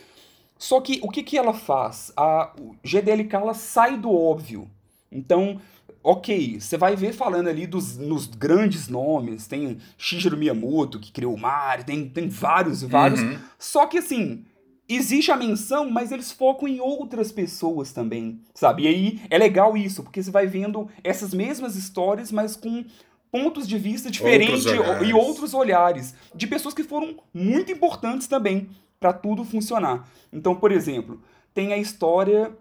Só 0.57 0.81
que 0.81 0.99
o 1.03 1.11
que, 1.11 1.23
que 1.23 1.37
ela 1.37 1.53
faz? 1.53 2.13
A 2.17 2.55
GDLK 2.83 3.37
ela 3.37 3.55
sai 3.55 3.99
do 3.99 4.11
óbvio. 4.11 4.71
Então, 5.13 5.61
ok, 6.03 6.61
você 6.61 6.77
vai 6.77 6.95
ver 6.95 7.13
falando 7.13 7.49
ali 7.49 7.67
dos 7.67 7.97
nos 7.97 8.27
grandes 8.27 8.89
nomes, 8.89 9.47
tem 9.47 9.79
Shigeru 9.97 10.37
Miyamoto, 10.37 11.01
que 11.01 11.11
criou 11.11 11.35
o 11.35 11.41
Mario, 11.41 11.85
tem, 11.85 12.09
tem 12.09 12.29
vários 12.29 12.83
e 12.83 12.87
vários. 12.87 13.21
Uhum. 13.21 13.39
Só 13.59 13.87
que 13.87 13.99
assim, 13.99 14.45
existe 14.89 15.33
a 15.33 15.37
menção, 15.37 15.91
mas 15.91 16.13
eles 16.13 16.31
focam 16.31 16.69
em 16.69 16.81
outras 16.81 17.33
pessoas 17.33 17.93
também, 17.93 18.41
sabe? 18.55 18.83
E 18.83 18.89
aí 18.89 19.21
é 19.31 19.39
legal 19.39 19.77
isso, 19.77 20.03
porque 20.03 20.23
você 20.23 20.31
vai 20.31 20.47
vendo 20.47 20.89
essas 21.03 21.33
mesmas 21.33 21.75
histórias, 21.75 22.31
mas 22.31 22.55
com 22.55 22.85
pontos 23.33 23.67
de 23.67 23.79
vista 23.79 24.11
diferentes 24.11 24.65
outros 24.67 25.09
e 25.09 25.13
outros 25.13 25.55
olhares 25.55 26.15
de 26.35 26.47
pessoas 26.47 26.73
que 26.75 26.85
foram 26.85 27.17
muito 27.33 27.73
importantes 27.73 28.29
também 28.29 28.69
para 29.01 29.13
tudo 29.13 29.45
funcionar. 29.45 30.09
Então, 30.33 30.55
por 30.55 30.71
exemplo, 30.71 31.21
tem 31.53 31.73
a 31.73 31.79
história 31.79 32.57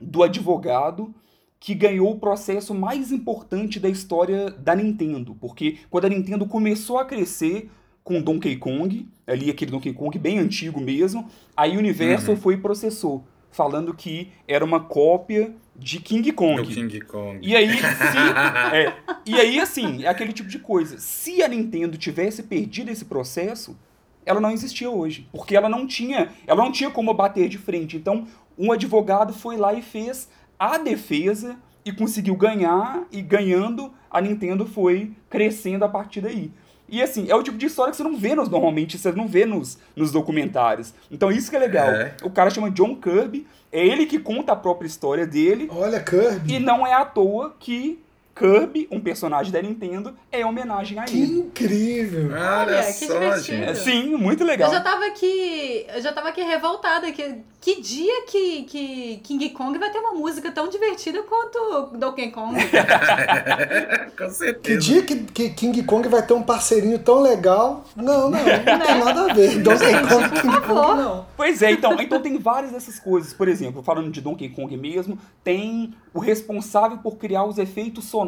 do 0.00 0.22
advogado 0.22 1.14
que 1.60 1.74
ganhou 1.74 2.10
o 2.12 2.18
processo 2.18 2.74
mais 2.74 3.10
importante 3.10 3.80
da 3.80 3.88
história 3.88 4.50
da 4.50 4.74
Nintendo, 4.74 5.36
porque 5.40 5.78
quando 5.90 6.04
a 6.04 6.08
Nintendo 6.08 6.46
começou 6.46 6.98
a 6.98 7.04
crescer, 7.04 7.68
com 8.04 8.22
Donkey 8.22 8.56
Kong, 8.56 9.06
ali 9.26 9.50
aquele 9.50 9.70
Donkey 9.70 9.92
Kong 9.92 10.18
bem 10.18 10.38
antigo 10.38 10.80
mesmo. 10.80 11.28
Aí 11.54 11.76
o 11.76 11.78
Universal 11.78 12.34
Uhum. 12.34 12.40
foi 12.40 12.54
e 12.54 12.56
processou, 12.56 13.22
falando 13.50 13.92
que 13.92 14.32
era 14.46 14.64
uma 14.64 14.80
cópia 14.80 15.54
de 15.76 16.00
King 16.00 16.32
Kong. 16.32 16.62
Do 16.62 16.68
King 16.68 17.00
Kong. 17.02 17.38
E 17.46 17.54
aí, 17.54 17.68
se, 17.68 17.84
é, 18.74 18.94
e 19.26 19.34
aí, 19.34 19.60
assim, 19.60 20.04
é 20.04 20.08
aquele 20.08 20.32
tipo 20.32 20.48
de 20.48 20.58
coisa. 20.58 20.96
Se 20.98 21.42
a 21.42 21.48
Nintendo 21.48 21.98
tivesse 21.98 22.44
perdido 22.44 22.90
esse 22.90 23.04
processo, 23.04 23.76
ela 24.24 24.40
não 24.40 24.52
existia 24.52 24.88
hoje. 24.88 25.28
Porque 25.30 25.54
ela 25.54 25.68
não 25.68 25.86
tinha, 25.86 26.30
ela 26.46 26.64
não 26.64 26.72
tinha 26.72 26.90
como 26.90 27.12
bater 27.12 27.46
de 27.46 27.58
frente. 27.58 27.98
Então, 27.98 28.26
um 28.58 28.72
advogado 28.72 29.34
foi 29.34 29.58
lá 29.58 29.74
e 29.74 29.82
fez 29.82 30.30
a 30.58 30.78
defesa 30.78 31.56
e 31.84 31.92
conseguiu 31.92 32.34
ganhar, 32.36 33.04
e 33.10 33.22
ganhando, 33.22 33.92
a 34.10 34.20
Nintendo 34.20 34.66
foi 34.66 35.12
crescendo 35.30 35.84
a 35.84 35.88
partir 35.88 36.20
daí. 36.20 36.50
E 36.88 37.02
assim, 37.02 37.30
é 37.30 37.34
o 37.34 37.42
tipo 37.42 37.58
de 37.58 37.66
história 37.66 37.90
que 37.90 37.96
você 37.96 38.02
não 38.02 38.16
vê 38.16 38.34
nos, 38.34 38.48
normalmente, 38.48 38.98
você 38.98 39.12
não 39.12 39.28
vê 39.28 39.44
nos, 39.44 39.78
nos 39.94 40.10
documentários. 40.10 40.94
Então 41.10 41.30
isso 41.30 41.50
que 41.50 41.56
é 41.56 41.58
legal. 41.58 41.88
É. 41.88 42.14
O 42.22 42.30
cara 42.30 42.50
chama 42.50 42.70
John 42.70 42.96
Kirby, 42.96 43.46
é 43.70 43.86
ele 43.86 44.06
que 44.06 44.18
conta 44.18 44.52
a 44.52 44.56
própria 44.56 44.86
história 44.86 45.26
dele, 45.26 45.68
Olha, 45.70 46.00
Kirby. 46.00 46.54
e 46.54 46.58
não 46.58 46.86
é 46.86 46.94
à 46.94 47.04
toa 47.04 47.54
que 47.58 47.98
Kirby, 48.38 48.88
um 48.90 49.00
personagem 49.00 49.52
da 49.52 49.60
Nintendo, 49.60 50.14
é 50.30 50.44
homenagem 50.46 50.98
a 50.98 51.04
Que 51.04 51.20
ele. 51.22 51.38
incrível. 51.40 52.30
Olha, 52.32 52.58
Olha, 52.78 52.84
que 52.84 53.06
só, 53.06 53.12
divertido. 53.18 53.40
gente. 53.58 53.64
É, 53.70 53.74
sim, 53.74 54.14
muito 54.16 54.42
Eu 54.42 54.46
legal. 54.46 54.70
já 54.70 54.80
tava 54.80 55.06
aqui. 55.06 55.86
Eu 55.94 56.00
já 56.00 56.12
tava 56.12 56.28
aqui 56.28 56.42
revoltada. 56.42 57.10
Que, 57.12 57.36
que 57.60 57.80
dia 57.80 58.22
que, 58.26 58.62
que 58.64 59.20
King 59.24 59.48
Kong 59.50 59.78
vai 59.78 59.90
ter 59.90 59.98
uma 59.98 60.12
música 60.12 60.50
tão 60.52 60.68
divertida 60.68 61.22
quanto 61.22 61.96
Donkey 61.96 62.30
Kong? 62.30 62.54
Com 64.16 64.24
Que 64.26 64.30
certeza. 64.30 64.78
dia 64.80 65.02
que, 65.02 65.16
que 65.16 65.50
King 65.50 65.82
Kong 65.82 66.08
vai 66.08 66.24
ter 66.24 66.32
um 66.34 66.42
parceirinho 66.42 66.98
tão 66.98 67.20
legal? 67.20 67.84
Não, 67.96 68.30
não, 68.30 68.38
não 68.38 68.64
tem 68.64 68.98
nada 69.04 69.30
a 69.30 69.34
ver. 69.34 69.58
Donkey 69.62 69.92
Kong, 70.08 70.40
King 70.40 70.60
Kong, 70.66 71.00
não. 71.02 71.26
Pois 71.36 71.62
é, 71.62 71.70
então, 71.72 72.00
então 72.00 72.20
tem 72.20 72.38
várias 72.38 72.72
dessas 72.72 72.98
coisas. 72.98 73.32
Por 73.32 73.48
exemplo, 73.48 73.82
falando 73.82 74.10
de 74.10 74.20
Donkey 74.20 74.48
Kong 74.48 74.76
mesmo, 74.76 75.18
tem 75.44 75.94
o 76.14 76.18
responsável 76.18 76.98
por 76.98 77.16
criar 77.16 77.44
os 77.44 77.58
efeitos 77.58 78.04
sonoros. 78.04 78.27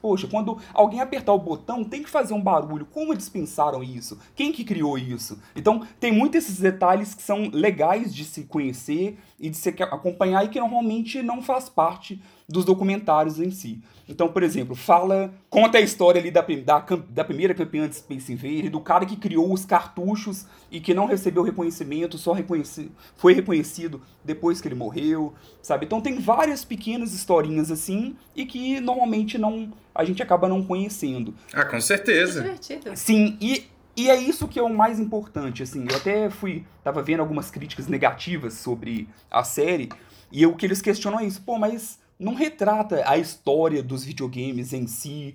Poxa, 0.00 0.26
quando 0.26 0.58
alguém 0.72 1.00
apertar 1.00 1.32
o 1.32 1.38
botão, 1.38 1.84
tem 1.84 2.02
que 2.02 2.10
fazer 2.10 2.34
um 2.34 2.42
barulho. 2.42 2.86
Como 2.86 3.12
eles 3.12 3.28
pensaram 3.28 3.82
isso? 3.82 4.18
Quem 4.34 4.52
que 4.52 4.64
criou 4.64 4.98
isso? 4.98 5.38
Então, 5.54 5.86
tem 5.98 6.12
muitos 6.12 6.38
esses 6.38 6.58
detalhes 6.58 7.14
que 7.14 7.22
são 7.22 7.50
legais 7.52 8.14
de 8.14 8.24
se 8.24 8.44
conhecer 8.44 9.18
e 9.38 9.48
de 9.48 9.56
se 9.56 9.68
acompanhar 9.68 10.44
e 10.44 10.48
que 10.48 10.58
normalmente 10.58 11.22
não 11.22 11.40
faz 11.40 11.68
parte 11.68 12.20
dos 12.48 12.64
documentários 12.64 13.38
em 13.38 13.50
si. 13.50 13.80
Então, 14.08 14.28
por 14.28 14.42
exemplo, 14.42 14.74
fala, 14.74 15.32
conta 15.50 15.78
a 15.78 15.80
história 15.80 16.18
ali 16.20 16.30
da, 16.30 16.40
da, 16.64 16.78
da 17.10 17.24
primeira 17.24 17.54
campeã 17.54 17.86
de 17.86 17.96
Space 17.96 18.32
Invader, 18.32 18.70
do 18.70 18.80
cara 18.80 19.04
que 19.04 19.16
criou 19.16 19.52
os 19.52 19.64
cartuchos 19.66 20.46
e 20.70 20.80
que 20.80 20.94
não 20.94 21.04
recebeu 21.06 21.42
reconhecimento, 21.42 22.16
só 22.16 22.32
reconheci, 22.32 22.90
foi 23.16 23.34
reconhecido 23.34 24.00
depois 24.24 24.60
que 24.60 24.68
ele 24.68 24.74
morreu, 24.74 25.34
sabe? 25.62 25.84
Então 25.84 26.00
tem 26.00 26.18
várias 26.18 26.64
pequenas 26.64 27.12
historinhas 27.12 27.70
assim 27.70 28.16
e 28.34 28.46
que 28.46 28.80
normalmente 28.80 29.36
não 29.36 29.72
a 29.94 30.04
gente 30.04 30.22
acaba 30.22 30.48
não 30.48 30.62
conhecendo. 30.64 31.34
Ah, 31.52 31.64
com 31.64 31.76
Que 31.76 31.82
certeza. 31.82 32.40
divertido. 32.40 32.90
Sim, 32.96 33.36
e, 33.40 33.64
e 33.98 34.08
é 34.08 34.14
isso 34.14 34.46
que 34.46 34.60
é 34.60 34.62
o 34.62 34.72
mais 34.72 35.00
importante, 35.00 35.60
assim. 35.60 35.84
Eu 35.90 35.96
até 35.96 36.30
fui, 36.30 36.64
tava 36.84 37.02
vendo 37.02 37.18
algumas 37.18 37.50
críticas 37.50 37.88
negativas 37.88 38.54
sobre 38.54 39.08
a 39.28 39.42
série, 39.42 39.88
e 40.30 40.46
o 40.46 40.54
que 40.54 40.64
eles 40.64 40.80
questionam 40.80 41.18
é 41.18 41.24
isso, 41.24 41.42
pô, 41.42 41.58
mas 41.58 41.98
não 42.16 42.34
retrata 42.34 43.02
a 43.04 43.18
história 43.18 43.82
dos 43.82 44.04
videogames 44.04 44.72
em 44.72 44.86
si 44.86 45.34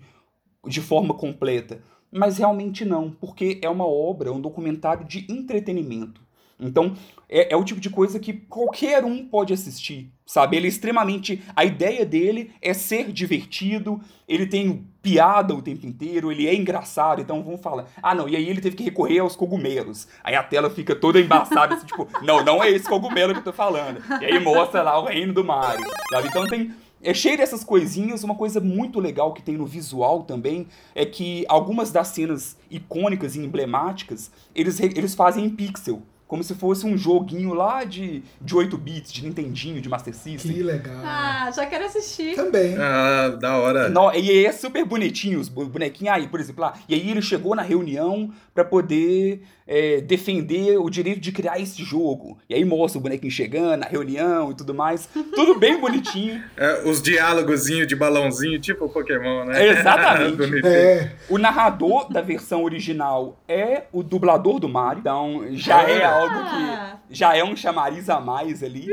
de 0.66 0.80
forma 0.80 1.14
completa. 1.14 1.82
Mas 2.10 2.38
realmente 2.38 2.86
não, 2.86 3.12
porque 3.12 3.60
é 3.62 3.68
uma 3.68 3.86
obra, 3.86 4.32
um 4.32 4.40
documentário 4.40 5.06
de 5.06 5.26
entretenimento. 5.30 6.22
Então, 6.60 6.94
é, 7.28 7.54
é 7.54 7.58
o 7.58 7.64
tipo 7.64 7.82
de 7.82 7.90
coisa 7.90 8.20
que 8.20 8.34
qualquer 8.34 9.04
um 9.04 9.26
pode 9.26 9.54
assistir, 9.54 10.12
sabe? 10.26 10.56
Ele 10.56 10.68
é 10.68 10.70
extremamente. 10.70 11.42
A 11.56 11.66
ideia 11.66 12.06
dele 12.06 12.52
é 12.62 12.74
ser 12.74 13.12
divertido, 13.12 14.00
ele 14.28 14.46
tem 14.46 14.88
piada 15.02 15.54
o 15.54 15.62
tempo 15.62 15.86
inteiro, 15.86 16.32
ele 16.32 16.48
é 16.48 16.56
engraçado, 16.56 17.22
então 17.22 17.44
vamos 17.44 17.62
falar. 17.62 17.88
Ah, 18.02 18.16
não, 18.16 18.30
e 18.30 18.36
aí 18.36 18.50
ele 18.50 18.62
teve 18.62 18.76
que 18.76 18.84
recorrer 18.84 19.20
aos 19.20 19.36
cogumelos. 19.36 20.08
Aí 20.24 20.36
a 20.36 20.44
tela 20.44 20.70
fica 20.70 20.96
toda 20.96 21.20
embaçada, 21.20 21.76
assim, 21.76 21.86
tipo, 21.86 22.08
não, 22.22 22.44
não 22.44 22.64
é 22.64 22.70
esse 22.70 22.88
cogumelo 22.88 23.34
que 23.34 23.40
eu 23.40 23.44
tô 23.44 23.54
falando. 23.54 24.02
E 24.22 24.26
aí 24.26 24.40
mostra 24.40 24.82
lá 24.82 25.00
o 25.00 25.06
reino 25.06 25.34
do 25.34 25.44
Mario, 25.44 25.86
sabe? 26.12 26.28
Então 26.28 26.48
tem. 26.48 26.74
É 27.06 27.14
cheio 27.14 27.36
dessas 27.36 27.66
coisinhas, 27.66 28.24
uma 28.24 28.34
coisa 28.34 28.62
muito 28.62 28.98
legal 28.98 29.34
que 29.34 29.42
tem 29.42 29.58
no 29.58 29.66
visual 29.66 30.24
também 30.24 30.68
é 30.96 31.06
que 31.06 31.44
algumas 31.50 31.92
das 31.92 32.08
cenas 32.08 32.58
icônicas 32.72 33.36
e 33.36 33.42
emblemáticas, 33.42 34.32
eles, 34.56 34.80
eles 34.80 35.14
fazem 35.14 35.44
em 35.44 35.50
pixel. 35.50 36.02
Como 36.34 36.44
se 36.44 36.56
fosse 36.56 36.84
um 36.84 36.98
joguinho 36.98 37.54
lá 37.54 37.84
de, 37.84 38.24
de 38.42 38.56
8 38.56 38.76
bits, 38.76 39.14
de 39.14 39.24
Nintendinho, 39.24 39.80
de 39.80 39.88
Master 39.88 40.16
System. 40.16 40.52
Que 40.52 40.64
legal. 40.64 40.96
Ah, 41.06 41.52
já 41.56 41.64
quero 41.68 41.86
assistir. 41.86 42.34
Também. 42.36 42.76
Ah, 42.76 43.38
da 43.40 43.56
hora. 43.60 43.88
No- 43.88 44.12
e 44.16 44.44
é 44.44 44.52
super 44.52 44.84
bonitinho 44.84 45.40
os 45.40 45.48
bonequinhos 45.48 46.16
aí, 46.16 46.28
por 46.28 46.40
exemplo, 46.40 46.64
lá. 46.64 46.74
E 46.90 46.96
aí 46.96 47.08
ele 47.12 47.22
chegou 47.22 47.54
na 47.56 47.62
reunião 47.62 48.32
pra 48.52 48.66
poder 48.66 49.44
é, 49.68 50.02
defender 50.02 50.78
o 50.80 50.90
direito 50.90 51.20
de 51.20 51.32
criar 51.32 51.60
esse 51.60 51.84
jogo. 51.84 52.38
E 52.50 52.56
aí 52.56 52.66
mostra 52.66 52.98
o 53.00 53.02
bonequinho 53.02 53.32
chegando 53.32 53.82
na 53.82 53.86
reunião 53.86 54.50
e 54.52 54.56
tudo 54.56 54.74
mais. 54.74 55.08
Tudo 55.36 55.60
bem 55.60 55.80
bonitinho. 55.80 56.42
É, 56.58 56.82
os 56.88 57.02
diálogozinhos 57.02 57.88
de 57.88 57.96
balãozinho, 57.96 58.60
tipo 58.60 58.86
o 58.86 58.90
Pokémon, 58.90 59.46
né? 59.46 59.68
Exatamente. 59.68 60.36
Do 60.38 60.46
Nintendo. 60.48 60.68
É, 60.68 61.12
O 61.30 61.38
narrador 61.38 62.12
da 62.12 62.22
versão 62.22 62.64
original 62.64 63.40
é 63.48 63.84
o 63.92 64.02
dublador 64.04 64.60
do 64.60 64.70
Mario. 64.70 65.00
Então 65.02 65.46
já 65.52 65.84
é 65.84 66.04
algo 66.24 66.36
Ah. 66.36 66.98
que. 67.10 67.16
Já 67.16 67.36
é 67.36 67.44
um 67.44 67.56
chamariz 67.56 68.10
a 68.10 68.20
mais 68.20 68.64
ali. 68.64 68.88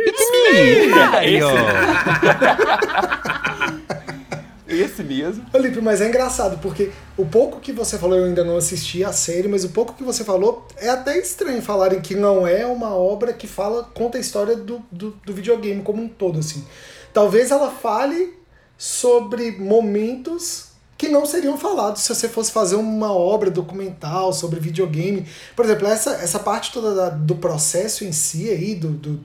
Mario. 0.90 1.46
Esse, 4.68 4.74
esse 4.84 5.02
mesmo. 5.02 5.44
Felipe, 5.50 5.80
mas 5.80 6.00
é 6.00 6.08
engraçado, 6.08 6.58
porque 6.58 6.90
o 7.16 7.26
pouco 7.26 7.60
que 7.60 7.72
você 7.72 7.98
falou, 7.98 8.18
eu 8.18 8.24
ainda 8.24 8.44
não 8.44 8.56
assisti 8.56 9.02
a 9.04 9.12
série, 9.12 9.48
mas 9.48 9.64
o 9.64 9.70
pouco 9.70 9.94
que 9.94 10.02
você 10.02 10.24
falou 10.24 10.66
é 10.76 10.88
até 10.88 11.18
estranho 11.18 11.60
falarem 11.62 12.00
que 12.00 12.14
não 12.14 12.46
é 12.46 12.66
uma 12.66 12.94
obra 12.94 13.32
que 13.32 13.46
fala, 13.46 13.84
conta 13.94 14.18
a 14.18 14.20
história 14.20 14.56
do, 14.56 14.82
do, 14.90 15.10
do 15.24 15.32
videogame 15.32 15.82
como 15.82 16.02
um 16.02 16.08
todo, 16.08 16.38
assim. 16.38 16.64
Talvez 17.12 17.50
ela 17.50 17.70
fale 17.70 18.38
sobre 18.78 19.50
momentos 19.52 20.69
que 21.00 21.08
não 21.08 21.24
seriam 21.24 21.56
falados 21.56 22.02
se 22.02 22.14
você 22.14 22.28
fosse 22.28 22.52
fazer 22.52 22.76
uma 22.76 23.10
obra 23.10 23.50
documental 23.50 24.34
sobre 24.34 24.60
videogame. 24.60 25.26
Por 25.56 25.64
exemplo, 25.64 25.86
essa, 25.88 26.10
essa 26.10 26.38
parte 26.38 26.70
toda 26.72 26.94
da- 26.94 27.08
do 27.08 27.36
processo 27.36 28.04
em 28.04 28.12
si 28.12 28.50
aí, 28.50 28.74
do, 28.74 28.90
do- 28.90 29.20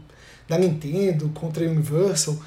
da 0.47 0.57
Nintendo 0.57 1.29
contra 1.33 1.65
a 1.65 1.69
Universal, 1.69 2.37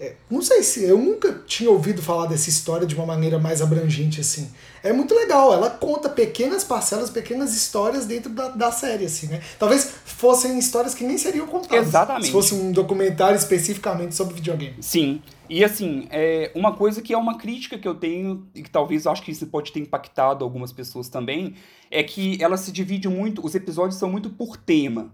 é, 0.00 0.14
não 0.30 0.40
sei 0.40 0.62
se 0.62 0.84
eu 0.84 0.96
nunca 0.96 1.42
tinha 1.46 1.68
ouvido 1.70 2.00
falar 2.00 2.26
dessa 2.28 2.48
história 2.48 2.86
de 2.86 2.94
uma 2.94 3.04
maneira 3.04 3.38
mais 3.38 3.60
abrangente 3.60 4.20
assim. 4.22 4.48
É 4.82 4.90
muito 4.92 5.12
legal, 5.14 5.52
ela 5.52 5.68
conta 5.68 6.08
pequenas 6.08 6.64
parcelas, 6.64 7.10
pequenas 7.10 7.54
histórias 7.54 8.06
dentro 8.06 8.30
da, 8.30 8.48
da 8.48 8.72
série, 8.72 9.04
assim, 9.04 9.26
né? 9.26 9.40
Talvez 9.58 9.86
fossem 10.06 10.58
histórias 10.58 10.94
que 10.94 11.04
nem 11.04 11.18
seriam 11.18 11.46
contadas. 11.46 11.88
Exatamente. 11.88 12.26
Se 12.26 12.32
fosse 12.32 12.54
um 12.54 12.72
documentário 12.72 13.36
especificamente 13.36 14.14
sobre 14.14 14.34
videogame. 14.36 14.76
Sim. 14.80 15.20
E 15.48 15.64
assim, 15.64 16.06
é 16.10 16.50
uma 16.54 16.74
coisa 16.74 17.00
que 17.00 17.12
é 17.14 17.18
uma 17.18 17.38
crítica 17.38 17.78
que 17.78 17.88
eu 17.88 17.94
tenho, 17.94 18.46
e 18.54 18.62
que 18.62 18.70
talvez 18.70 19.04
eu 19.06 19.12
acho 19.12 19.22
que 19.22 19.30
isso 19.30 19.46
pode 19.46 19.72
ter 19.72 19.80
impactado 19.80 20.44
algumas 20.44 20.72
pessoas 20.72 21.08
também, 21.08 21.54
é 21.90 22.02
que 22.02 22.42
ela 22.42 22.56
se 22.56 22.70
divide 22.70 23.08
muito, 23.08 23.44
os 23.44 23.54
episódios 23.54 23.98
são 23.98 24.10
muito 24.10 24.30
por 24.30 24.56
tema. 24.56 25.12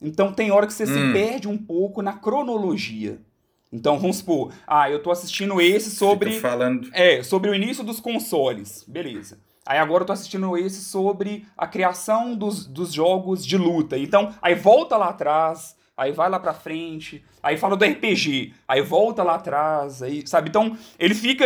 Então 0.00 0.32
tem 0.32 0.50
hora 0.50 0.66
que 0.66 0.72
você 0.72 0.86
se 0.86 0.98
Hum. 0.98 1.12
perde 1.12 1.48
um 1.48 1.58
pouco 1.58 2.02
na 2.02 2.12
cronologia. 2.12 3.18
Então 3.72 3.98
vamos 3.98 4.18
supor, 4.18 4.52
ah, 4.66 4.88
eu 4.88 5.02
tô 5.02 5.10
assistindo 5.10 5.60
esse 5.60 5.90
sobre. 5.90 6.30
Fica 6.30 6.48
falando. 6.48 6.88
É, 6.92 7.22
sobre 7.24 7.50
o 7.50 7.54
início 7.54 7.82
dos 7.82 7.98
consoles. 7.98 8.84
Beleza. 8.86 9.38
Aí 9.66 9.78
agora 9.78 10.02
eu 10.02 10.06
tô 10.06 10.12
assistindo 10.12 10.56
esse 10.58 10.84
sobre 10.84 11.46
a 11.56 11.66
criação 11.66 12.36
dos, 12.36 12.66
dos 12.66 12.92
jogos 12.92 13.44
de 13.44 13.56
luta. 13.56 13.96
Então, 13.98 14.32
aí 14.42 14.54
volta 14.54 14.96
lá 14.96 15.08
atrás, 15.08 15.74
aí 15.96 16.12
vai 16.12 16.28
lá 16.28 16.38
pra 16.38 16.52
frente, 16.52 17.24
aí 17.42 17.56
fala 17.56 17.76
do 17.76 17.84
RPG, 17.84 18.52
aí 18.66 18.80
volta 18.82 19.22
lá 19.22 19.36
atrás, 19.36 20.02
aí, 20.02 20.26
sabe? 20.26 20.48
Então, 20.48 20.76
ele 20.98 21.14
fica 21.14 21.44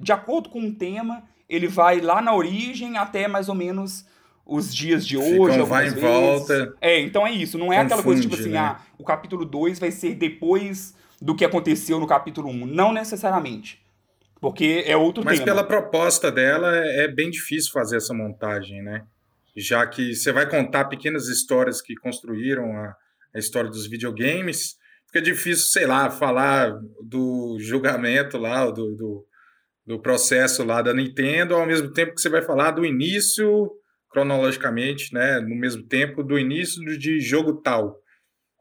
de 0.00 0.12
acordo 0.12 0.48
com 0.48 0.60
o 0.60 0.74
tema, 0.74 1.22
ele 1.48 1.68
vai 1.68 2.00
lá 2.00 2.20
na 2.20 2.34
origem 2.34 2.96
até 2.96 3.28
mais 3.28 3.48
ou 3.48 3.54
menos 3.54 4.04
os 4.46 4.74
dias 4.74 5.06
de 5.06 5.16
hoje, 5.16 5.60
um 5.60 5.64
vai 5.64 5.88
algumas 5.88 5.92
e 5.92 6.00
volta. 6.00 6.74
É, 6.80 7.00
então 7.00 7.26
é 7.26 7.32
isso, 7.32 7.56
não 7.56 7.72
é 7.72 7.78
aquela 7.78 8.02
coisa 8.02 8.20
tipo 8.20 8.36
Confunde, 8.36 8.56
assim, 8.56 8.62
né? 8.62 8.78
ah, 8.78 8.80
o 8.98 9.04
capítulo 9.04 9.44
2 9.44 9.78
vai 9.78 9.90
ser 9.90 10.14
depois 10.14 10.94
do 11.20 11.34
que 11.34 11.44
aconteceu 11.44 11.98
no 11.98 12.06
capítulo 12.06 12.50
1. 12.50 12.52
Um. 12.52 12.66
Não 12.66 12.92
necessariamente. 12.92 13.82
Porque 14.40 14.84
é 14.86 14.94
outro 14.94 15.24
Mas 15.24 15.38
tema. 15.38 15.46
pela 15.46 15.64
proposta 15.64 16.30
dela, 16.30 16.76
é 16.76 17.04
é 17.04 17.08
bem 17.08 17.30
difícil 17.30 17.72
fazer 17.72 17.96
essa 17.96 18.12
montagem, 18.12 18.82
né? 18.82 19.04
Já 19.56 19.86
que 19.86 20.14
você 20.14 20.32
vai 20.32 20.46
contar 20.48 20.84
pequenas 20.86 21.28
histórias 21.28 21.80
que 21.80 21.94
construíram 21.94 22.76
a, 22.76 22.94
a 23.34 23.38
história 23.38 23.68
dos 23.68 23.86
videogames, 23.86 24.76
fica 25.06 25.20
difícil, 25.20 25.66
sei 25.66 25.86
lá, 25.86 26.10
falar 26.10 26.72
do 27.02 27.56
julgamento 27.58 28.38
lá, 28.38 28.66
do, 28.66 28.94
do, 28.94 29.26
do 29.86 30.00
processo 30.00 30.64
lá 30.64 30.80
da 30.80 30.94
Nintendo, 30.94 31.54
ao 31.54 31.66
mesmo 31.66 31.92
tempo 31.92 32.14
que 32.14 32.20
você 32.20 32.28
vai 32.28 32.42
falar 32.42 32.70
do 32.70 32.84
início 32.84 33.70
cronologicamente, 34.10 35.12
né, 35.12 35.40
no 35.40 35.56
mesmo 35.56 35.82
tempo 35.82 36.22
do 36.22 36.38
início 36.38 36.80
de 36.98 37.18
jogo 37.20 37.60
tal. 37.60 38.00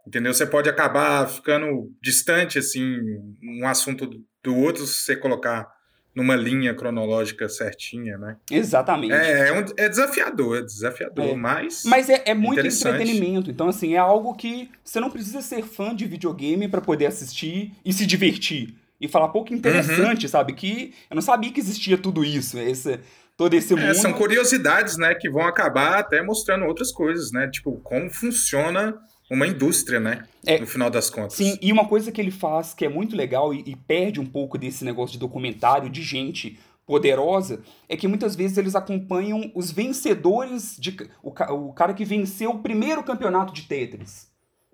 Entendeu? 0.06 0.34
Você 0.34 0.46
pode 0.46 0.70
acabar 0.70 1.30
ficando 1.30 1.90
distante, 2.02 2.60
assim, 2.60 2.98
um 3.42 3.66
assunto 3.68 4.10
do 4.44 4.58
outro, 4.58 4.86
se 4.86 5.04
você 5.04 5.16
colocar 5.16 5.68
numa 6.16 6.36
linha 6.36 6.74
cronológica 6.76 7.50
certinha, 7.50 8.18
né? 8.18 8.38
Exatamente. 8.52 9.14
É, 9.14 9.50
é, 9.50 9.54
um, 9.54 9.66
é 9.78 9.90
desafiador, 9.90 10.58
é 10.58 10.62
desafiador, 10.62 11.26
é. 11.26 11.36
mas. 11.36 11.84
Mas 11.86 12.10
é, 12.10 12.22
é 12.26 12.34
muito 12.34 12.66
entretenimento. 12.66 13.50
Então, 13.50 13.68
assim, 13.68 13.94
é 13.96 13.98
algo 13.98 14.36
que 14.36 14.70
você 14.84 15.00
não 15.00 15.10
precisa 15.10 15.42
ser 15.42 15.64
fã 15.64 15.96
de 15.96 16.06
videogame 16.06 16.68
para 16.68 16.82
poder 16.82 17.08
assistir 17.08 17.74
e 17.84 17.92
se 17.92 18.06
divertir. 18.06 18.76
E 19.02 19.08
falar, 19.08 19.30
pô, 19.30 19.44
que 19.44 19.54
interessante, 19.54 20.26
uhum. 20.26 20.30
sabe? 20.30 20.54
Que 20.54 20.94
eu 21.10 21.16
não 21.16 21.22
sabia 21.22 21.52
que 21.52 21.60
existia 21.60 21.98
tudo 21.98 22.24
isso. 22.24 22.58
Esse, 22.60 23.00
todo 23.36 23.54
esse 23.54 23.74
é, 23.74 23.76
mundo. 23.76 23.96
são 23.96 24.14
curiosidades, 24.14 24.98
né? 24.98 25.16
Que 25.16 25.30
vão 25.30 25.46
acabar 25.46 26.00
até 26.00 26.22
mostrando 26.22 26.66
outras 26.66 26.92
coisas, 26.92 27.32
né? 27.32 27.50
Tipo, 27.50 27.82
como 27.82 28.10
funciona 28.10 28.96
uma 29.34 29.48
indústria, 29.48 30.00
né? 30.00 30.24
É, 30.46 30.60
no 30.60 30.68
final 30.68 30.90
das 30.90 31.10
contas. 31.10 31.34
Sim, 31.34 31.58
e 31.62 31.72
uma 31.72 31.88
coisa 31.88 32.12
que 32.12 32.22
ele 32.22 32.32
faz 32.32 32.74
que 32.74 32.86
é 32.86 32.90
muito 32.90 33.16
legal 33.16 33.54
e, 33.54 33.64
e 33.66 33.76
perde 33.76 34.20
um 34.20 34.26
pouco 34.26 34.58
desse 34.58 34.86
negócio 34.86 35.14
de 35.14 35.20
documentário 35.20 35.90
de 35.90 36.02
gente 36.02 36.60
poderosa 36.86 37.62
é 37.88 37.96
que 37.96 38.08
muitas 38.08 38.36
vezes 38.36 38.58
eles 38.58 38.76
acompanham 38.76 39.52
os 39.56 39.72
vencedores 39.72 40.76
de 40.78 40.96
o, 41.22 41.30
o 41.30 41.74
cara 41.74 41.94
que 41.94 42.04
venceu 42.04 42.52
o 42.52 42.60
primeiro 42.60 43.04
campeonato 43.04 43.54
de 43.54 43.64
Tetris 43.64 44.32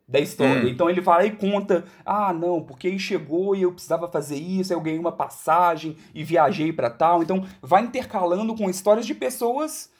da 0.07 0.19
história. 0.19 0.63
Hum. 0.63 0.67
Então 0.67 0.89
ele 0.89 1.01
vai 1.01 1.27
e 1.27 1.31
conta: 1.31 1.85
"Ah, 2.03 2.33
não, 2.33 2.63
porque 2.63 2.87
aí 2.87 2.99
chegou 2.99 3.55
e 3.55 3.61
eu 3.61 3.71
precisava 3.71 4.07
fazer 4.07 4.37
isso, 4.37 4.73
aí 4.73 4.77
eu 4.77 4.81
ganhei 4.81 4.99
uma 4.99 5.11
passagem 5.11 5.95
e 6.13 6.23
viajei 6.23 6.73
para 6.73 6.89
tal". 6.89 7.21
Então 7.21 7.45
vai 7.61 7.83
intercalando 7.83 8.55
com 8.55 8.69
histórias 8.69 9.05
de 9.05 9.13
pessoas 9.13 9.91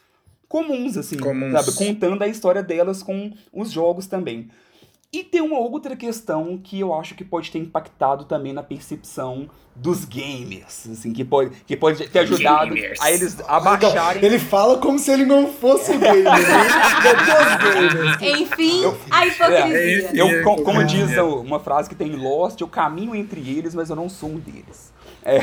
comuns, 0.50 0.96
assim, 0.96 1.16
comuns. 1.16 1.52
sabe? 1.52 1.76
Contando 1.76 2.22
a 2.22 2.26
história 2.26 2.60
delas 2.60 3.04
com 3.04 3.32
os 3.52 3.70
jogos 3.70 4.08
também. 4.08 4.50
E 5.12 5.24
tem 5.24 5.40
uma 5.40 5.58
outra 5.58 5.96
questão 5.96 6.58
que 6.58 6.78
eu 6.78 6.92
acho 6.92 7.14
que 7.14 7.24
pode 7.24 7.50
ter 7.50 7.58
impactado 7.58 8.24
também 8.24 8.52
na 8.52 8.62
percepção 8.62 9.48
dos 9.74 10.04
gamers, 10.04 10.88
assim, 10.88 11.12
que 11.12 11.24
pode, 11.24 11.50
que 11.66 11.76
pode 11.76 12.08
ter 12.08 12.20
ajudado 12.20 12.74
gamers. 12.74 13.00
a 13.00 13.10
eles 13.10 13.40
abaixarem. 13.46 14.24
Ele 14.24 14.38
fala 14.38 14.78
como 14.78 14.98
se 14.98 15.10
ele 15.10 15.24
não 15.24 15.52
fosse 15.52 15.96
gamer. 15.96 16.22
gamers. 16.22 18.22
Enfim, 18.40 18.82
eu, 18.82 18.96
a 19.10 19.26
hipocrisia. 19.26 20.08
É, 20.08 20.10
eu, 20.14 20.44
como 20.44 20.84
diz 20.84 21.16
uma 21.18 21.58
frase 21.58 21.88
que 21.88 21.94
tem 21.94 22.08
em 22.08 22.16
Lost, 22.16 22.60
eu 22.60 22.68
caminho 22.68 23.14
entre 23.14 23.40
eles, 23.40 23.74
mas 23.74 23.90
eu 23.90 23.96
não 23.96 24.08
sou 24.08 24.30
um 24.30 24.38
deles. 24.38 24.92
É. 25.24 25.38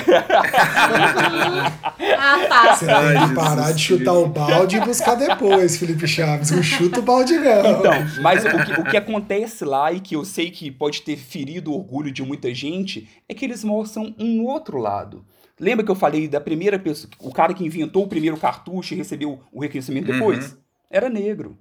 ah, 2.17 2.47
tá. 2.49 2.75
Você 2.75 2.85
tem 2.85 3.27
que 3.27 3.35
parar 3.35 3.71
de 3.71 3.81
chutar 3.81 4.13
o 4.13 4.27
balde 4.27 4.77
e 4.77 4.81
buscar 4.81 5.15
depois, 5.15 5.77
Felipe 5.77 6.07
Chaves. 6.07 6.51
Não 6.51 6.63
chuta 6.63 6.99
o 6.99 7.03
balde, 7.03 7.37
não. 7.37 7.71
Então, 7.71 7.93
mas 8.21 8.43
o 8.43 8.49
que, 8.49 8.81
o 8.81 8.83
que 8.85 8.97
acontece 8.97 9.63
lá 9.63 9.91
e 9.91 9.99
que 9.99 10.15
eu 10.15 10.25
sei 10.25 10.49
que 10.49 10.71
pode 10.71 11.01
ter 11.01 11.15
ferido 11.15 11.71
o 11.71 11.75
orgulho 11.75 12.11
de 12.11 12.23
muita 12.23 12.53
gente 12.53 13.07
é 13.29 13.33
que 13.33 13.45
eles 13.45 13.63
mostram 13.63 14.13
um 14.17 14.43
outro 14.45 14.77
lado. 14.77 15.23
Lembra 15.59 15.83
que 15.83 15.91
eu 15.91 15.95
falei 15.95 16.27
da 16.27 16.39
primeira 16.39 16.77
pessoa, 16.77 17.09
o 17.19 17.31
cara 17.31 17.53
que 17.53 17.65
inventou 17.65 18.03
o 18.03 18.07
primeiro 18.07 18.37
cartucho 18.37 18.93
e 18.93 18.97
recebeu 18.97 19.39
o 19.51 19.61
reconhecimento 19.61 20.11
depois? 20.11 20.51
Uhum. 20.51 20.57
Era 20.89 21.09
negro. 21.09 21.57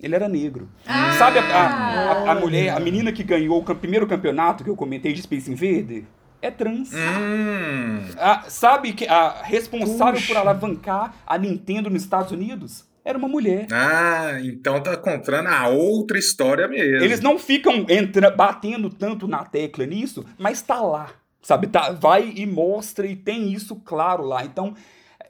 Ele 0.00 0.14
era 0.14 0.28
negro. 0.28 0.68
Ah, 0.86 1.16
Sabe 1.18 1.38
a, 1.38 1.42
a, 1.42 2.32
a, 2.32 2.34
mulher, 2.36 2.70
a 2.70 2.78
menina 2.78 3.12
que 3.12 3.24
ganhou 3.24 3.58
o 3.58 3.74
primeiro 3.74 4.06
campeonato 4.06 4.62
que 4.62 4.70
eu 4.70 4.76
comentei 4.76 5.12
de 5.12 5.22
Space 5.22 5.50
Invader? 5.50 6.04
É 6.40 6.50
trans. 6.50 6.90
Hum. 6.92 8.00
A, 8.16 8.48
sabe 8.48 8.92
que 8.92 9.06
a 9.06 9.42
responsável 9.42 10.20
Puxa. 10.20 10.26
por 10.26 10.36
alavancar 10.36 11.14
a 11.26 11.38
Nintendo 11.38 11.90
nos 11.90 12.02
Estados 12.02 12.32
Unidos 12.32 12.86
era 13.04 13.16
uma 13.16 13.28
mulher. 13.28 13.66
Ah, 13.72 14.38
então 14.42 14.82
tá 14.82 14.96
contando 14.96 15.48
a 15.48 15.68
outra 15.68 16.18
história 16.18 16.68
mesmo. 16.68 17.02
Eles 17.02 17.20
não 17.20 17.38
ficam 17.38 17.86
entra, 17.88 18.30
batendo 18.30 18.90
tanto 18.90 19.26
na 19.26 19.44
tecla 19.44 19.86
nisso, 19.86 20.24
mas 20.38 20.60
tá 20.60 20.80
lá. 20.80 21.10
Sabe, 21.40 21.68
tá, 21.68 21.92
vai 21.92 22.32
e 22.36 22.44
mostra 22.44 23.06
e 23.06 23.16
tem 23.16 23.50
isso 23.52 23.76
claro 23.76 24.24
lá. 24.24 24.44
Então, 24.44 24.74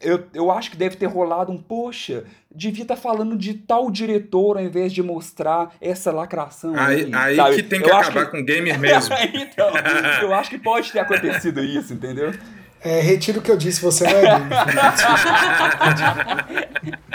eu, 0.00 0.26
eu 0.34 0.50
acho 0.50 0.70
que 0.70 0.76
deve 0.76 0.96
ter 0.96 1.06
rolado 1.06 1.52
um, 1.52 1.58
poxa, 1.58 2.24
devia 2.58 2.82
estar 2.82 2.96
tá 2.96 3.00
falando 3.00 3.36
de 3.36 3.54
tal 3.54 3.90
diretor 3.90 4.56
ao 4.56 4.62
invés 4.62 4.92
de 4.92 5.02
mostrar 5.02 5.72
essa 5.80 6.10
lacração. 6.10 6.74
Aí, 6.76 7.08
aí, 7.14 7.38
aí 7.38 7.54
que 7.54 7.62
tem 7.62 7.80
que 7.80 7.88
eu 7.88 7.96
acabar 7.96 8.26
que... 8.26 8.32
com 8.32 8.40
o 8.40 8.44
gamer 8.44 8.78
mesmo. 8.80 9.14
então, 9.32 9.70
eu 10.22 10.34
acho 10.34 10.50
que 10.50 10.58
pode 10.58 10.90
ter 10.90 10.98
acontecido 10.98 11.62
isso, 11.62 11.94
entendeu? 11.94 12.32
É, 12.80 13.00
retiro 13.00 13.40
o 13.40 13.42
que 13.42 13.50
eu 13.50 13.56
disse, 13.56 13.80
você 13.80 14.04
não 14.04 14.10
é 14.10 14.22
gamer. 14.22 14.58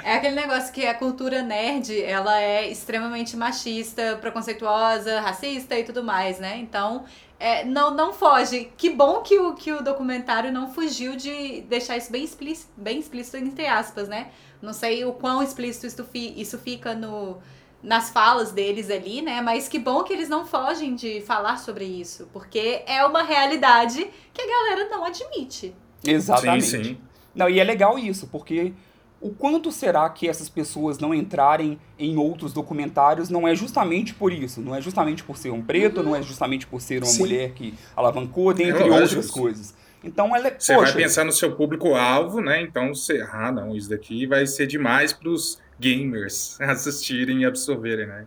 é 0.03 0.15
aquele 0.15 0.35
negócio 0.35 0.73
que 0.73 0.85
a 0.85 0.93
cultura 0.93 1.41
nerd, 1.41 2.01
ela 2.03 2.41
é 2.41 2.69
extremamente 2.69 3.37
machista, 3.37 4.17
preconceituosa, 4.19 5.21
racista 5.21 5.77
e 5.77 5.83
tudo 5.83 6.03
mais, 6.03 6.37
né? 6.39 6.57
Então, 6.57 7.05
é, 7.39 7.65
não, 7.65 7.93
não 7.93 8.13
foge. 8.13 8.71
Que 8.77 8.89
bom 8.89 9.21
que 9.21 9.37
o, 9.37 9.53
que 9.53 9.71
o 9.71 9.81
documentário 9.81 10.51
não 10.51 10.73
fugiu 10.73 11.15
de 11.15 11.61
deixar 11.61 11.97
isso 11.97 12.11
bem 12.11 12.23
explícito, 12.23 12.71
bem 12.75 12.99
explícito 12.99 13.37
entre 13.37 13.65
aspas, 13.65 14.07
né? 14.07 14.27
Não 14.63 14.71
sei 14.71 15.03
o 15.03 15.11
quão 15.11 15.43
explícito 15.43 15.85
isso, 15.85 16.05
fi, 16.05 16.39
isso 16.39 16.57
fica 16.57 16.95
no, 16.95 17.37
nas 17.83 18.11
falas 18.11 18.53
deles 18.53 18.89
ali, 18.89 19.21
né? 19.21 19.41
Mas 19.41 19.67
que 19.67 19.77
bom 19.77 20.03
que 20.03 20.13
eles 20.13 20.29
não 20.29 20.45
fogem 20.45 20.95
de 20.95 21.19
falar 21.19 21.57
sobre 21.57 21.83
isso, 21.83 22.29
porque 22.31 22.81
é 22.87 23.05
uma 23.05 23.23
realidade 23.23 24.07
que 24.33 24.41
a 24.41 24.47
galera 24.47 24.89
não 24.89 25.03
admite. 25.03 25.75
Exatamente. 26.01 26.63
Sim, 26.63 26.83
sim. 26.83 26.97
Não, 27.35 27.49
e 27.49 27.59
é 27.59 27.63
legal 27.65 27.99
isso, 27.99 28.25
porque 28.27 28.71
o 29.19 29.31
quanto 29.31 29.69
será 29.69 30.09
que 30.09 30.29
essas 30.29 30.47
pessoas 30.47 30.97
não 30.97 31.13
entrarem 31.13 31.77
em 31.99 32.15
outros 32.15 32.53
documentários 32.53 33.29
não 33.29 33.45
é 33.45 33.53
justamente 33.53 34.13
por 34.13 34.31
isso, 34.31 34.61
não 34.61 34.73
é 34.73 34.79
justamente 34.79 35.25
por 35.25 35.37
ser 35.37 35.49
um 35.49 35.61
preto, 35.61 35.97
uhum. 35.97 36.03
não 36.03 36.15
é 36.15 36.21
justamente 36.21 36.65
por 36.65 36.79
ser 36.79 37.03
uma 37.03 37.11
Sim. 37.11 37.19
mulher 37.19 37.51
que 37.51 37.73
alavancou, 37.97 38.53
dentre 38.53 38.87
é 38.87 39.01
outras 39.01 39.29
coisas. 39.29 39.75
Então 40.03 40.35
ela 40.35 40.51
Você 40.57 40.73
poxa, 40.75 40.93
vai 40.93 41.03
pensar 41.03 41.23
no 41.23 41.31
seu 41.31 41.55
público-alvo, 41.55 42.41
né? 42.41 42.61
Então 42.61 42.93
você, 42.93 43.25
ah, 43.31 43.51
não, 43.51 43.75
isso 43.75 43.89
daqui 43.89 44.25
vai 44.27 44.45
ser 44.45 44.67
demais 44.67 45.13
para 45.13 45.29
os 45.29 45.59
gamers 45.79 46.59
assistirem 46.61 47.41
e 47.41 47.45
absorverem, 47.45 48.07
né? 48.07 48.25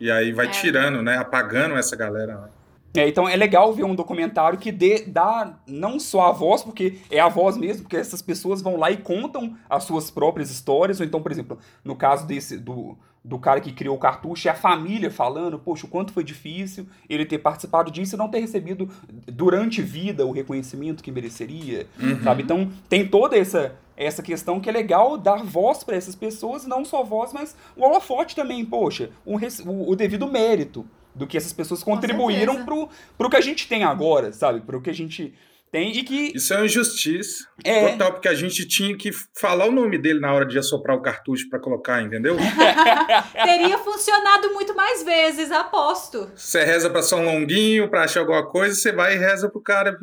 E 0.00 0.10
aí 0.10 0.32
vai 0.32 0.46
é. 0.46 0.50
tirando, 0.50 1.02
né? 1.02 1.18
Apagando 1.18 1.76
essa 1.76 1.94
galera. 1.96 2.36
Né? 2.36 2.48
É, 2.96 3.08
então 3.08 3.28
é 3.28 3.36
legal 3.36 3.72
ver 3.72 3.84
um 3.84 3.94
documentário 3.94 4.58
que 4.58 4.72
dê, 4.72 5.04
dá 5.06 5.58
não 5.66 6.00
só 6.00 6.28
a 6.28 6.32
voz, 6.32 6.62
porque 6.62 6.98
é 7.10 7.20
a 7.20 7.28
voz 7.28 7.56
mesmo, 7.56 7.82
porque 7.82 7.96
essas 7.96 8.22
pessoas 8.22 8.62
vão 8.62 8.76
lá 8.76 8.90
e 8.90 8.96
contam 8.96 9.56
as 9.68 9.84
suas 9.84 10.10
próprias 10.10 10.50
histórias, 10.50 10.98
ou 10.98 11.06
então, 11.06 11.20
por 11.20 11.30
exemplo, 11.30 11.58
no 11.84 11.94
caso 11.94 12.26
desse 12.26 12.56
do, 12.56 12.96
do 13.28 13.38
cara 13.38 13.60
que 13.60 13.72
criou 13.72 13.94
o 13.94 13.98
cartucho, 13.98 14.48
é 14.48 14.50
a 14.50 14.54
família 14.54 15.10
falando, 15.10 15.58
poxa, 15.58 15.84
o 15.84 15.88
quanto 15.88 16.14
foi 16.14 16.24
difícil 16.24 16.86
ele 17.10 17.26
ter 17.26 17.36
participado 17.36 17.90
disso 17.90 18.14
e 18.14 18.18
não 18.18 18.26
ter 18.26 18.40
recebido 18.40 18.88
durante 19.26 19.82
vida 19.82 20.24
o 20.24 20.32
reconhecimento 20.32 21.02
que 21.02 21.12
mereceria, 21.12 21.86
uhum. 22.00 22.22
sabe? 22.22 22.42
Então 22.42 22.70
tem 22.88 23.06
toda 23.06 23.36
essa 23.36 23.76
essa 23.94 24.22
questão 24.22 24.60
que 24.60 24.70
é 24.70 24.72
legal 24.72 25.18
dar 25.18 25.42
voz 25.42 25.82
para 25.82 25.96
essas 25.96 26.14
pessoas, 26.14 26.64
não 26.64 26.84
só 26.84 27.02
voz, 27.02 27.32
mas 27.32 27.56
o 27.76 27.82
holofote 27.82 28.34
também, 28.34 28.64
poxa, 28.64 29.10
o, 29.26 29.36
o, 29.36 29.90
o 29.90 29.96
devido 29.96 30.28
mérito 30.28 30.86
do 31.12 31.26
que 31.26 31.36
essas 31.36 31.52
pessoas 31.52 31.82
contribuíram 31.82 32.64
pro, 32.64 32.88
pro 33.18 33.28
que 33.28 33.36
a 33.36 33.40
gente 33.40 33.68
tem 33.68 33.82
agora, 33.82 34.32
sabe? 34.32 34.60
Pro 34.60 34.80
que 34.80 34.88
a 34.88 34.94
gente 34.94 35.34
tem 35.70 35.96
e 35.96 36.02
que. 36.02 36.32
Isso 36.34 36.52
é 36.54 36.56
uma 36.56 36.66
injustiça. 36.66 37.46
É. 37.64 37.92
Total, 37.92 38.12
porque 38.12 38.28
a 38.28 38.34
gente 38.34 38.66
tinha 38.66 38.96
que 38.96 39.10
falar 39.38 39.66
o 39.66 39.72
nome 39.72 39.98
dele 39.98 40.20
na 40.20 40.32
hora 40.32 40.46
de 40.46 40.58
assoprar 40.58 40.96
o 40.96 41.02
cartucho 41.02 41.48
para 41.48 41.60
colocar, 41.60 42.02
entendeu? 42.02 42.36
Teria 43.32 43.78
funcionado 43.78 44.52
muito 44.54 44.74
mais 44.74 45.02
vezes, 45.02 45.50
aposto. 45.52 46.30
Você 46.34 46.64
reza 46.64 46.88
para 46.88 47.02
São 47.02 47.24
Longuinho, 47.24 47.90
para 47.90 48.04
achar 48.04 48.20
alguma 48.20 48.46
coisa, 48.48 48.74
você 48.74 48.92
vai 48.92 49.14
e 49.14 49.18
reza 49.18 49.50
pro 49.50 49.62
cara, 49.62 49.96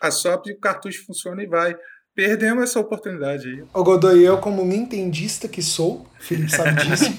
assopra 0.00 0.52
e 0.52 0.54
o 0.54 0.60
cartucho 0.60 1.04
funciona 1.06 1.42
e 1.42 1.46
vai. 1.46 1.74
Perdemos 2.14 2.64
essa 2.64 2.80
oportunidade 2.80 3.46
aí. 3.46 3.62
Ô 3.74 3.84
Godoy, 3.84 4.22
eu 4.24 4.38
como 4.38 4.64
nintendista 4.64 5.46
que 5.46 5.62
sou, 5.62 6.06
Felipe 6.18 6.50
sabe 6.50 6.72
disso, 6.84 7.10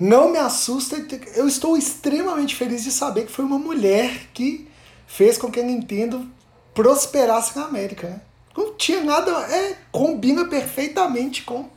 não 0.00 0.30
me 0.30 0.38
assusta. 0.38 0.96
Eu 1.36 1.46
estou 1.46 1.76
extremamente 1.76 2.56
feliz 2.56 2.82
de 2.82 2.90
saber 2.90 3.26
que 3.26 3.32
foi 3.32 3.44
uma 3.44 3.58
mulher 3.58 4.28
que 4.32 4.66
fez 5.06 5.36
com 5.36 5.50
que 5.50 5.60
a 5.60 5.62
Nintendo 5.62 6.26
prosperasse 6.74 7.56
na 7.58 7.66
América. 7.66 8.08
Né? 8.08 8.20
Não 8.56 8.74
tinha 8.74 9.02
nada. 9.02 9.30
É, 9.30 9.76
combina 9.90 10.44
perfeitamente 10.44 11.42
com, 11.42 11.68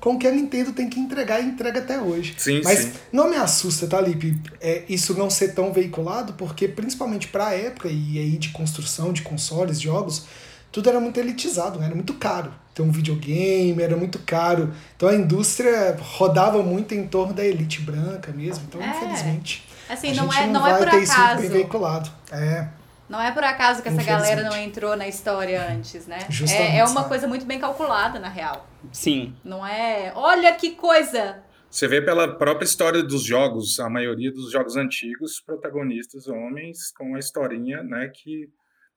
com 0.00 0.14
o 0.14 0.18
que 0.18 0.26
a 0.26 0.30
Nintendo 0.30 0.72
tem 0.72 0.88
que 0.88 1.00
entregar 1.00 1.40
e 1.40 1.46
entrega 1.46 1.80
até 1.80 2.00
hoje. 2.00 2.34
Sim, 2.38 2.60
Mas 2.64 2.78
sim. 2.80 2.92
não 3.12 3.28
me 3.28 3.36
assusta, 3.36 3.86
tá, 3.86 4.00
Lipe? 4.00 4.40
É, 4.60 4.84
isso 4.88 5.14
não 5.14 5.30
ser 5.30 5.54
tão 5.54 5.72
veiculado, 5.72 6.34
porque 6.34 6.68
principalmente 6.68 7.28
para 7.28 7.48
a 7.48 7.54
época 7.54 7.88
e 7.88 8.18
aí 8.18 8.36
de 8.36 8.50
construção 8.50 9.12
de 9.12 9.22
consoles, 9.22 9.80
jogos 9.80 10.26
tudo 10.70 10.88
era 10.88 11.00
muito 11.00 11.18
elitizado, 11.18 11.78
né? 11.78 11.86
era 11.86 11.94
muito 11.94 12.14
caro. 12.14 12.52
Ter 12.74 12.82
um 12.82 12.90
videogame 12.90 13.82
era 13.82 13.96
muito 13.96 14.18
caro. 14.20 14.72
Então 14.96 15.08
a 15.08 15.14
indústria 15.14 15.96
rodava 16.00 16.62
muito 16.62 16.94
em 16.94 17.06
torno 17.06 17.32
da 17.32 17.44
elite 17.44 17.80
branca 17.80 18.32
mesmo. 18.32 18.64
Então, 18.68 18.80
é. 18.80 18.90
infelizmente. 18.90 19.66
Assim, 19.88 20.12
não, 20.14 20.32
é, 20.32 20.46
não, 20.46 20.60
não 20.60 20.66
é 20.66 20.78
por 20.78 20.88
acaso. 20.88 21.40
bem 21.40 21.48
veiculado. 21.48 22.10
É. 22.30 22.68
Não 23.08 23.20
é 23.20 23.32
por 23.32 23.42
acaso 23.42 23.82
que 23.82 23.88
essa 23.88 24.02
galera 24.02 24.42
não 24.42 24.56
entrou 24.56 24.96
na 24.96 25.08
história 25.08 25.66
antes, 25.70 26.06
né? 26.06 26.18
Justamente, 26.28 26.72
É, 26.72 26.78
é 26.78 26.84
uma 26.84 26.94
sabe? 26.94 27.08
coisa 27.08 27.26
muito 27.26 27.46
bem 27.46 27.58
calculada, 27.58 28.18
na 28.18 28.28
real. 28.28 28.68
Sim. 28.92 29.34
Não 29.42 29.66
é. 29.66 30.12
Olha 30.14 30.52
que 30.54 30.72
coisa! 30.72 31.42
Você 31.70 31.86
vê 31.86 32.00
pela 32.00 32.36
própria 32.36 32.64
história 32.64 33.02
dos 33.02 33.22
jogos, 33.24 33.78
a 33.80 33.88
maioria 33.90 34.32
dos 34.32 34.50
jogos 34.50 34.76
antigos, 34.76 35.40
protagonistas 35.40 36.26
homens 36.26 36.90
com 36.96 37.14
a 37.14 37.18
historinha, 37.18 37.82
né, 37.82 38.10
que 38.14 38.48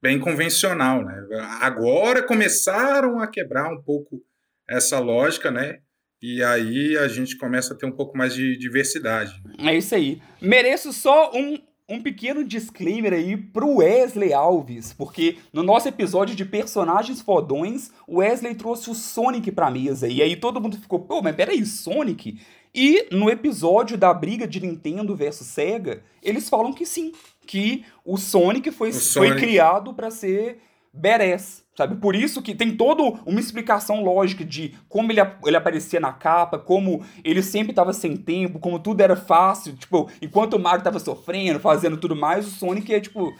bem 0.01 0.19
convencional, 0.19 1.03
né? 1.03 1.15
Agora 1.61 2.23
começaram 2.23 3.19
a 3.19 3.27
quebrar 3.27 3.69
um 3.71 3.81
pouco 3.81 4.21
essa 4.69 4.99
lógica, 4.99 5.51
né? 5.51 5.79
E 6.21 6.41
aí 6.43 6.97
a 6.97 7.07
gente 7.07 7.37
começa 7.37 7.73
a 7.73 7.77
ter 7.77 7.85
um 7.85 7.91
pouco 7.91 8.17
mais 8.17 8.33
de 8.33 8.57
diversidade. 8.57 9.33
né? 9.59 9.73
É 9.73 9.77
isso 9.77 9.93
aí. 9.93 10.21
Mereço 10.41 10.93
só 10.93 11.31
um, 11.35 11.57
um 11.91 12.01
pequeno 12.01 12.43
disclaimer 12.43 13.13
aí 13.13 13.35
pro 13.35 13.75
Wesley 13.77 14.33
Alves, 14.33 14.93
porque 14.93 15.37
no 15.51 15.61
nosso 15.63 15.87
episódio 15.87 16.35
de 16.35 16.45
personagens 16.45 17.21
fodões, 17.21 17.91
o 18.07 18.17
Wesley 18.19 18.55
trouxe 18.55 18.89
o 18.89 18.95
Sonic 18.95 19.51
pra 19.51 19.69
mesa. 19.69 20.07
E 20.07 20.21
aí 20.21 20.35
todo 20.35 20.61
mundo 20.61 20.77
ficou, 20.77 20.99
pô, 20.99 21.21
mas 21.21 21.35
peraí, 21.35 21.65
Sonic? 21.65 22.39
E 22.73 23.07
no 23.11 23.29
episódio 23.29 23.97
da 23.97 24.13
briga 24.13 24.47
de 24.47 24.61
Nintendo 24.61 25.13
versus 25.15 25.47
Sega, 25.47 26.01
eles 26.23 26.47
falam 26.47 26.71
que 26.71 26.85
sim, 26.85 27.11
que 27.45 27.83
o 28.05 28.17
Sonic 28.17 28.71
foi, 28.71 28.89
O 28.89 28.93
foi 28.93 29.01
Sonic. 29.01 29.35
criado 29.41 29.93
pra 29.93 30.09
ser 30.09 30.59
badass, 30.93 31.63
sabe? 31.81 31.95
Por 31.95 32.15
isso 32.15 32.41
que 32.41 32.53
tem 32.55 32.75
toda 32.75 33.01
uma 33.25 33.39
explicação 33.39 34.03
lógica 34.03 34.45
de 34.45 34.75
como 34.87 35.11
ele, 35.11 35.21
ele 35.45 35.57
aparecia 35.57 35.99
na 35.99 36.13
capa, 36.13 36.57
como 36.59 37.03
ele 37.23 37.41
sempre 37.41 37.73
tava 37.73 37.93
sem 37.93 38.15
tempo, 38.15 38.59
como 38.59 38.79
tudo 38.79 39.01
era 39.01 39.15
fácil, 39.15 39.75
tipo, 39.75 40.09
enquanto 40.21 40.53
o 40.55 40.59
Mario 40.59 40.83
tava 40.83 40.99
sofrendo, 40.99 41.59
fazendo 41.59 41.97
tudo 41.97 42.15
mais, 42.15 42.47
o 42.47 42.51
Sonic 42.51 42.93
é, 42.93 42.99
tipo, 42.99 43.33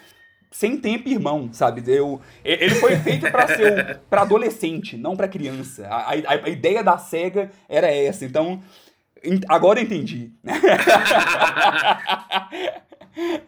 sem 0.52 0.78
tempo 0.78 1.08
irmão, 1.08 1.50
sabe? 1.54 1.82
Eu, 1.88 2.20
ele 2.44 2.76
foi 2.76 2.96
feito 2.98 3.30
pra 3.32 3.48
ser 3.48 3.72
o, 3.72 4.00
pra 4.10 4.22
adolescente, 4.24 4.98
não 4.98 5.16
pra 5.16 5.28
criança. 5.28 5.88
A, 5.88 6.12
a- 6.12 6.46
a 6.46 6.50
ideia 6.50 6.84
da 6.84 6.98
SEGA 6.98 7.50
era 7.70 7.88
essa, 7.90 8.26
então... 8.26 8.62
en- 9.24 9.40
Agora 9.48 9.80
eu 9.80 9.84
entendi. 9.86 10.32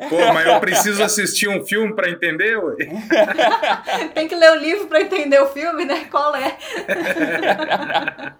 Pô, 0.10 0.17
mas 0.34 0.45
eu 0.47 0.60
preciso 0.60 1.02
assistir 1.04 1.47
um 1.47 1.65
filme 1.65 1.95
para 1.95 2.10
entender, 2.10 2.58
ué? 2.58 2.76
Tem 4.13 4.28
que 4.28 4.36
ler 4.36 4.52
o 4.52 4.56
livro 4.56 4.88
pra 4.88 5.02
entender 5.02 5.39
o 5.39 5.47
filme, 5.47 5.86
né? 5.86 6.06
Qual 6.12 6.36
é? 6.36 6.58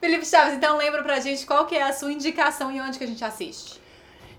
Felipe 0.00 0.24
Chaves, 0.24 0.54
então 0.54 0.78
lembra 0.78 1.02
pra 1.02 1.20
gente 1.20 1.44
qual 1.44 1.66
que 1.66 1.74
é 1.74 1.82
a 1.82 1.92
sua 1.92 2.12
indicação 2.12 2.72
e 2.72 2.80
onde 2.80 2.96
que 2.96 3.04
a 3.04 3.06
gente 3.06 3.24
assiste. 3.24 3.79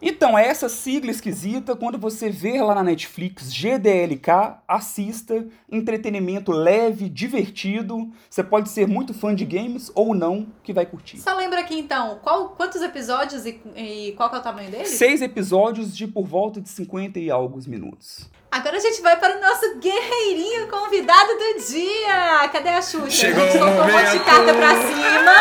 Então, 0.02 0.36
é 0.36 0.48
essa 0.48 0.68
sigla 0.68 1.12
esquisita, 1.12 1.76
quando 1.76 1.98
você 1.98 2.30
ver 2.30 2.64
lá 2.64 2.74
na 2.74 2.84
Netflix 2.84 3.54
GDLK, 3.54 4.58
assista, 4.68 5.46
entretenimento 5.72 6.52
leve, 6.52 7.08
divertido. 7.08 8.10
Você 8.28 8.44
pode 8.44 8.70
ser 8.70 8.88
muito 8.88 9.14
fã 9.14 9.36
de 9.36 9.46
games 9.46 9.92
ou 9.94 10.16
não, 10.16 10.48
que 10.64 10.74
vai 10.74 10.88
curtir. 10.88 11.20
Só 11.20 11.36
lembra 11.36 11.60
aqui 11.60 11.78
então, 11.78 12.20
qual, 12.24 12.50
quantos 12.50 12.82
episódios 12.82 13.46
e, 13.46 13.62
e 13.76 14.14
qual 14.18 14.34
é 14.34 14.40
o 14.40 14.42
tamanho 14.42 14.72
deles? 14.72 14.90
Seis 14.90 15.22
episódios 15.22 15.96
de 15.96 16.08
por 16.08 16.26
volta 16.26 16.60
de 16.60 16.70
50 16.70 17.20
e 17.20 17.30
alguns 17.30 17.68
minutos. 17.68 18.28
Agora 18.52 18.76
a 18.76 18.80
gente 18.82 19.02
vai 19.02 19.16
para 19.16 19.38
o 19.38 19.40
nosso 19.40 19.76
guerreirinho 19.78 20.68
convidado 20.68 21.30
do 21.38 21.54
dia. 21.66 22.50
Cadê 22.52 22.68
a 22.68 22.82
Xuxa? 22.82 23.10
Chegou 23.10 23.44
a 23.44 23.46
gente 23.48 23.58
soltou 23.58 23.86
um 23.86 23.92
monte 23.94 24.12
de 24.12 24.20
carta 24.20 24.54
pra 24.54 24.76
cima. 24.76 25.36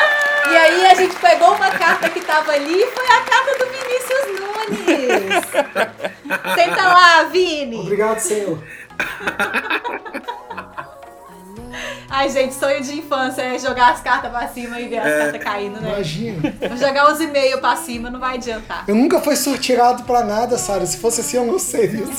E 0.48 0.56
aí 0.56 0.86
a 0.86 0.94
gente 0.94 1.16
pegou 1.16 1.52
uma 1.54 1.72
carta 1.72 2.08
que 2.08 2.20
tava 2.20 2.52
ali 2.52 2.82
e 2.82 2.86
foi 2.86 3.06
a 3.06 3.20
carta 3.22 3.58
do 3.58 3.66
Vinícius 3.66 4.40
Nunes. 4.40 5.44
Senta 6.54 6.82
lá, 6.84 7.24
Vini. 7.24 7.80
Obrigado, 7.80 8.20
senhor. 8.20 8.62
Ai, 12.10 12.28
gente, 12.28 12.54
sonho 12.54 12.82
de 12.82 12.98
infância 12.98 13.40
é 13.42 13.56
jogar 13.58 13.92
as 13.92 14.00
cartas 14.00 14.30
pra 14.30 14.48
cima 14.48 14.80
e 14.80 14.88
ver 14.88 14.98
as 14.98 15.06
É. 15.06 15.18
cartas 15.20 15.44
caindo, 15.44 15.80
né? 15.80 15.90
Imagina. 15.90 16.52
Vou 16.68 16.76
jogar 16.76 17.12
uns 17.12 17.20
e-mails 17.20 17.60
pra 17.60 17.76
cima, 17.76 18.10
não 18.10 18.18
vai 18.18 18.34
adiantar. 18.34 18.84
Eu 18.88 18.96
nunca 18.96 19.20
fui 19.20 19.36
sorteado 19.36 20.02
pra 20.02 20.24
nada, 20.24 20.58
Sara. 20.58 20.84
Se 20.84 20.96
fosse 20.98 21.20
assim, 21.20 21.36
eu 21.36 21.46
não 21.46 21.58
seria. 21.58 22.04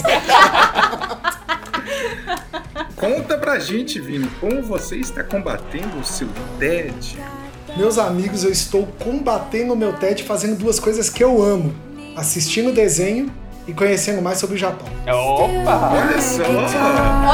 Conta 2.96 3.38
pra 3.38 3.60
gente, 3.60 4.00
Vini, 4.00 4.28
como 4.40 4.62
você 4.62 4.96
está 4.98 5.24
combatendo 5.24 5.98
o 6.00 6.04
seu 6.06 6.30
TED? 6.60 7.18
Meus 7.76 7.98
amigos, 7.98 8.44
eu 8.44 8.52
estou 8.52 8.86
combatendo 9.00 9.74
o 9.74 9.76
meu 9.76 9.94
TED 9.94 10.24
fazendo 10.24 10.58
duas 10.58 10.80
coisas 10.80 11.10
que 11.10 11.24
eu 11.24 11.42
amo: 11.42 11.74
assistindo 12.16 12.72
desenho 12.72 13.32
e 13.72 13.74
conhecendo 13.74 14.22
mais 14.22 14.38
sobre 14.38 14.58
o 14.58 14.60
Japão. 14.60 14.86
Opa! 15.08 15.92
Olha 15.94 16.22
só, 16.22 16.44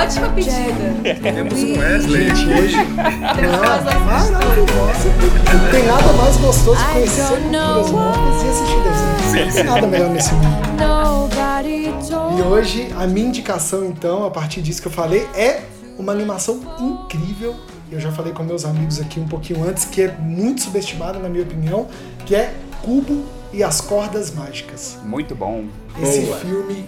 Ótima 0.04 0.30
pedida. 0.30 1.20
temos 1.22 1.64
um 1.64 1.80
Wesley. 1.80 2.36
Gente, 2.36 2.54
hoje. 2.54 2.76
Não, 2.78 4.06
maravilhosa. 4.06 5.10
Não 5.52 5.72
tem 5.72 5.84
nada 5.88 6.14
mais 6.14 6.38
gostoso 6.38 6.78
que 6.78 6.92
conhecer 6.94 7.28
culturas 7.28 7.92
novas 7.92 8.44
e 8.44 8.50
assistir 8.50 8.78
desenho. 8.84 9.32
Sim, 9.32 9.46
Não 9.46 9.54
tem 9.54 9.64
nada 9.64 9.88
melhor 9.88 10.10
nesse 10.12 10.34
mundo. 10.36 10.48
Nobody 10.78 11.92
told 12.08 12.40
E 12.40 12.44
hoje, 12.44 12.88
a 12.96 13.08
minha 13.08 13.28
indicação, 13.28 13.84
então, 13.84 14.24
a 14.24 14.30
partir 14.30 14.62
disso 14.62 14.80
que 14.80 14.88
eu 14.88 14.92
falei, 14.92 15.28
é 15.36 15.62
uma 15.98 16.12
animação 16.12 16.62
incrível. 16.80 17.56
Eu 17.92 18.00
já 18.00 18.12
falei 18.12 18.32
com 18.32 18.44
meus 18.44 18.64
amigos 18.64 19.00
aqui 19.00 19.20
um 19.20 19.28
pouquinho 19.28 19.68
antes, 19.68 19.86
que 19.86 20.04
é 20.04 20.12
muito 20.20 20.62
subestimada, 20.62 21.18
na 21.18 21.30
minha 21.30 21.44
opinião, 21.44 21.88
que 22.28 22.36
é 22.36 22.54
Cubo 22.84 23.26
e 23.58 23.64
as 23.64 23.82
Cordas 23.82 24.30
Mágicas. 24.30 25.00
Muito 25.04 25.34
bom. 25.34 25.66
Esse 26.00 26.22
Boa. 26.22 26.38
filme 26.38 26.86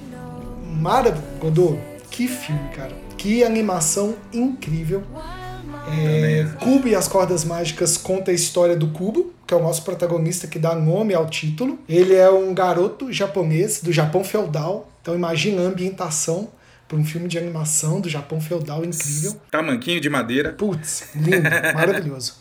maravilhoso. 0.80 1.28
Godô, 1.40 1.78
que 2.12 2.28
filme, 2.28 2.70
cara. 2.76 2.92
Que 3.18 3.44
animação 3.44 4.14
incrível. 4.32 5.02
É, 5.92 6.46
Cubo 6.64 6.88
e 6.88 6.94
as 6.94 7.08
Cordas 7.08 7.44
Mágicas 7.44 7.98
conta 7.98 8.30
a 8.30 8.34
história 8.36 8.78
do 8.78 8.90
Cubo, 8.90 9.34
que 9.48 9.54
é 9.54 9.58
o 9.58 9.64
nosso 9.64 9.82
protagonista 9.84 10.46
que 10.46 10.60
dá 10.60 10.76
nome 10.76 11.16
ao 11.16 11.28
título. 11.28 11.80
Ele 11.90 12.14
é 12.14 12.30
um 12.30 12.54
garoto 12.54 13.12
japonês 13.12 13.82
do 13.82 13.92
Japão 13.92 14.24
feudal. 14.24 14.92
Então 15.02 15.16
imagina 15.16 15.64
a 15.64 15.66
ambientação 15.66 16.50
para 16.88 17.00
um 17.00 17.04
filme 17.04 17.28
de 17.28 17.40
animação 17.40 18.00
do 18.00 18.08
Japão 18.08 18.40
feudal 18.40 18.86
incrível. 18.86 19.36
Tamanquinho 19.50 20.00
de 20.00 20.10
madeira. 20.10 20.54
Putz, 20.54 21.10
lindo, 21.16 21.50
maravilhoso. 21.74 22.36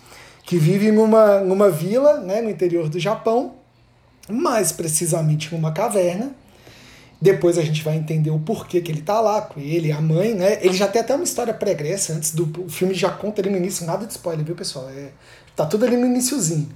Que 0.44 0.58
vive 0.58 0.92
numa, 0.92 1.40
numa 1.40 1.70
vila, 1.70 2.20
né, 2.20 2.42
no 2.42 2.50
interior 2.50 2.90
do 2.90 2.98
Japão, 2.98 3.54
mais 4.28 4.72
precisamente 4.72 5.54
numa 5.54 5.72
caverna. 5.72 6.32
Depois 7.20 7.58
a 7.58 7.62
gente 7.62 7.82
vai 7.82 7.96
entender 7.96 8.30
o 8.30 8.38
porquê 8.38 8.80
que 8.80 8.92
ele 8.92 9.02
tá 9.02 9.20
lá, 9.20 9.42
com 9.42 9.58
ele, 9.58 9.90
a 9.90 10.00
mãe, 10.00 10.34
né? 10.34 10.58
Ele 10.60 10.74
já 10.74 10.86
tem 10.86 11.00
até 11.02 11.14
uma 11.14 11.24
história 11.24 11.52
pregressa 11.52 12.12
antes 12.12 12.32
do. 12.32 12.64
O 12.64 12.68
filme 12.68 12.94
já 12.94 13.10
conta 13.10 13.40
ali 13.40 13.50
no 13.50 13.56
início, 13.56 13.84
nada 13.84 14.06
de 14.06 14.12
spoiler, 14.12 14.44
viu, 14.44 14.54
pessoal? 14.54 14.88
É, 14.90 15.08
tá 15.56 15.66
tudo 15.66 15.84
ali 15.84 15.96
no 15.96 16.06
iniciozinho. 16.06 16.68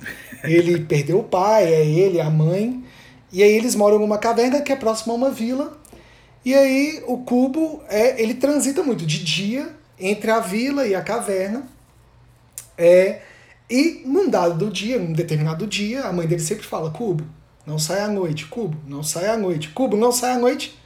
Ele 0.43 0.81
perdeu 0.87 1.21
o 1.21 1.25
pai, 1.25 1.73
é 1.73 1.87
ele, 1.87 2.21
a 2.21 2.29
mãe. 2.29 2.83
E 3.31 3.43
aí 3.43 3.53
eles 3.53 3.77
moram 3.77 4.01
numa 4.01 4.19
caverna 4.19 4.61
que 4.61 4.73
é 4.73 4.77
próxima 4.77 5.15
a 5.15 5.17
uma 5.17 5.31
vila. 5.31 5.81
E 6.45 6.55
aí 6.55 7.03
o 7.07 7.19
cubo 7.19 7.81
é, 7.89 8.21
ele 8.21 8.35
transita 8.35 8.83
muito 8.83 9.07
de 9.07 9.23
dia 9.23 9.71
entre 9.99 10.29
a 10.31 10.41
vila 10.41 10.87
e 10.87 10.95
a 10.95 11.03
caverna. 11.03 11.63
É, 12.77 13.21
e 13.71 14.03
num 14.05 14.29
dado 14.29 14.69
dia, 14.71 14.99
num 14.99 15.13
determinado 15.13 15.67
dia, 15.69 16.03
a 16.03 16.13
mãe 16.13 16.27
dele 16.27 16.43
sempre 16.43 16.67
fala: 16.67 16.91
Cubo, 16.91 17.25
não 17.67 17.79
sai 17.79 18.01
à 18.01 18.09
noite, 18.09 18.47
Cubo, 18.47 18.77
não 18.87 19.03
sai 19.03 19.29
à 19.29 19.37
noite, 19.37 19.69
Cubo, 19.69 19.97
não 19.97 20.11
sai 20.13 20.33
à 20.33 20.39
noite. 20.39 20.79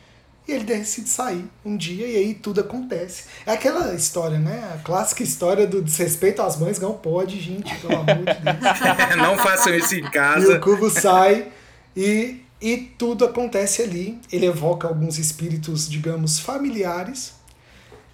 E 0.48 0.52
ele 0.52 0.62
decide 0.62 1.08
sair 1.08 1.44
um 1.64 1.76
dia 1.76 2.06
e 2.06 2.16
aí 2.16 2.34
tudo 2.34 2.60
acontece. 2.60 3.24
É 3.44 3.50
aquela 3.50 3.92
história, 3.94 4.38
né? 4.38 4.70
A 4.74 4.78
clássica 4.78 5.24
história 5.24 5.66
do 5.66 5.82
desrespeito 5.82 6.40
às 6.40 6.56
mães, 6.56 6.78
não 6.78 6.92
pode, 6.92 7.40
gente, 7.40 7.74
pelo 7.78 7.94
amor 7.94 8.14
de 8.18 8.24
Deus. 8.24 9.16
Não 9.16 9.36
façam 9.36 9.74
isso 9.74 9.96
em 9.96 10.04
E 10.04 10.10
casa. 10.10 10.56
o 10.56 10.60
cubo 10.60 10.88
sai 10.88 11.48
e, 11.96 12.42
e 12.60 12.76
tudo 12.76 13.24
acontece 13.24 13.82
ali. 13.82 14.20
Ele 14.30 14.46
evoca 14.46 14.86
alguns 14.86 15.18
espíritos, 15.18 15.88
digamos, 15.90 16.38
familiares 16.38 17.34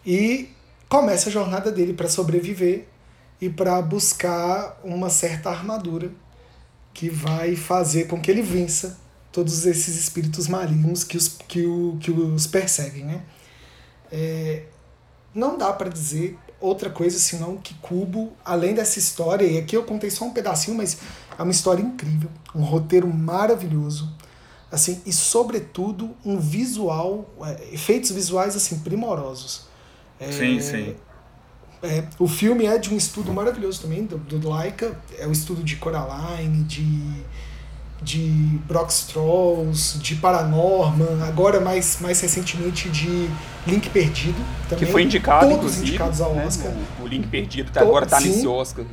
e 0.06 0.48
começa 0.88 1.28
a 1.28 1.32
jornada 1.32 1.70
dele 1.70 1.92
para 1.92 2.08
sobreviver 2.08 2.86
e 3.42 3.50
para 3.50 3.80
buscar 3.82 4.80
uma 4.82 5.10
certa 5.10 5.50
armadura 5.50 6.10
que 6.92 7.08
vai 7.08 7.56
fazer 7.56 8.06
com 8.06 8.20
que 8.20 8.30
ele 8.30 8.42
vença 8.42 8.98
todos 9.30 9.64
esses 9.66 9.96
espíritos 9.96 10.46
malignos 10.46 11.04
que 11.04 11.16
os, 11.16 11.28
que 11.28 11.64
o, 11.66 11.96
que 12.00 12.10
os 12.10 12.46
perseguem, 12.46 13.04
né? 13.04 13.22
É, 14.10 14.64
não 15.34 15.56
dá 15.56 15.72
para 15.72 15.88
dizer 15.88 16.38
outra 16.60 16.90
coisa 16.90 17.18
senão 17.18 17.56
que 17.56 17.74
Cubo, 17.74 18.32
além 18.44 18.74
dessa 18.74 18.98
história, 18.98 19.44
e 19.44 19.58
aqui 19.58 19.76
eu 19.76 19.82
contei 19.84 20.10
só 20.10 20.26
um 20.26 20.30
pedacinho, 20.30 20.76
mas 20.76 20.98
é 21.38 21.42
uma 21.42 21.50
história 21.50 21.82
incrível, 21.82 22.30
um 22.54 22.62
roteiro 22.62 23.08
maravilhoso, 23.08 24.14
assim, 24.70 25.02
e 25.04 25.12
sobretudo 25.12 26.14
um 26.24 26.38
visual, 26.38 27.28
é, 27.42 27.74
efeitos 27.74 28.10
visuais 28.10 28.54
assim 28.54 28.78
primorosos. 28.80 29.66
É, 30.20 30.30
Sim, 30.30 30.60
sim. 30.60 30.94
É, 31.82 32.04
o 32.18 32.28
filme 32.28 32.64
é 32.66 32.78
de 32.78 32.92
um 32.92 32.96
estudo 32.96 33.32
maravilhoso 33.32 33.82
também, 33.82 34.04
do, 34.04 34.16
do 34.18 34.48
Laika, 34.48 34.96
é 35.18 35.26
o 35.26 35.32
estudo 35.32 35.62
de 35.64 35.76
Coraline, 35.76 36.62
de, 36.64 37.22
de 38.00 38.58
Brox 38.66 39.06
Trolls, 39.12 39.98
de 39.98 40.14
Paranorman, 40.16 41.22
agora 41.26 41.60
mais, 41.60 41.98
mais 42.00 42.20
recentemente 42.20 42.88
de 42.88 43.28
Link 43.66 43.88
Perdido. 43.90 44.38
Também, 44.68 44.84
Que 44.84 44.90
foi 44.92 45.02
indicado, 45.02 45.40
Todos 45.46 45.56
inclusive. 45.56 45.88
indicados 45.88 46.20
ao 46.20 46.34
né, 46.34 46.46
Oscar. 46.46 46.72
O, 47.00 47.04
o 47.04 47.06
Link 47.06 47.26
Perdido, 47.28 47.72
que 47.72 47.78
To- 47.78 47.84
agora 47.84 48.06
tá 48.06 48.20
sim. 48.20 48.28
nesse 48.28 48.46
Oscar. 48.46 48.84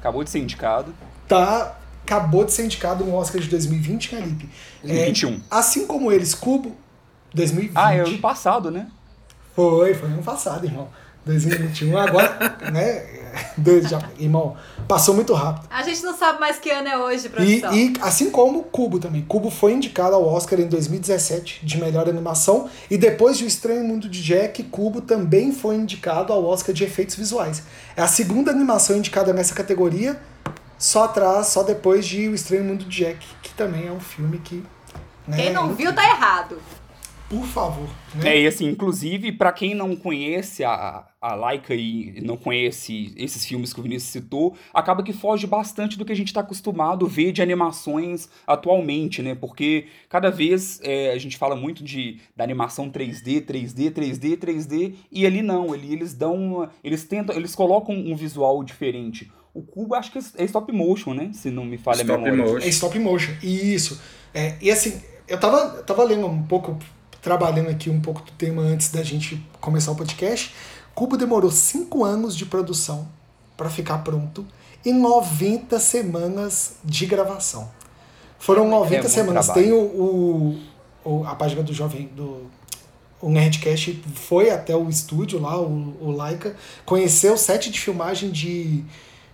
Acabou 0.00 0.22
de 0.24 0.30
ser 0.30 0.38
indicado. 0.38 0.94
Tá, 1.28 1.76
acabou 2.04 2.44
de 2.44 2.52
ser 2.52 2.64
indicado 2.64 3.04
no 3.04 3.14
Oscar 3.14 3.40
de 3.40 3.48
2020, 3.48 4.14
né, 4.14 4.20
Lipe? 4.22 4.48
É, 4.84 4.86
2021. 4.88 5.40
Assim 5.50 5.86
como 5.86 6.12
eles, 6.12 6.34
Cubo, 6.34 6.76
2020. 7.34 7.72
Ah, 7.74 7.92
é 7.94 8.00
ano 8.00 8.18
passado, 8.18 8.70
né? 8.70 8.86
Foi, 9.54 9.94
foi 9.94 10.08
ano 10.08 10.22
passado, 10.22 10.64
irmão. 10.66 10.88
2021, 11.26 11.98
agora, 11.98 12.56
né? 12.72 13.04
Dois, 13.56 13.88
já, 13.90 14.00
irmão, 14.18 14.56
passou 14.88 15.14
muito 15.14 15.34
rápido. 15.34 15.66
A 15.68 15.82
gente 15.82 16.02
não 16.02 16.16
sabe 16.16 16.40
mais 16.40 16.58
que 16.58 16.70
ano 16.70 16.88
é 16.88 16.96
hoje, 16.96 17.26
E, 17.26 17.28
produção. 17.28 17.74
e 17.74 17.92
assim 18.00 18.30
como 18.30 18.62
Cubo 18.62 18.98
também. 18.98 19.22
Cubo 19.22 19.50
foi 19.50 19.72
indicado 19.72 20.14
ao 20.14 20.24
Oscar 20.26 20.58
em 20.58 20.66
2017 20.68 21.66
de 21.66 21.78
melhor 21.78 22.08
animação. 22.08 22.70
E 22.90 22.96
depois 22.96 23.36
de 23.36 23.44
O 23.44 23.46
Estranho 23.46 23.84
Mundo 23.84 24.08
de 24.08 24.22
Jack, 24.22 24.62
Cubo 24.64 25.02
também 25.02 25.52
foi 25.52 25.74
indicado 25.74 26.32
ao 26.32 26.42
Oscar 26.46 26.74
de 26.74 26.84
efeitos 26.84 27.16
visuais. 27.16 27.62
É 27.94 28.00
a 28.02 28.06
segunda 28.08 28.50
animação 28.50 28.96
indicada 28.96 29.32
nessa 29.34 29.54
categoria, 29.54 30.18
só 30.78 31.04
atrás, 31.04 31.48
só 31.48 31.62
depois 31.62 32.06
de 32.06 32.28
O 32.28 32.34
Estranho 32.34 32.64
Mundo 32.64 32.84
de 32.86 33.04
Jack, 33.04 33.18
que 33.42 33.52
também 33.52 33.88
é 33.88 33.92
um 33.92 34.00
filme 34.00 34.38
que. 34.38 34.64
né, 35.26 35.36
Quem 35.36 35.52
não 35.52 35.74
viu 35.74 35.92
tá 35.94 36.04
errado. 36.08 36.56
Por 37.28 37.44
favor. 37.44 37.88
É, 38.20 38.24
Né? 38.24 38.40
e 38.42 38.46
assim, 38.46 38.66
inclusive, 38.68 39.32
pra 39.32 39.50
quem 39.52 39.74
não 39.74 39.96
conhece 39.96 40.62
a, 40.62 41.04
a 41.20 41.34
Laika 41.34 41.74
e 41.74 42.20
não 42.24 42.36
conhece 42.36 43.12
esses 43.16 43.44
filmes 43.44 43.72
que 43.72 43.80
o 43.80 43.82
Vinícius 43.82 44.12
citou, 44.12 44.54
acaba 44.72 45.02
que 45.02 45.12
foge 45.12 45.44
bastante 45.46 45.98
do 45.98 46.04
que 46.04 46.12
a 46.12 46.16
gente 46.16 46.32
tá 46.32 46.40
acostumado 46.40 47.04
a 47.04 47.08
ver 47.08 47.32
de 47.32 47.42
animações 47.42 48.28
atualmente, 48.46 49.22
né? 49.22 49.34
Porque 49.34 49.86
cada 50.08 50.30
vez 50.30 50.80
é, 50.84 51.10
a 51.10 51.18
gente 51.18 51.36
fala 51.36 51.56
muito 51.56 51.82
de 51.82 52.18
da 52.36 52.44
animação 52.44 52.88
3D, 52.90 53.44
3D, 53.44 53.90
3D, 53.90 54.36
3D, 54.38 54.94
e 55.10 55.26
ali 55.26 55.42
não, 55.42 55.72
ali 55.72 55.92
eles 55.92 56.14
dão 56.14 56.34
uma, 56.34 56.70
eles 56.84 57.02
tentam, 57.04 57.34
eles 57.34 57.54
colocam 57.56 57.94
um 57.94 58.14
visual 58.14 58.62
diferente. 58.62 59.30
O 59.52 59.62
Cubo 59.62 59.94
acho 59.94 60.12
que 60.12 60.18
é 60.18 60.44
stop 60.44 60.70
motion, 60.70 61.12
né? 61.14 61.30
Se 61.32 61.50
não 61.50 61.64
me 61.64 61.76
falha 61.78 62.02
a 62.02 62.04
Stop 62.04 62.22
memória. 62.22 62.52
motion. 62.52 62.66
É 62.66 62.68
stop 62.68 62.98
motion. 63.00 63.32
Isso. 63.42 64.00
É, 64.34 64.54
e 64.60 64.70
assim, 64.70 65.00
eu 65.26 65.40
tava, 65.40 65.78
eu 65.78 65.82
tava 65.82 66.04
lendo 66.04 66.26
um 66.26 66.42
pouco, 66.42 66.78
trabalhando 67.30 67.70
aqui 67.70 67.90
um 67.90 68.00
pouco 68.00 68.22
do 68.22 68.30
tema 68.30 68.62
antes 68.62 68.88
da 68.92 69.02
gente 69.02 69.44
começar 69.60 69.90
o 69.90 69.96
podcast. 69.96 70.54
Cubo 70.94 71.16
demorou 71.16 71.50
5 71.50 72.04
anos 72.04 72.36
de 72.36 72.46
produção 72.46 73.08
para 73.56 73.68
ficar 73.68 73.98
pronto 73.98 74.46
e 74.84 74.92
90 74.92 75.80
semanas 75.80 76.76
de 76.84 77.04
gravação. 77.04 77.68
Foram 78.38 78.68
90 78.68 78.92
muito 79.02 79.08
semanas. 79.12 79.46
trabalho. 79.46 79.66
Tem 79.66 79.74
o, 79.76 79.80
o- 79.82 80.58
o- 81.04 81.24
a 81.26 81.34
página 81.34 81.64
do 81.64 81.74
jovem 81.74 82.06
do 82.14 82.46
o 83.20 83.28
Nerdcast 83.28 84.00
foi 84.14 84.50
até 84.50 84.76
o 84.76 84.88
estúdio 84.88 85.40
lá, 85.40 85.58
o, 85.60 85.96
o 86.00 86.12
Laika, 86.12 86.54
conheceu 86.84 87.32
o 87.34 87.36
set 87.38 87.70
de 87.72 87.80
filmagem 87.80 88.30
de, 88.30 88.84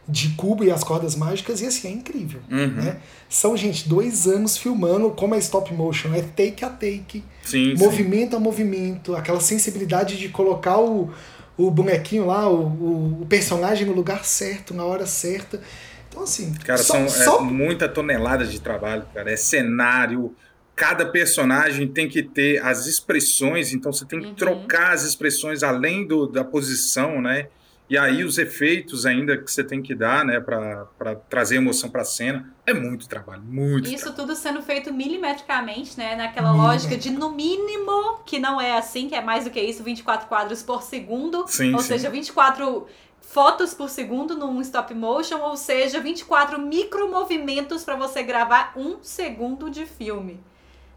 de 0.08 0.30
Cubo 0.30 0.64
e 0.64 0.70
as 0.70 0.82
Cordas 0.82 1.14
Mágicas, 1.14 1.60
e 1.60 1.66
assim, 1.66 1.88
é 1.88 1.90
incrível. 1.92 2.40
Uhum. 2.50 2.66
Né? 2.68 2.96
São, 3.28 3.56
gente, 3.56 3.88
dois 3.88 4.26
anos 4.26 4.56
filmando, 4.56 5.10
como 5.10 5.34
é 5.34 5.38
stop 5.38 5.72
motion, 5.72 6.12
é 6.12 6.22
take 6.22 6.64
a 6.64 6.68
take, 6.70 7.22
Sim, 7.44 7.76
sim. 7.76 7.82
movimento 7.82 8.36
a 8.36 8.40
movimento, 8.40 9.14
aquela 9.14 9.40
sensibilidade 9.40 10.18
de 10.18 10.28
colocar 10.28 10.78
o, 10.78 11.10
o 11.56 11.70
bonequinho 11.70 12.26
lá, 12.26 12.48
o, 12.48 12.62
o, 12.66 13.22
o 13.22 13.26
personagem 13.26 13.86
no 13.86 13.92
lugar 13.92 14.24
certo, 14.24 14.74
na 14.74 14.84
hora 14.84 15.06
certa. 15.06 15.60
Então, 16.08 16.24
assim, 16.24 16.52
Cara, 16.64 16.82
só, 16.82 16.94
são 16.94 17.04
é, 17.04 17.08
só 17.08 17.40
muita 17.42 17.88
tonelada 17.88 18.44
de 18.44 18.60
trabalho, 18.60 19.04
cara. 19.14 19.30
É 19.32 19.36
cenário. 19.36 20.34
Cada 20.76 21.06
personagem 21.06 21.86
tem 21.86 22.08
que 22.08 22.22
ter 22.22 22.62
as 22.62 22.86
expressões, 22.86 23.72
então 23.72 23.92
você 23.92 24.04
tem 24.04 24.20
que 24.20 24.26
Uhum. 24.26 24.34
trocar 24.34 24.92
as 24.92 25.04
expressões 25.04 25.62
além 25.62 26.06
do, 26.06 26.26
da 26.26 26.42
posição, 26.44 27.22
né? 27.22 27.46
E 27.92 27.98
aí 27.98 28.24
os 28.24 28.38
efeitos 28.38 29.04
ainda 29.04 29.36
que 29.36 29.52
você 29.52 29.62
tem 29.62 29.82
que 29.82 29.94
dar, 29.94 30.24
né, 30.24 30.40
pra, 30.40 30.86
pra 30.96 31.14
trazer 31.14 31.56
emoção 31.56 31.90
pra 31.90 32.02
cena. 32.04 32.50
É 32.66 32.72
muito 32.72 33.06
trabalho, 33.06 33.42
muito 33.42 33.86
Isso 33.86 34.04
trabalho. 34.04 34.16
tudo 34.28 34.34
sendo 34.34 34.62
feito 34.62 34.90
milimetricamente, 34.94 35.98
né? 35.98 36.16
Naquela 36.16 36.52
Milímetro. 36.52 36.72
lógica 36.72 36.96
de 36.96 37.10
no 37.10 37.30
mínimo, 37.32 38.20
que 38.24 38.38
não 38.38 38.58
é 38.58 38.78
assim, 38.78 39.10
que 39.10 39.14
é 39.14 39.20
mais 39.20 39.44
do 39.44 39.50
que 39.50 39.60
isso, 39.60 39.82
24 39.82 40.26
quadros 40.26 40.62
por 40.62 40.82
segundo. 40.82 41.44
Sim, 41.46 41.74
ou 41.74 41.80
sim. 41.80 41.88
seja, 41.88 42.08
24 42.08 42.86
fotos 43.20 43.74
por 43.74 43.90
segundo 43.90 44.38
num 44.38 44.58
stop 44.62 44.94
motion, 44.94 45.40
ou 45.40 45.54
seja, 45.54 46.00
24 46.00 46.58
micromovimentos 46.58 47.84
para 47.84 47.94
você 47.94 48.22
gravar 48.22 48.72
um 48.74 49.02
segundo 49.02 49.68
de 49.68 49.84
filme. 49.84 50.40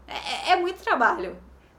É, 0.08 0.52
é 0.52 0.56
muito 0.56 0.82
trabalho. 0.82 1.36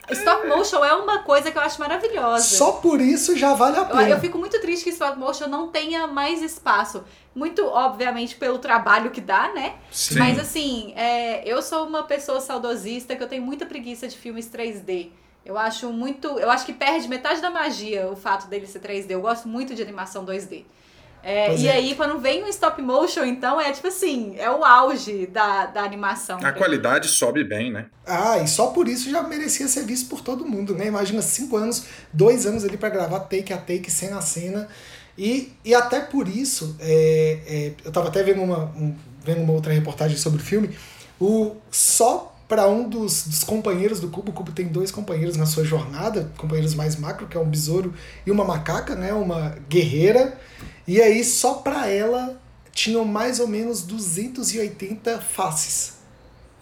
Stop 0.10 0.48
motion 0.48 0.84
é 0.86 0.94
uma 0.94 1.20
coisa 1.20 1.52
que 1.52 1.58
eu 1.58 1.62
acho 1.62 1.80
maravilhosa. 1.80 2.44
só 2.44 2.74
por 2.74 3.02
isso 3.02 3.36
já 3.36 3.54
vale 3.54 3.76
a 3.78 3.82
Eu, 3.82 3.86
pena. 3.88 4.10
eu 4.10 4.20
fico 4.20 4.38
muito 4.38 4.60
triste 4.62 4.84
que 4.86 4.90
stop 4.92 5.18
motion 5.20 5.48
não 5.48 5.68
tenha 5.68 6.08
mais 6.08 6.42
espaço. 6.42 7.04
Muito, 7.36 7.66
obviamente, 7.66 8.36
pelo 8.36 8.58
trabalho 8.58 9.12
que 9.12 9.22
dá, 9.22 9.52
né? 9.54 9.76
Sim. 9.92 10.18
Mas 10.18 10.40
assim, 10.40 10.94
é, 10.96 11.48
eu 11.48 11.62
sou 11.62 11.86
uma 11.86 12.04
pessoa 12.04 12.40
saudosista 12.42 13.16
que 13.16 13.22
eu 13.24 13.28
tenho 13.28 13.44
muita 13.44 13.66
preguiça 13.66 14.08
de 14.08 14.18
filmes 14.18 14.50
3D. 14.50 15.10
Eu 15.46 15.58
acho 15.58 15.92
muito. 15.94 16.28
Eu 16.40 16.50
acho 16.50 16.66
que 16.66 16.74
perde 16.74 17.08
metade 17.08 17.40
da 17.42 17.50
magia 17.50 18.08
o 18.10 18.16
fato 18.16 18.48
dele 18.48 18.66
ser 18.66 18.80
3D. 18.80 19.12
Eu 19.12 19.22
gosto 19.22 19.48
muito 19.48 19.76
de 19.76 19.82
animação 19.82 20.26
2D. 20.26 20.64
É, 21.24 21.56
e 21.58 21.68
é. 21.68 21.74
aí, 21.74 21.96
quando 21.96 22.20
vem 22.20 22.44
um 22.44 22.48
stop 22.48 22.82
motion, 22.82 23.26
então, 23.26 23.60
é 23.60 23.72
tipo 23.72 23.88
assim, 23.88 24.36
é 24.38 24.50
o 24.50 24.64
auge 24.64 25.28
da, 25.28 25.66
da 25.66 25.82
animação. 25.84 26.40
A 26.42 26.54
qualidade 26.54 27.08
sobe 27.10 27.44
bem, 27.44 27.72
né? 27.72 27.88
Ah, 28.06 28.38
e 28.38 28.48
só 28.48 28.68
por 28.68 28.88
isso 28.88 29.10
já 29.10 29.22
merecia 29.24 29.68
ser 29.68 29.84
visto 29.84 30.08
por 30.10 30.22
todo 30.22 30.46
mundo, 30.46 30.74
né? 30.74 30.88
Imagina 30.88 31.22
cinco 31.22 31.58
anos, 31.58 31.86
dois 32.14 32.46
anos 32.46 32.64
ali 32.64 32.78
pra 32.78 32.90
gravar 32.90 33.22
take 33.22 33.52
a 33.52 33.58
take, 33.58 33.92
cena 33.92 34.20
a 34.20 34.22
cena. 34.22 34.70
E, 35.18 35.52
e 35.66 35.74
até 35.76 36.00
por 36.00 36.28
isso, 36.30 36.76
é, 36.80 37.40
é, 37.48 37.74
eu 37.84 37.92
tava 37.92 38.08
até 38.08 38.24
vendo 38.24 38.42
uma, 38.42 38.66
um- 38.78 38.96
vendo 39.24 39.42
uma 39.42 39.52
outra 39.52 39.74
reportagem 39.74 40.16
sobre 40.16 40.40
o 40.42 40.44
filme, 40.46 40.78
o, 41.20 41.56
só 41.72 42.37
para 42.48 42.68
um 42.68 42.88
dos, 42.88 43.28
dos 43.28 43.44
companheiros 43.44 44.00
do 44.00 44.08
Cubo, 44.08 44.32
o 44.32 44.34
Cubo 44.34 44.52
tem 44.52 44.68
dois 44.68 44.90
companheiros 44.90 45.36
na 45.36 45.46
sua 45.46 45.66
jornada, 45.66 46.32
companheiros 46.38 46.74
mais 46.74 46.96
macro, 46.96 47.28
que 47.28 47.36
é 47.36 47.40
um 47.40 47.50
besouro 47.50 47.94
e 48.26 48.32
uma 48.32 48.46
macaca, 48.46 48.96
né? 48.96 49.12
Uma 49.12 49.58
guerreira. 49.70 50.40
E 50.88 51.02
aí, 51.02 51.24
só 51.24 51.56
pra 51.56 51.88
ela, 51.88 52.40
tinham 52.72 53.04
mais 53.04 53.40
ou 53.40 53.48
menos 53.48 53.82
280 53.82 55.20
faces. 55.20 55.98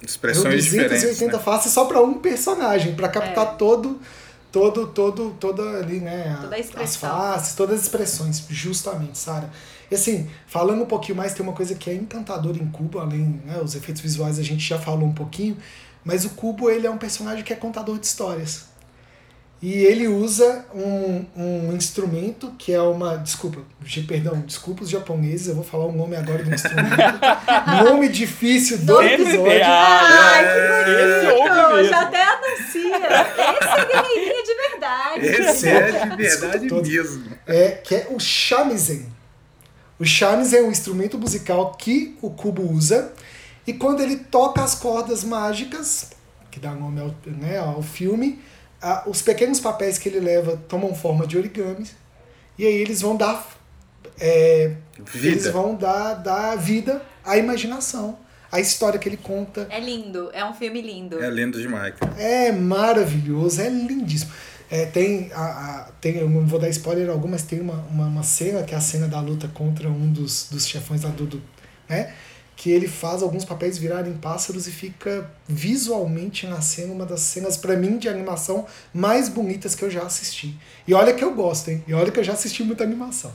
Expressões 0.01 0.45
Eram 0.45 0.57
280 0.57 0.95
diferentes. 0.95 1.37
Né? 1.37 1.39
faces 1.39 1.71
só 1.71 1.85
pra 1.85 2.01
um 2.01 2.15
personagem, 2.15 2.95
pra 2.95 3.07
captar 3.07 3.55
todo, 3.57 3.99
todo, 4.51 4.87
todo, 4.87 5.35
toda 5.39 5.61
ali, 5.77 5.99
né? 5.99 6.35
Toda 6.41 6.55
a 6.55 6.59
as 6.59 6.65
expressão. 6.65 7.09
faces, 7.09 7.55
todas 7.55 7.75
as 7.75 7.83
expressões, 7.83 8.43
justamente, 8.49 9.17
Sara. 9.17 9.51
E 9.91 9.95
assim, 9.95 10.27
falando 10.47 10.81
um 10.83 10.85
pouquinho 10.85 11.17
mais, 11.17 11.33
tem 11.33 11.43
uma 11.45 11.53
coisa 11.53 11.75
que 11.75 11.89
é 11.89 11.93
encantadora 11.93 12.57
em 12.57 12.67
Cubo, 12.67 12.99
além, 12.99 13.41
né, 13.45 13.59
os 13.63 13.75
efeitos 13.75 14.01
visuais 14.01 14.39
a 14.39 14.43
gente 14.43 14.67
já 14.67 14.79
falou 14.79 15.07
um 15.07 15.13
pouquinho, 15.13 15.57
mas 16.03 16.25
o 16.25 16.31
Cubo 16.31 16.69
ele 16.69 16.87
é 16.87 16.89
um 16.89 16.97
personagem 16.97 17.43
que 17.43 17.53
é 17.53 17.55
contador 17.55 17.97
de 17.99 18.05
histórias. 18.05 18.73
E 19.61 19.71
ele 19.73 20.05
usa 20.07 20.65
um, 20.75 21.25
um 21.35 21.73
instrumento 21.75 22.53
que 22.59 22.73
é 22.73 22.81
uma. 22.81 23.17
Desculpa, 23.17 23.61
ge- 23.83 24.03
perdão, 24.03 24.41
desculpa 24.41 24.83
os 24.83 24.89
japoneses, 24.89 25.47
eu 25.47 25.55
vou 25.55 25.63
falar 25.63 25.85
o 25.85 25.91
nome 25.93 26.15
agora 26.15 26.43
do 26.43 26.53
instrumento. 26.53 26.91
nome 27.83 28.09
difícil 28.09 28.79
do 28.79 29.01
episódio. 29.01 29.61
Ah, 29.63 30.01
Ai, 30.03 30.43
que 30.45 31.31
ouve 31.31 31.49
bonito! 31.49 31.89
Já 31.89 32.01
até 32.01 32.21
anuncia. 32.23 32.97
Esse 32.97 33.79
é 33.79 33.85
guerreirinho 33.85 34.43
de 34.43 34.55
verdade. 34.55 35.25
Esse 35.25 35.69
é 35.69 35.91
de 36.09 36.15
verdade 36.17 36.73
mesmo. 36.91 37.23
é, 37.47 37.69
que 37.71 37.95
é 37.95 38.07
o 38.11 38.19
shamisen. 38.19 39.07
O 39.99 40.05
shamisen 40.05 40.59
é 40.59 40.63
um 40.63 40.71
instrumento 40.71 41.17
musical 41.17 41.73
que 41.73 42.17
o 42.21 42.29
cubo 42.29 42.69
usa 42.69 43.13
e 43.65 43.73
quando 43.73 44.01
ele 44.01 44.17
toca 44.17 44.61
as 44.61 44.75
cordas 44.75 45.23
mágicas, 45.23 46.11
que 46.51 46.59
dá 46.59 46.71
nome 46.71 47.01
ao, 47.01 47.13
né, 47.25 47.57
ao 47.57 47.81
filme, 47.81 48.39
ah, 48.81 49.03
os 49.07 49.21
pequenos 49.21 49.59
papéis 49.59 49.97
que 49.97 50.09
ele 50.09 50.19
leva 50.19 50.57
tomam 50.67 50.93
forma 50.93 51.25
de 51.25 51.37
origamis 51.37 51.95
e 52.57 52.65
aí 52.65 52.75
eles 52.75 53.01
vão 53.01 53.15
dar 53.15 53.55
é, 54.19 54.75
eles 54.97 55.43
Vida. 55.43 55.51
vão 55.51 55.75
dar, 55.75 56.15
dar 56.15 56.55
vida 56.55 57.01
à 57.23 57.37
imaginação, 57.37 58.17
à 58.51 58.59
história 58.59 58.99
que 58.99 59.09
ele 59.09 59.17
conta. 59.17 59.67
É 59.69 59.79
lindo, 59.79 60.29
é 60.33 60.45
um 60.45 60.53
filme 60.53 60.81
lindo. 60.81 61.21
É 61.21 61.29
lindo 61.29 61.59
demais. 61.59 61.95
cara. 61.95 62.13
É 62.17 62.51
maravilhoso, 62.51 63.61
é 63.61 63.69
lindíssimo. 63.69 64.31
É, 64.69 64.85
tem, 64.85 65.31
a, 65.33 65.43
a- 65.45 65.87
tem, 66.01 66.15
eu 66.17 66.29
não 66.29 66.45
vou 66.45 66.59
dar 66.59 66.69
spoiler 66.69 67.09
algum, 67.09 67.27
mas 67.27 67.43
tem 67.43 67.59
uma, 67.61 67.75
uma, 67.91 68.05
uma 68.07 68.23
cena, 68.23 68.63
que 68.63 68.73
é 68.73 68.77
a 68.77 68.81
cena 68.81 69.07
da 69.07 69.19
luta 69.21 69.47
contra 69.47 69.87
um 69.89 70.11
dos, 70.11 70.47
dos 70.49 70.67
chefões 70.67 71.03
lá 71.03 71.09
do, 71.11 71.25
do- 71.25 71.41
né? 71.87 72.13
Que 72.57 72.71
ele 72.71 72.87
faz 72.87 73.21
alguns 73.21 73.43
papéis 73.43 73.77
virarem 73.77 74.13
pássaros 74.13 74.65
e 74.65 74.71
fica 74.71 75.29
visualmente 75.47 76.47
na 76.47 76.61
cena 76.61 76.93
uma 76.93 77.05
das 77.05 77.19
cenas, 77.21 77.57
pra 77.57 77.75
mim, 77.75 77.97
de 77.97 78.07
animação 78.07 78.65
mais 78.93 79.27
bonitas 79.27 79.75
que 79.75 79.83
eu 79.83 79.91
já 79.91 80.03
assisti. 80.03 80.57
E 80.87 80.93
olha 80.93 81.13
que 81.13 81.23
eu 81.23 81.33
gosto, 81.33 81.69
hein? 81.69 81.83
E 81.87 81.93
olha 81.93 82.11
que 82.11 82.19
eu 82.19 82.23
já 82.23 82.33
assisti 82.33 82.63
muita 82.63 82.83
animação. 82.83 83.31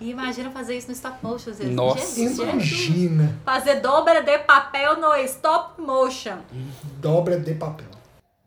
E 0.00 0.10
imagina 0.10 0.50
fazer 0.50 0.76
isso 0.76 0.88
no 0.88 0.92
stop 0.92 1.18
motion. 1.22 1.50
às 1.52 1.58
vezes. 1.58 1.72
Nossa. 1.74 2.00
Jesus, 2.00 2.16
Jesus. 2.36 2.48
Imagina. 2.48 3.38
Fazer 3.44 3.76
dobra 3.80 4.22
de 4.22 4.38
papel 4.40 5.00
no 5.00 5.14
stop 5.24 5.80
motion. 5.80 6.38
Dobra 7.00 7.38
de 7.38 7.54
papel. 7.54 7.86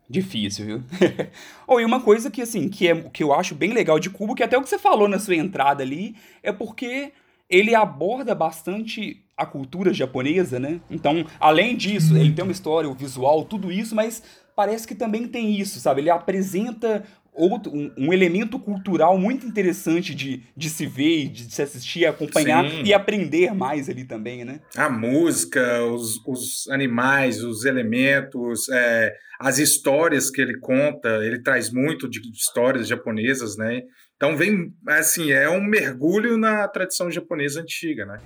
Difícil, 0.08 0.64
viu? 0.64 0.82
Ou 1.66 1.80
e 1.80 1.84
uma 1.84 2.00
coisa 2.00 2.30
que 2.30 2.40
assim, 2.40 2.68
que, 2.68 2.88
é, 2.88 2.94
que 2.94 3.22
eu 3.22 3.32
acho 3.32 3.54
bem 3.54 3.72
legal 3.72 3.98
de 3.98 4.08
Cubo, 4.08 4.34
que 4.34 4.42
até 4.42 4.56
o 4.56 4.62
que 4.62 4.68
você 4.68 4.78
falou 4.78 5.06
na 5.06 5.18
sua 5.18 5.36
entrada 5.36 5.82
ali, 5.82 6.16
é 6.42 6.50
porque 6.50 7.12
ele 7.48 7.74
aborda 7.74 8.34
bastante 8.34 9.22
a 9.36 9.46
cultura 9.46 9.92
japonesa, 9.92 10.58
né? 10.58 10.80
Então, 10.90 11.24
além 11.38 11.76
disso, 11.76 12.16
ele 12.16 12.32
tem 12.32 12.42
uma 12.42 12.52
história, 12.52 12.88
o 12.88 12.94
visual, 12.94 13.44
tudo 13.44 13.70
isso, 13.70 13.94
mas 13.94 14.22
parece 14.56 14.88
que 14.88 14.94
também 14.94 15.28
tem 15.28 15.54
isso, 15.54 15.78
sabe? 15.78 16.00
Ele 16.00 16.10
apresenta 16.10 17.04
outro, 17.38 17.72
um, 17.72 17.90
um 17.96 18.12
elemento 18.12 18.58
cultural 18.58 19.16
muito 19.16 19.46
interessante 19.46 20.14
de, 20.14 20.42
de 20.56 20.68
se 20.68 20.86
ver, 20.86 21.24
e 21.24 21.28
de 21.28 21.54
se 21.54 21.62
assistir, 21.62 22.04
acompanhar 22.06 22.68
Sim. 22.68 22.82
e 22.84 22.92
aprender 22.92 23.54
mais 23.54 23.88
ali 23.88 24.04
também, 24.04 24.44
né? 24.44 24.60
A 24.76 24.90
música, 24.90 25.84
os, 25.84 26.16
os 26.26 26.68
animais, 26.68 27.42
os 27.42 27.64
elementos, 27.64 28.68
é, 28.70 29.12
as 29.40 29.58
histórias 29.58 30.30
que 30.30 30.40
ele 30.40 30.58
conta, 30.58 31.08
ele 31.24 31.40
traz 31.42 31.70
muito 31.70 32.08
de 32.08 32.20
histórias 32.32 32.88
japonesas, 32.88 33.56
né? 33.56 33.82
Então 34.16 34.36
vem, 34.36 34.72
assim, 34.88 35.30
é 35.30 35.48
um 35.48 35.62
mergulho 35.62 36.36
na 36.36 36.66
tradição 36.66 37.08
japonesa 37.08 37.60
antiga, 37.60 38.04
né? 38.04 38.18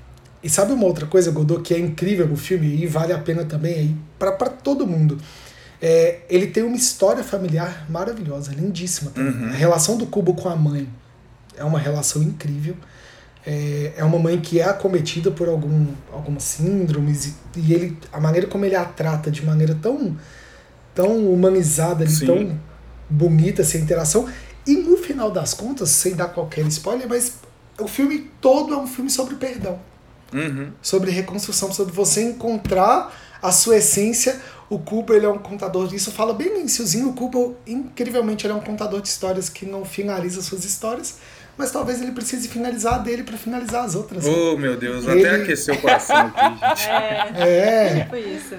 E 0.43 0.49
sabe 0.49 0.73
uma 0.73 0.87
outra 0.87 1.07
coisa, 1.07 1.31
Godot, 1.31 1.63
que 1.63 1.73
é 1.73 1.79
incrível 1.79 2.27
no 2.27 2.37
filme 2.37 2.83
e 2.83 2.87
vale 2.87 3.13
a 3.13 3.19
pena 3.19 3.45
também 3.45 3.75
aí 3.75 3.97
para 4.19 4.33
todo 4.33 4.87
mundo? 4.87 5.19
É, 5.85 6.21
ele 6.31 6.47
tem 6.47 6.63
uma 6.63 6.77
história 6.77 7.25
familiar 7.25 7.87
maravilhosa, 7.91 8.53
lindíssima. 8.53 9.11
também. 9.11 9.49
A 9.49 9.53
relação 9.53 9.97
do 9.97 10.07
Cubo 10.07 10.33
com 10.35 10.49
a 10.49 10.55
mãe 10.55 10.89
é 11.57 11.65
uma 11.65 11.79
relação 11.81 12.23
incrível. 12.23 12.77
É, 13.45 13.95
é 13.97 14.05
uma 14.05 14.21
mãe 14.21 14.41
que 14.41 14.61
é 14.61 14.65
acometida 14.65 15.33
por 15.33 15.49
algum, 15.49 15.89
algumas 16.13 16.45
síndromes 16.45 17.27
e, 17.27 17.35
e 17.57 17.75
ele, 17.75 17.99
a 18.13 18.21
maneira 18.21 18.47
como 18.47 18.65
ele 18.65 18.77
a 18.77 18.85
trata 18.85 19.29
de 19.33 19.45
maneira 19.45 19.77
tão, 19.83 20.17
tão 20.95 21.27
humanizada, 21.33 22.05
ali, 22.05 22.27
tão 22.27 22.57
bonita 23.11 23.63
essa 23.63 23.77
interação. 23.77 24.29
E 24.65 24.77
no 24.77 24.97
final 24.97 25.33
das 25.33 25.53
contas, 25.53 25.89
sem 25.89 26.15
dar 26.15 26.29
qualquer 26.29 26.65
spoiler, 26.69 27.09
mas 27.09 27.39
o 27.81 27.89
filme 27.89 28.31
todo 28.41 28.73
é 28.73 28.77
um 28.77 28.87
filme 28.87 29.11
sobre 29.11 29.35
perdão 29.35 29.79
Uhum. 30.33 30.71
sobre 30.81 31.11
reconstrução, 31.11 31.71
sobre 31.73 31.93
você 31.93 32.23
encontrar 32.23 33.13
a 33.43 33.51
sua 33.53 33.77
essência. 33.79 34.41
O 34.71 34.79
Kubo, 34.79 35.13
ele 35.13 35.27
é 35.27 35.29
um 35.29 35.37
contador 35.39 35.87
disso, 35.87 36.11
fala 36.13 36.33
bem 36.33 36.49
no 36.55 36.61
iniciozinho, 36.61 37.11
o 37.11 37.13
Kubo, 37.13 37.55
incrivelmente, 37.67 38.47
ele 38.47 38.55
é 38.55 38.57
um 38.57 38.61
contador 38.61 39.03
de 39.03 39.09
histórias 39.09 39.51
que 39.51 39.67
não 39.67 39.85
finaliza 39.85 40.41
suas 40.41 40.65
histórias, 40.65 41.17
mas 41.59 41.71
talvez 41.71 42.01
ele 42.01 42.13
precise 42.13 42.49
finalizar 42.49 42.95
a 42.95 42.99
dele 42.99 43.23
para 43.23 43.37
finalizar 43.37 43.85
as 43.85 43.95
outras. 43.95 44.25
Oh, 44.25 44.57
meu 44.57 44.75
Deus, 44.79 45.05
Ele- 45.07 45.27
até 45.27 45.43
aqueceu 45.43 45.75
o 45.75 45.79
coração 45.79 46.17
aqui, 46.17 46.59
gente. 46.81 46.89
É, 46.89 47.89
É, 47.91 48.01
tipo 48.05 48.17
isso. 48.17 48.55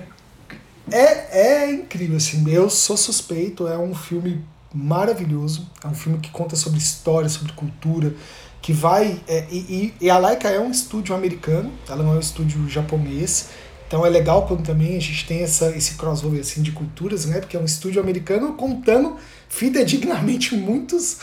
é, 0.92 1.40
é 1.66 1.72
incrível, 1.72 2.18
assim, 2.18 2.44
eu 2.52 2.70
sou 2.70 2.96
suspeito, 2.96 3.68
é 3.68 3.78
um 3.78 3.96
filme 3.96 4.44
maravilhoso, 4.72 5.68
é 5.84 5.88
um 5.88 5.96
filme 5.96 6.20
que 6.20 6.30
conta 6.30 6.56
sobre 6.56 6.78
história, 6.78 7.28
sobre 7.30 7.54
cultura, 7.54 8.14
que 8.62 8.72
vai. 8.72 9.20
é, 9.28 9.46
e, 9.50 9.58
e- 9.58 9.94
e 10.02 10.10
a 10.12 10.18
Laika 10.20 10.48
é 10.50 10.60
um 10.60 10.70
estúdio 10.70 11.16
americano, 11.16 11.72
ela 11.90 12.04
não 12.04 12.14
é 12.14 12.18
um 12.18 12.20
estúdio 12.20 12.70
japonês. 12.70 13.50
Então 13.94 14.04
é 14.04 14.10
legal 14.10 14.48
quando 14.48 14.66
também 14.66 14.98
a 14.98 15.00
gente 15.00 15.28
tem 15.28 15.44
essa, 15.44 15.70
esse 15.78 15.94
crossover 15.98 16.40
assim, 16.40 16.64
de 16.64 16.72
culturas, 16.72 17.28
né? 17.28 17.40
Porque 17.40 17.56
é 17.56 17.60
um 17.60 17.66
estúdio 17.66 18.02
americano 18.02 18.54
contando 18.56 19.20
fidedignamente 19.48 20.56
muitos, 20.58 21.20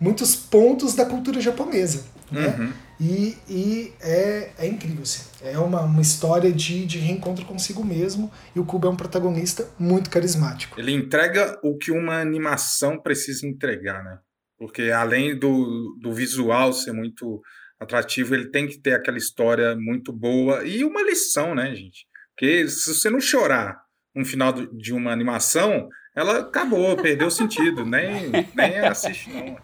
muitos 0.00 0.34
pontos 0.34 0.94
da 0.94 1.04
cultura 1.04 1.38
japonesa. 1.38 2.06
Né? 2.32 2.46
Uhum. 2.58 2.72
E, 2.98 3.36
e 3.46 3.92
é, 4.00 4.52
é 4.56 4.66
incrível, 4.66 5.02
assim. 5.02 5.22
É 5.42 5.58
uma, 5.58 5.82
uma 5.82 6.00
história 6.00 6.50
de, 6.50 6.86
de 6.86 6.96
reencontro 6.98 7.44
consigo 7.44 7.84
mesmo. 7.84 8.32
E 8.56 8.58
o 8.58 8.64
Kubo 8.64 8.86
é 8.86 8.90
um 8.90 8.96
protagonista 8.96 9.68
muito 9.78 10.08
carismático. 10.08 10.80
Ele 10.80 10.92
entrega 10.92 11.60
o 11.62 11.76
que 11.76 11.92
uma 11.92 12.22
animação 12.22 12.98
precisa 12.98 13.46
entregar, 13.46 14.02
né? 14.02 14.16
Porque 14.56 14.90
além 14.90 15.38
do, 15.38 15.94
do 16.00 16.10
visual 16.14 16.72
ser 16.72 16.92
muito 16.92 17.42
atrativo, 17.78 18.34
ele 18.34 18.50
tem 18.50 18.66
que 18.66 18.78
ter 18.78 18.94
aquela 18.94 19.18
história 19.18 19.76
muito 19.76 20.10
boa 20.10 20.64
e 20.64 20.82
uma 20.84 21.02
lição, 21.02 21.54
né, 21.54 21.74
gente? 21.74 22.06
Porque 22.34 22.68
se 22.68 22.92
você 22.94 23.08
não 23.10 23.20
chorar 23.20 23.78
no 24.14 24.24
final 24.24 24.52
de 24.52 24.92
uma 24.92 25.12
animação, 25.12 25.88
ela 26.16 26.40
acabou, 26.40 26.96
perdeu 26.96 27.28
o 27.28 27.30
sentido, 27.30 27.84
nem, 27.86 28.30
nem 28.54 28.78
assiste, 28.80 29.30
não. 29.30 29.56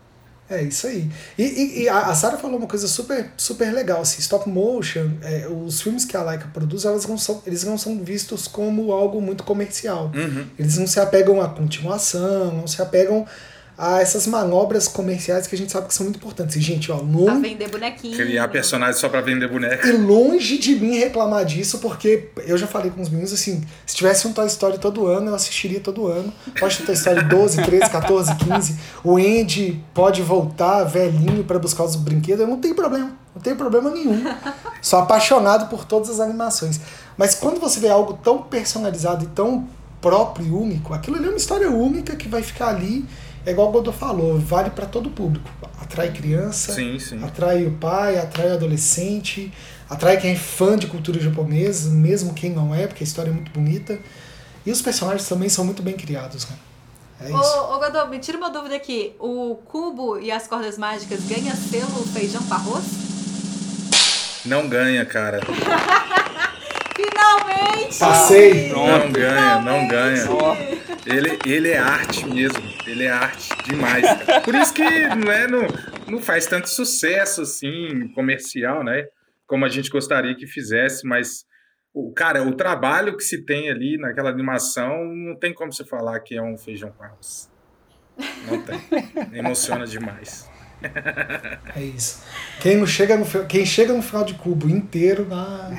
É 0.49 0.65
isso 0.65 0.89
aí. 0.89 1.09
E, 1.39 1.45
e- 1.45 1.83
e 1.83 1.89
a, 1.89 2.07
a 2.07 2.15
Sarah 2.15 2.37
falou 2.37 2.59
uma 2.59 2.67
coisa 2.67 2.89
super, 2.89 3.31
super 3.37 3.73
legal. 3.73 4.01
Assim, 4.01 4.19
stop 4.19 4.49
motion, 4.49 5.09
é, 5.23 5.47
os 5.47 5.81
filmes 5.81 6.05
que 6.05 6.17
a 6.17 6.23
Laika 6.25 6.49
produz, 6.53 6.85
elas 6.85 7.07
não 7.07 7.17
são, 7.17 7.41
eles 7.47 7.63
não 7.63 7.79
são 7.79 8.03
vistos 8.03 8.49
como 8.49 8.91
algo 8.91 9.21
muito 9.21 9.45
comercial. 9.45 10.11
Uhum. 10.13 10.49
Eles 10.59 10.77
não 10.77 10.89
se 10.89 10.99
apegam 10.99 11.41
à 11.41 11.49
continuação, 11.49 12.53
não 12.53 12.67
se 12.67 12.83
apegam 12.83 13.25
a 13.83 13.99
essas 14.03 14.27
manobras 14.27 14.87
comerciais 14.87 15.47
que 15.47 15.55
a 15.55 15.59
gente 15.59 15.73
sabe 15.73 15.87
que 15.89 15.95
são 15.95 16.05
muito 16.05 16.17
importantes. 16.17 16.55
E, 16.55 16.61
gente, 16.61 16.93
ó, 16.93 16.99
Pra 16.99 17.07
longe, 17.07 17.41
vender 17.41 17.69
bonequinho. 17.71 18.15
Criar 18.15 18.47
personagens 18.49 18.99
só 18.99 19.09
pra 19.09 19.23
vender 19.23 19.49
boneca. 19.49 19.89
e 19.89 19.93
longe 19.93 20.59
de 20.59 20.75
mim 20.77 20.99
reclamar 20.99 21.47
disso, 21.47 21.79
porque 21.79 22.29
eu 22.47 22.59
já 22.59 22.67
falei 22.67 22.91
com 22.91 23.01
os 23.01 23.09
meninos 23.09 23.33
assim: 23.33 23.63
se 23.87 23.97
tivesse 23.97 24.29
um 24.29 24.35
Toy 24.35 24.47
Story 24.49 24.79
todo 24.79 25.07
ano, 25.07 25.29
eu 25.31 25.35
assistiria 25.35 25.81
todo 25.81 26.07
ano. 26.07 26.31
Pode 26.59 26.77
ter 26.77 26.85
Toy 26.85 26.95
Story 26.95 27.25
12, 27.25 27.63
13, 27.63 27.91
14, 27.91 28.35
15. 28.35 28.77
O 29.03 29.17
Andy 29.17 29.83
pode 29.95 30.21
voltar 30.21 30.85
velhinho 30.85 31.43
para 31.45 31.59
buscar 31.59 31.85
os 31.85 31.97
brinquedos, 31.97 32.43
eu 32.43 32.47
não 32.47 32.59
tenho 32.61 32.75
problema. 32.75 33.13
Não 33.35 33.41
tenho 33.41 33.57
problema 33.57 33.91
nenhum. 33.91 34.23
Sou 34.83 34.99
apaixonado 34.99 35.71
por 35.71 35.87
todas 35.87 36.11
as 36.11 36.21
animações. 36.21 36.79
Mas 37.17 37.35
quando 37.35 37.59
você 37.59 37.81
vê 37.81 37.89
algo 37.89 38.13
tão 38.23 38.43
personalizado 38.43 39.25
e 39.25 39.29
tão 39.29 39.67
próprio 40.03 40.47
e 40.47 40.51
único, 40.51 40.93
aquilo 40.93 41.17
ali 41.17 41.27
é 41.27 41.29
uma 41.29 41.37
história 41.39 41.71
única 41.71 42.15
que 42.17 42.29
vai 42.29 42.43
ficar 42.43 42.69
ali. 42.69 43.07
É 43.47 43.53
igual 43.53 43.69
o 43.69 43.73
Godot 43.73 43.97
falou, 43.97 44.39
vale 44.39 44.71
para 44.71 44.87
todo 44.87 45.11
público. 45.11 45.49
Atrai 45.81 46.13
criança, 46.13 46.73
Sim, 46.75 46.99
sim. 46.99 47.25
atrai 47.25 47.65
o 47.67 47.73
pai, 47.73 48.19
atrai 48.19 48.51
o 48.51 48.55
adolescente, 48.55 49.53
atrai 49.89 50.19
quem 50.19 50.33
é 50.33 50.37
fã 50.37 50.77
de 50.77 50.87
cultura 50.87 51.19
japonesa, 51.19 51.91
mesmo 51.91 52.35
quem 52.35 52.51
não 52.51 52.75
é, 52.75 52.87
porque 52.87 53.03
a 53.03 53.07
história 53.07 53.31
é 53.31 53.33
muito 53.33 53.51
bonita. 53.51 53.99
E 54.65 54.71
os 54.71 54.83
personagens 54.83 55.27
também 55.27 55.49
são 55.49 55.65
muito 55.65 55.83
bem 55.83 55.95
criados, 55.97 56.47
né? 56.49 56.57
É 57.23 57.25
isso. 57.31 57.35
Ô, 57.37 57.75
ô 57.77 57.79
Godô, 57.79 58.07
me 58.07 58.19
tira 58.19 58.37
uma 58.39 58.51
dúvida 58.51 58.77
aqui. 58.77 59.15
O 59.19 59.57
cubo 59.67 60.19
e 60.19 60.31
as 60.31 60.47
cordas 60.47 60.77
mágicas 60.79 61.21
ganha 61.25 61.55
selo 61.55 62.07
feijão 62.13 62.43
com 62.43 62.55
arroz? 62.55 62.85
Não 64.45 64.69
ganha, 64.69 65.05
cara. 65.05 65.41
Finalmente! 67.01 67.99
Passei. 67.99 68.69
Não 68.69 69.11
ganha, 69.11 69.61
não 69.61 69.89
ganha. 69.89 70.27
Ele, 71.07 71.39
ele 71.47 71.69
é 71.71 71.79
arte 71.79 72.27
mesmo. 72.27 72.63
Ele 72.87 73.05
é 73.05 73.11
arte 73.11 73.49
demais. 73.65 74.05
cara. 74.25 74.41
Por 74.41 74.55
isso 74.55 74.75
que 74.75 74.83
não, 74.83 75.33
é, 75.33 75.47
não, 75.47 75.67
não 76.09 76.21
faz 76.21 76.47
tanto 76.47 76.69
sucesso 76.69 77.43
assim, 77.43 78.09
comercial, 78.15 78.85
né? 78.85 79.07
Como 79.47 79.65
a 79.65 79.69
gente 79.69 79.91
gostaria 79.91 80.35
que 80.35 80.47
fizesse, 80.47 81.07
mas 81.07 81.45
o 81.93 82.13
cara, 82.13 82.43
o 82.43 82.55
trabalho 82.55 83.17
que 83.17 83.23
se 83.23 83.45
tem 83.45 83.71
ali 83.71 83.97
naquela 83.99 84.31
animação, 84.31 85.05
não 85.05 85.37
tem 85.37 85.53
como 85.53 85.73
você 85.73 85.85
falar 85.85 86.21
que 86.21 86.37
é 86.37 86.43
um 86.43 86.57
feijão 86.57 86.93
com 86.93 87.03
arroz. 87.03 87.51
Não 88.47 88.63
tem. 88.63 88.81
Emociona 89.33 89.87
demais. 89.87 90.50
É 91.77 91.83
isso. 91.83 92.21
Quem, 92.61 92.77
não 92.77 92.87
chega 92.87 93.17
no, 93.17 93.25
quem 93.47 93.65
chega 93.65 93.93
no 93.93 94.03
final 94.03 94.25
de 94.25 94.35
cubo 94.35 94.69
inteiro, 94.69 95.27
ah, 95.33 95.71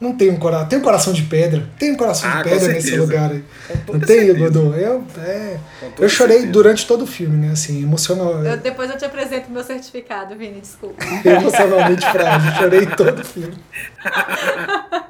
não 0.00 0.16
tem 0.16 0.30
um 0.30 0.36
coração. 0.36 0.68
Tem 0.68 0.78
um 0.78 0.82
coração 0.82 1.12
de 1.12 1.22
pedra. 1.22 1.68
Tem 1.78 1.92
um 1.92 1.96
coração 1.96 2.28
Ah, 2.30 2.42
de 2.42 2.50
pedra 2.50 2.68
nesse 2.72 2.96
lugar 2.96 3.30
aí. 3.30 3.44
Não 3.88 4.00
tem. 4.00 4.34
Godot? 4.34 4.76
Eu, 4.80 5.04
é, 5.24 5.58
eu 5.98 6.08
chorei 6.08 6.36
certeza. 6.38 6.52
durante 6.52 6.86
todo 6.86 7.02
o 7.02 7.06
filme, 7.06 7.36
né? 7.46 7.52
Assim, 7.52 7.82
emocional, 7.82 8.44
Eu- 8.44 8.56
depois 8.56 8.90
eu 8.90 8.96
te 8.98 9.04
apresento 9.04 9.50
meu 9.50 9.62
certificado, 9.62 10.34
Vini, 10.36 10.60
desculpa. 10.60 11.04
emocionalmente 11.24 12.04
frágil. 12.10 12.52
Chorei 12.56 12.86
todo 12.86 13.20
o 13.20 13.24
filme. 13.24 13.56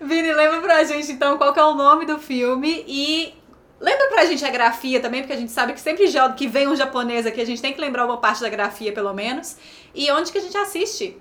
Vini, 0.00 0.32
lembra 0.32 0.60
pra 0.60 0.84
gente 0.84 1.12
então 1.12 1.36
qual 1.38 1.52
que 1.52 1.58
é 1.60 1.64
o 1.64 1.74
nome 1.74 2.04
do 2.06 2.18
filme 2.18 2.84
e 2.86 3.34
lembra 3.80 4.08
pra 4.08 4.24
gente 4.24 4.44
a 4.44 4.50
grafia 4.50 5.00
também, 5.00 5.20
porque 5.22 5.32
a 5.32 5.38
gente 5.38 5.52
sabe 5.52 5.72
que 5.72 5.80
sempre 5.80 6.04
que 6.36 6.46
vem 6.46 6.68
um 6.68 6.76
japonês 6.76 7.26
aqui, 7.26 7.40
a 7.40 7.46
gente 7.46 7.60
tem 7.60 7.72
que 7.72 7.80
lembrar 7.80 8.06
uma 8.06 8.18
parte 8.18 8.40
da 8.40 8.48
grafia 8.48 8.92
pelo 8.92 9.12
menos. 9.12 9.56
E 9.94 10.10
onde 10.10 10.32
que 10.32 10.38
a 10.38 10.40
gente 10.40 10.56
assiste? 10.56 11.16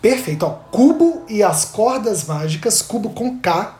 Perfeito, 0.00 0.44
ó. 0.44 0.50
Cubo 0.70 1.24
e 1.28 1.42
as 1.42 1.64
cordas 1.64 2.24
mágicas, 2.26 2.82
cubo 2.82 3.10
com 3.10 3.38
K, 3.38 3.78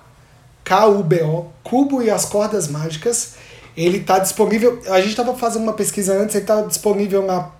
K-U-B-O, 0.64 1.50
Cubo 1.64 2.02
e 2.02 2.10
as 2.10 2.24
cordas 2.24 2.68
mágicas. 2.68 3.34
Ele 3.76 4.00
tá 4.00 4.18
disponível. 4.18 4.80
A 4.88 5.00
gente 5.00 5.16
tava 5.16 5.34
fazendo 5.34 5.62
uma 5.62 5.72
pesquisa 5.72 6.14
antes, 6.14 6.36
ele 6.36 6.44
tá 6.44 6.60
disponível 6.62 7.26
na 7.26 7.50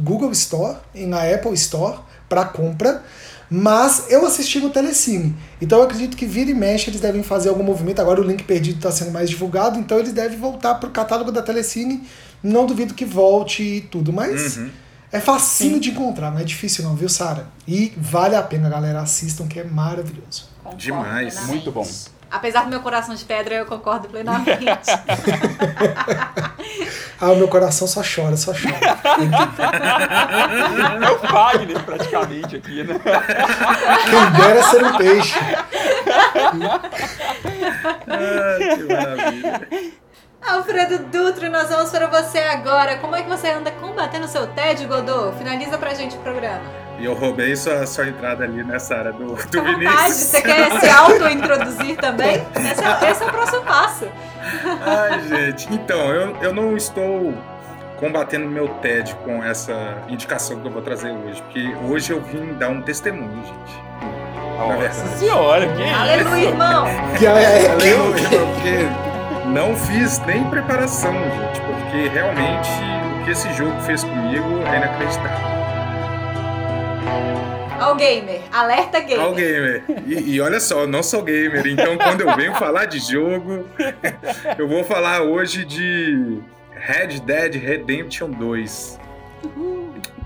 Google 0.00 0.32
Store 0.32 0.78
e 0.94 1.06
na 1.06 1.22
Apple 1.22 1.54
Store 1.54 1.98
para 2.28 2.44
compra. 2.44 3.04
Mas 3.50 4.06
eu 4.10 4.26
assisti 4.26 4.60
no 4.60 4.70
Telecine. 4.70 5.34
Então 5.60 5.78
eu 5.78 5.84
acredito 5.84 6.16
que 6.16 6.26
vira 6.26 6.50
e 6.50 6.54
mexe 6.54 6.90
eles 6.90 7.00
devem 7.00 7.22
fazer 7.22 7.48
algum 7.48 7.62
movimento. 7.62 8.00
Agora 8.00 8.20
o 8.20 8.24
link 8.24 8.44
perdido 8.44 8.76
está 8.76 8.90
sendo 8.90 9.10
mais 9.10 9.30
divulgado, 9.30 9.78
então 9.78 9.98
eles 9.98 10.12
devem 10.12 10.38
voltar 10.38 10.74
pro 10.74 10.90
catálogo 10.90 11.32
da 11.32 11.42
Telecine. 11.42 12.02
Não 12.42 12.66
duvido 12.66 12.94
que 12.94 13.04
volte 13.04 13.62
e 13.62 13.80
tudo. 13.80 14.12
Mas 14.12 14.56
Uhum. 14.58 14.70
É 15.10 15.20
facinho 15.20 15.80
de 15.80 15.90
encontrar, 15.90 16.30
não 16.30 16.38
é 16.38 16.44
difícil 16.44 16.84
não, 16.84 16.94
viu, 16.94 17.08
Sara? 17.08 17.46
E 17.66 17.94
vale 17.96 18.36
a 18.36 18.42
pena, 18.42 18.68
galera. 18.68 19.00
Assistam, 19.00 19.46
que 19.46 19.58
é 19.58 19.64
maravilhoso. 19.64 20.50
Concordo 20.58 20.82
Demais. 20.82 21.32
plenamente. 21.34 21.46
Muito 21.46 21.72
bom. 21.72 21.88
Apesar 22.30 22.64
do 22.64 22.70
meu 22.70 22.80
coração 22.80 23.14
de 23.14 23.24
pedra, 23.24 23.54
eu 23.54 23.66
concordo 23.66 24.08
plenamente. 24.08 24.64
Ah, 27.20 27.32
o 27.32 27.36
meu 27.36 27.48
coração 27.48 27.88
só 27.88 28.00
chora, 28.00 28.36
só 28.36 28.52
chora. 28.52 28.78
É 31.04 31.10
o 31.10 31.18
Fagner, 31.18 31.82
praticamente, 31.82 32.54
aqui, 32.56 32.84
né? 32.84 32.94
Quem 34.04 34.30
dera 34.40 34.62
ser 34.62 34.84
um 34.84 34.96
peixe. 34.96 35.34
Ai, 38.06 38.76
que 38.76 38.84
maravilha. 38.84 39.68
Alfredo 40.40 40.98
Dutra, 41.06 41.48
nós 41.50 41.68
vamos 41.68 41.90
para 41.90 42.06
você 42.06 42.38
agora. 42.38 42.98
Como 42.98 43.16
é 43.16 43.22
que 43.22 43.28
você 43.28 43.50
anda 43.50 43.72
combatendo 43.72 44.26
o 44.26 44.28
seu 44.28 44.46
tédio, 44.46 44.86
Godô? 44.86 45.32
Finaliza 45.32 45.76
pra 45.76 45.94
gente 45.94 46.14
o 46.16 46.20
programa. 46.20 46.62
E 46.98 47.04
eu 47.04 47.14
roubei 47.14 47.54
sua, 47.54 47.86
sua 47.86 48.08
entrada 48.08 48.42
ali 48.44 48.64
nessa 48.64 48.96
área 48.96 49.12
do, 49.12 49.26
do 49.26 49.34
vontade. 49.34 49.76
Vinícius. 49.76 50.14
Você 50.14 50.42
quer 50.42 50.80
se 50.80 50.88
auto-introduzir 50.88 51.96
também? 51.96 52.44
Esse 52.56 52.84
é, 52.84 53.10
esse 53.10 53.22
é 53.22 53.26
o 53.26 53.30
próximo 53.30 53.62
passo. 53.62 54.08
Ai, 54.80 55.20
gente. 55.28 55.72
Então, 55.72 56.12
eu, 56.12 56.36
eu 56.42 56.52
não 56.52 56.76
estou 56.76 57.32
combatendo 57.98 58.48
meu 58.48 58.68
TED 58.68 59.14
com 59.24 59.42
essa 59.44 59.98
indicação 60.08 60.58
que 60.60 60.66
eu 60.66 60.70
vou 60.72 60.82
trazer 60.82 61.10
hoje, 61.10 61.42
porque 61.42 61.76
hoje 61.88 62.12
eu 62.12 62.20
vim 62.20 62.54
dar 62.54 62.68
um 62.68 62.82
testemunho, 62.82 63.44
gente. 63.44 63.88
Nossa 64.58 65.06
senhora, 65.18 65.66
que 65.68 65.82
isso? 65.82 65.94
Aleluia, 65.94 66.48
irmão. 66.48 66.84
Que 67.16 67.26
é, 67.26 67.30
é, 67.30 67.70
Aleluia, 67.70 68.28
porque 68.28 69.48
não 69.48 69.76
fiz 69.76 70.18
nem 70.26 70.42
preparação, 70.50 71.14
gente, 71.14 71.60
porque 71.60 72.08
realmente 72.08 72.68
o 73.20 73.24
que 73.24 73.30
esse 73.30 73.52
jogo 73.54 73.80
fez 73.82 74.02
comigo 74.02 74.62
é 74.66 74.76
inacreditável. 74.76 75.57
Ao 77.80 77.94
gamer. 77.94 78.40
Alerta 78.52 79.00
gamer. 79.00 79.20
Ao 79.24 79.34
gamer. 79.34 79.84
E, 80.06 80.34
e 80.34 80.40
olha 80.40 80.60
só, 80.60 80.80
eu 80.82 80.86
não 80.88 81.02
sou 81.02 81.22
gamer, 81.22 81.66
então 81.66 81.96
quando 81.96 82.22
eu 82.22 82.34
venho 82.36 82.54
falar 82.56 82.86
de 82.86 82.98
jogo, 82.98 83.64
eu 84.58 84.68
vou 84.68 84.82
falar 84.84 85.22
hoje 85.22 85.64
de 85.64 86.40
Red 86.72 87.20
Dead 87.20 87.54
Redemption 87.54 88.30
2, 88.30 88.98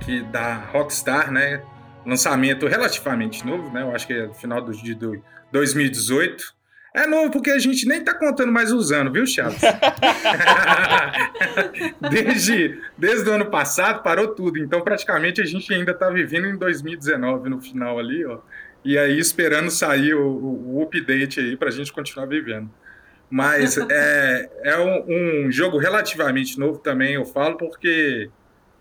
que 0.00 0.22
da 0.22 0.54
Rockstar, 0.72 1.30
né? 1.30 1.62
Lançamento 2.04 2.66
relativamente 2.66 3.46
novo, 3.46 3.70
né? 3.70 3.82
Eu 3.82 3.94
acho 3.94 4.06
que 4.06 4.12
é 4.14 4.28
final 4.34 4.60
de 4.60 4.94
do- 4.94 5.22
2018. 5.52 6.54
É 6.94 7.06
novo 7.06 7.30
porque 7.30 7.50
a 7.50 7.58
gente 7.58 7.86
nem 7.88 8.04
tá 8.04 8.14
contando 8.14 8.52
mais 8.52 8.70
os 8.70 8.92
anos, 8.92 9.12
viu, 9.12 9.26
Chaves? 9.26 9.60
desde, 12.10 12.80
desde 12.96 13.28
o 13.28 13.32
ano 13.32 13.46
passado 13.46 14.02
parou 14.02 14.28
tudo, 14.34 14.58
então 14.58 14.80
praticamente 14.82 15.40
a 15.40 15.44
gente 15.44 15.72
ainda 15.72 15.94
tá 15.94 16.10
vivendo 16.10 16.46
em 16.46 16.56
2019 16.56 17.48
no 17.48 17.60
final 17.60 17.98
ali, 17.98 18.24
ó. 18.24 18.38
E 18.84 18.98
aí 18.98 19.18
esperando 19.18 19.70
sair 19.70 20.14
o, 20.14 20.26
o- 20.26 20.78
o 20.78 20.82
update 20.82 21.38
aí 21.40 21.56
pra 21.56 21.70
gente 21.70 21.92
continuar 21.92 22.26
vivendo. 22.26 22.68
Mas 23.30 23.78
é, 23.90 24.50
é 24.64 24.78
um, 24.78 25.46
um 25.46 25.52
jogo 25.52 25.78
relativamente 25.78 26.58
novo 26.58 26.78
também, 26.78 27.14
eu 27.14 27.24
falo, 27.24 27.56
porque 27.56 28.28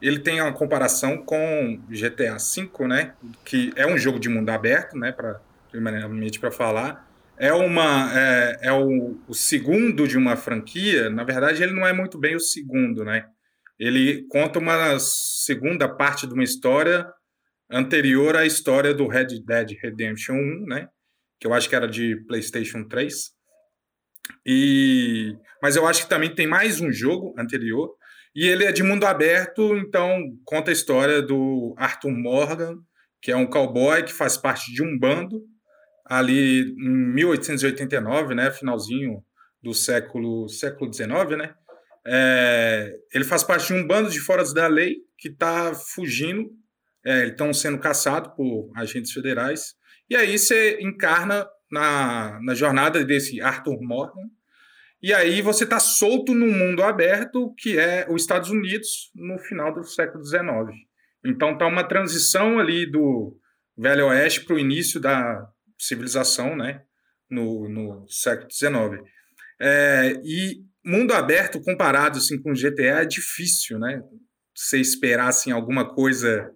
ele 0.01 0.20
tem 0.20 0.41
uma 0.41 0.51
comparação 0.51 1.18
com 1.18 1.80
GTA 1.89 2.38
V, 2.38 2.88
né? 2.88 3.14
Que 3.45 3.72
é 3.76 3.86
um 3.86 3.97
jogo 3.97 4.20
de 4.20 4.28
mundo 4.28 4.49
aberto, 4.49 4.97
né? 4.97 5.12
Pra, 5.12 5.39
primeiramente 5.72 6.39
para 6.39 6.51
falar. 6.51 7.07
É, 7.42 7.52
uma, 7.52 8.14
é, 8.16 8.60
é 8.68 8.72
o, 8.72 9.20
o 9.28 9.34
segundo 9.34 10.08
de 10.08 10.16
uma 10.16 10.38
franquia. 10.38 11.10
Na 11.10 11.24
verdade, 11.24 11.64
ele 11.64 11.74
não 11.74 11.88
é 11.88 11.92
muito 11.92 12.20
bem 12.20 12.36
o 12.36 12.39
segundo, 12.39 13.04
né? 13.04 13.26
Ele 13.80 14.28
conta 14.28 14.60
uma 14.60 15.00
segunda 15.00 15.89
parte 15.89 16.28
de 16.28 16.36
uma 16.36 16.44
história 16.44 17.12
anterior 17.68 18.36
à 18.36 18.46
história 18.46 18.94
do 18.94 19.08
Red 19.08 19.44
Dead 19.44 19.72
Redemption 19.82 20.36
1, 20.36 20.66
né? 20.68 20.88
Que 21.39 21.48
eu 21.48 21.54
acho 21.56 21.68
que 21.68 21.76
era 21.76 21.88
de 21.88 22.16
PlayStation 22.28 22.88
3. 22.88 23.32
E, 24.46 25.36
mas 25.64 25.76
eu 25.76 25.88
acho 25.88 26.04
que 26.04 26.10
também 26.10 26.36
tem 26.36 26.46
mais 26.46 26.80
um 26.80 26.92
jogo 26.92 27.34
anterior. 27.39 27.92
E 28.36 28.46
ele 28.46 28.66
é 28.66 28.72
de 28.72 28.84
mundo 28.84 29.08
aberto, 29.08 29.76
então 29.78 30.22
conta 30.46 30.70
a 30.70 30.74
história 30.74 31.24
do 31.24 31.74
Arthur 31.76 32.12
Morgan, 32.12 32.76
que 33.20 33.32
é 33.32 33.36
um 33.36 33.48
cowboy 33.48 34.04
que 34.04 34.14
faz 34.14 34.38
parte 34.38 34.72
de 34.72 34.84
um 34.84 34.96
bando 34.96 35.42
ali 36.12 36.74
em 36.78 37.14
1889, 37.14 38.36
né, 38.36 38.51
finalzinho 38.51 39.24
do 39.64 39.74
século 39.74 40.49
século 40.49 40.89
19, 40.89 41.38
né? 41.38 41.53
É, 42.05 42.93
ele 43.14 43.24
faz 43.24 43.45
parte 43.45 43.68
de 43.68 43.74
um 43.74 43.88
bando 43.88 44.09
de 44.09 44.20
fora 44.20 44.43
da 44.53 44.68
lei 44.68 44.97
que 45.18 45.30
está 45.30 45.74
fugindo, 45.74 46.51
é, 47.05 47.28
estão 47.28 47.53
sendo 47.53 47.80
caçados 47.80 48.34
por 48.36 48.70
agentes 48.76 49.14
federais. 49.14 49.74
E 50.09 50.16
aí 50.18 50.38
você 50.38 50.80
encarna 50.82 51.47
na, 51.72 52.41
na 52.41 52.53
jornada 52.55 53.05
desse 53.05 53.39
Arthur 53.39 53.82
Morgan. 53.82 54.30
E 55.01 55.14
aí 55.14 55.41
você 55.41 55.64
está 55.64 55.80
solto 55.80 56.34
num 56.34 56.51
mundo 56.51 56.84
aberto 56.84 57.53
que 57.57 57.80
é 57.80 58.05
os 58.09 58.24
Estados 58.24 58.49
Unidos 58.49 59.12
no 59.16 59.39
final 59.39 59.74
do 59.74 59.84
século 59.86 60.26
XIX. 60.26 60.41
Então 61.24 61.57
tá 61.57 61.68
uma 61.68 61.86
transição 61.86 62.59
ali 62.59 62.86
do 62.86 63.38
Velho 63.78 64.07
Oeste 64.07 64.43
para 64.43 64.55
o 64.55 64.59
início 64.59 64.99
da 64.99 65.47
civilização, 65.82 66.56
né? 66.56 66.82
No, 67.30 67.70
no 67.70 68.08
século 68.10 68.52
XIX. 68.52 69.02
É, 69.60 70.14
e 70.24 70.64
mundo 70.84 71.14
aberto 71.14 71.62
comparado 71.62 72.18
assim 72.18 72.42
com 72.42 72.54
GTA 72.54 73.02
é 73.02 73.06
difícil, 73.06 73.80
né? 73.80 74.02
Você 74.56 74.80
esperar 74.80 75.30
assim 75.30 75.52
alguma 75.52 75.88
coisa, 75.88 76.52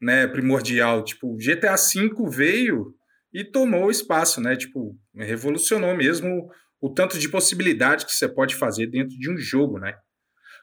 né, 0.00 0.26
primordial, 0.26 1.02
tipo, 1.02 1.36
GTA 1.36 1.76
V 1.76 2.30
veio 2.30 2.94
e 3.32 3.44
tomou 3.44 3.90
espaço, 3.90 4.40
né? 4.40 4.56
Tipo, 4.56 4.96
revolucionou 5.14 5.96
mesmo 5.96 6.50
o 6.80 6.92
tanto 6.92 7.18
de 7.18 7.28
possibilidade 7.28 8.06
que 8.06 8.12
você 8.12 8.28
pode 8.28 8.54
fazer 8.54 8.86
dentro 8.86 9.16
de 9.16 9.30
um 9.30 9.36
jogo, 9.36 9.78
né? 9.78 9.94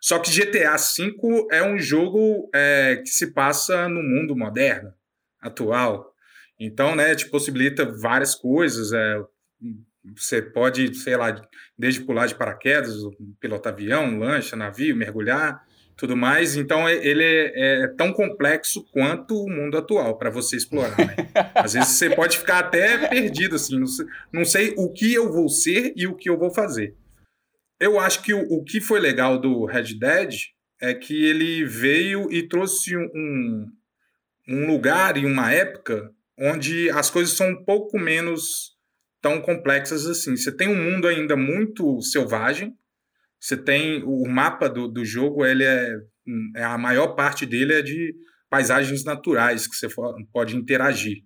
Só 0.02 0.20
que 0.20 0.30
GTA 0.30 0.76
V 0.76 1.48
é 1.52 1.64
um 1.64 1.80
jogo 1.80 2.50
é, 2.54 2.98
que 3.04 3.10
se 3.10 3.34
passa 3.34 3.90
no 3.90 4.04
mundo 4.04 4.36
moderno, 4.36 4.94
atual. 5.42 6.14
Então, 6.60 6.96
né, 6.96 7.16
te 7.16 7.30
possibilita 7.30 7.86
várias 7.86 8.36
coisas. 8.36 8.94
É, 8.94 9.22
você 10.16 10.42
pode, 10.42 10.94
sei 10.96 11.18
lá, 11.18 11.42
desde 11.78 12.02
pular 12.02 12.28
de 12.28 12.36
paraquedas, 12.36 12.96
pilotar 13.40 13.74
avião, 13.74 14.18
lancha, 14.18 14.56
navio, 14.56 14.96
mergulhar, 14.96 15.66
tudo 15.98 16.16
mais. 16.16 16.56
Então, 16.56 16.88
ele 16.88 17.24
é, 17.24 17.84
é 17.84 17.88
tão 17.88 18.14
complexo 18.14 18.86
quanto 18.92 19.36
o 19.36 19.50
mundo 19.50 19.78
atual 19.78 20.18
para 20.18 20.30
você 20.30 20.56
explorar. 20.56 20.98
Né? 20.98 21.16
Às 21.56 21.74
vezes 21.74 21.90
você 21.90 22.10
pode 22.16 22.38
ficar 22.38 22.60
até 22.60 23.08
perdido, 23.08 23.56
assim, 23.56 23.80
não 23.80 23.88
sei, 23.88 24.06
não 24.32 24.46
sei 24.46 24.74
o 24.78 24.92
que 24.92 25.14
eu 25.14 25.32
vou 25.32 25.50
ser 25.50 25.94
e 25.96 26.08
o 26.08 26.16
que 26.16 26.30
eu 26.30 26.38
vou 26.38 26.52
fazer. 26.52 26.96
Eu 27.80 28.00
acho 28.00 28.22
que 28.22 28.34
o, 28.34 28.42
o 28.54 28.64
que 28.64 28.80
foi 28.80 29.00
legal 29.00 29.40
do 29.40 29.66
Red 29.66 29.96
Dead 30.00 30.34
é 30.82 30.94
que 30.94 31.26
ele 31.26 31.66
veio 31.66 32.32
e 32.32 32.48
trouxe 32.48 32.96
um, 32.96 33.68
um 34.48 34.68
lugar 34.68 35.18
e 35.18 35.26
uma 35.26 35.52
época 35.52 36.12
onde 36.38 36.90
as 36.90 37.10
coisas 37.10 37.36
são 37.36 37.50
um 37.50 37.64
pouco 37.64 37.98
menos 37.98 38.76
tão 39.22 39.42
complexas 39.42 40.06
assim. 40.06 40.36
Você 40.36 40.56
tem 40.56 40.68
um 40.68 40.76
mundo 40.76 41.08
ainda 41.08 41.36
muito 41.36 42.02
selvagem. 42.02 42.74
Você 43.40 43.58
tem 43.58 44.04
o 44.04 44.28
mapa 44.28 44.70
do, 44.70 44.88
do 44.88 45.06
jogo, 45.06 45.46
ele 45.46 45.64
é, 45.64 45.90
é 46.56 46.64
a 46.64 46.78
maior 46.78 47.16
parte 47.16 47.46
dele 47.46 47.74
é 47.74 47.82
de 47.82 48.14
paisagens 48.50 49.04
naturais 49.04 49.68
que 49.68 49.76
você 49.76 49.88
pode 50.32 50.56
interagir. 50.56 51.24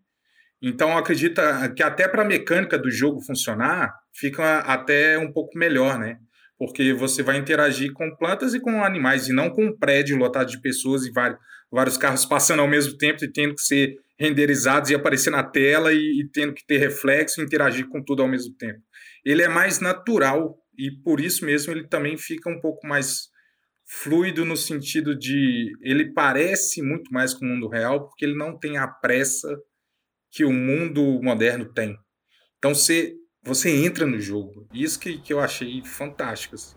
Então, 0.62 0.98
acredita 0.98 1.72
que 1.74 1.82
até 1.82 2.08
para 2.08 2.24
a 2.24 2.28
mecânica 2.28 2.78
do 2.78 2.92
jogo 2.92 3.22
funcionar, 3.22 3.94
fica 4.14 4.60
até 4.60 5.18
um 5.18 5.32
pouco 5.32 5.58
melhor, 5.58 5.98
né? 5.98 6.18
Porque 6.58 6.94
você 6.94 7.24
vai 7.24 7.38
interagir 7.38 7.94
com 7.94 8.14
plantas 8.18 8.54
e 8.54 8.60
com 8.60 8.84
animais, 8.84 9.30
e 9.30 9.34
não 9.34 9.50
com 9.50 9.66
um 9.66 9.78
prédio 9.78 10.18
lotado 10.18 10.50
de 10.50 10.60
pessoas 10.60 11.06
e 11.06 11.12
vários, 11.12 11.40
vários 11.72 11.98
carros 11.98 12.26
passando 12.26 12.62
ao 12.62 12.68
mesmo 12.68 12.98
tempo 12.98 13.24
e 13.24 13.32
tendo 13.32 13.56
que 13.56 13.62
ser 13.62 13.96
renderizados 14.20 14.90
e 14.90 14.96
aparecer 14.96 15.30
na 15.30 15.44
tela 15.44 15.94
e, 15.94 16.22
e 16.22 16.30
tendo 16.32 16.54
que 16.54 16.66
ter 16.66 16.78
reflexo 16.78 17.40
e 17.40 17.44
interagir 17.44 17.88
com 17.88 18.04
tudo 18.04 18.22
ao 18.22 18.28
mesmo 18.28 18.54
tempo. 18.56 18.82
Ele 19.24 19.42
é 19.42 19.48
mais 19.48 19.80
natural 19.80 20.58
e 20.78 20.92
por 20.92 21.22
isso 21.22 21.46
mesmo 21.46 21.72
ele 21.72 21.88
também 21.88 22.18
fica 22.18 22.50
um 22.50 22.60
pouco 22.60 22.86
mais 22.86 23.30
fluido 23.86 24.46
no 24.46 24.58
sentido 24.58 25.18
de 25.18 25.72
ele 25.82 26.14
parece 26.14 26.82
muito 26.82 27.12
mais 27.12 27.34
com 27.34 27.46
o 27.46 27.48
mundo 27.48 27.70
real 27.70 28.08
porque 28.08 28.26
ele 28.26 28.36
não 28.36 28.58
tem 28.58 28.78
a 28.78 28.88
pressa 28.88 29.48
que 30.30 30.44
o 30.44 30.52
mundo 30.52 31.20
moderno 31.24 31.72
tem. 31.74 31.98
Então 32.58 32.76
você 32.76 33.16
você 33.42 33.70
entra 33.70 34.06
no 34.06 34.20
jogo. 34.20 34.68
Isso 34.74 35.00
que, 35.00 35.18
que 35.18 35.32
eu 35.32 35.40
achei 35.40 35.82
fantástico. 35.84 36.56
Assim. 36.56 36.76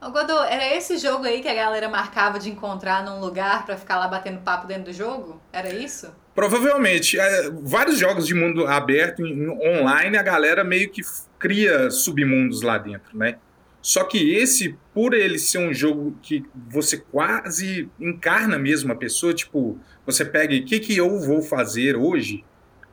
Ô, 0.00 0.10
Godô, 0.10 0.42
era 0.44 0.74
esse 0.74 0.96
jogo 0.96 1.24
aí 1.24 1.42
que 1.42 1.48
a 1.48 1.54
galera 1.54 1.88
marcava 1.88 2.38
de 2.38 2.50
encontrar 2.50 3.04
num 3.04 3.20
lugar 3.20 3.66
pra 3.66 3.76
ficar 3.76 3.98
lá 3.98 4.08
batendo 4.08 4.40
papo 4.40 4.66
dentro 4.66 4.84
do 4.84 4.92
jogo? 4.92 5.40
Era 5.52 5.68
isso? 5.68 6.12
Provavelmente. 6.36 7.18
é, 7.18 7.50
vários 7.62 7.98
jogos 7.98 8.26
de 8.26 8.34
mundo 8.34 8.66
aberto 8.66 9.26
em- 9.26 9.48
online, 9.48 10.16
a 10.16 10.22
galera 10.22 10.62
meio 10.62 10.90
que 10.90 11.02
cria 11.38 11.90
submundos 11.90 12.60
lá 12.62 12.76
dentro, 12.78 13.16
né? 13.16 13.36
Só 13.80 14.04
que 14.04 14.34
esse, 14.34 14.76
por 14.92 15.14
ele 15.14 15.38
ser 15.38 15.58
um 15.58 15.72
jogo 15.72 16.16
que 16.20 16.44
você 16.68 16.98
quase 16.98 17.88
encarna 17.98 18.58
mesmo 18.58 18.92
a 18.92 18.96
pessoa, 18.96 19.32
tipo, 19.32 19.78
você 20.04 20.24
pega 20.24 20.54
o 20.54 20.64
que, 20.64 20.78
que 20.80 20.96
eu 20.96 21.18
vou 21.20 21.40
fazer 21.40 21.96
hoje, 21.96 22.44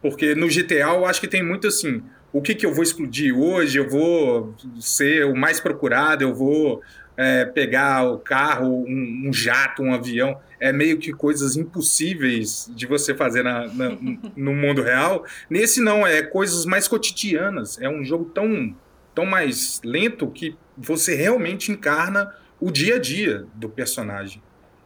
porque 0.01 0.35
no 0.35 0.47
GTA 0.49 0.93
eu 0.93 1.05
acho 1.05 1.19
que 1.19 1.27
tem 1.27 1.43
muito 1.43 1.67
assim, 1.67 2.01
o 2.31 2.41
que, 2.41 2.55
que 2.55 2.65
eu 2.65 2.73
vou 2.73 2.83
explodir 2.83 3.35
hoje, 3.37 3.77
eu 3.79 3.89
vou 3.89 4.55
ser 4.79 5.25
o 5.25 5.35
mais 5.35 5.59
procurado, 5.59 6.23
eu 6.23 6.33
vou 6.33 6.81
é, 7.15 7.45
pegar 7.45 8.03
o 8.03 8.17
carro, 8.17 8.83
um, 8.87 9.27
um, 9.27 9.33
jato, 9.33 9.83
um 9.83 9.93
avião, 9.93 10.39
é 10.59 10.71
meio 10.71 10.97
que 10.97 11.11
coisas 11.11 11.55
impossíveis 11.55 12.69
de 12.73 12.85
você 12.85 13.13
fazer 13.13 13.43
na, 13.43 13.67
na, 13.67 13.97
no 14.35 14.53
mundo 14.53 14.81
real. 14.81 15.25
Nesse 15.49 15.81
não, 15.81 16.05
é 16.05 16.21
coisas 16.21 16.65
mais 16.65 16.87
cotidianas, 16.87 17.79
é 17.81 17.89
um 17.89 18.03
jogo 18.03 18.25
tão, 18.25 18.75
tão 19.13 19.25
mais 19.25 19.81
lento 19.83 20.27
que 20.27 20.55
você 20.77 21.15
realmente 21.15 21.71
encarna 21.71 22.33
o 22.59 22.71
dia 22.71 22.95
a 22.95 22.99
dia 22.99 23.45
do 23.53 23.69
personagem. 23.69 24.41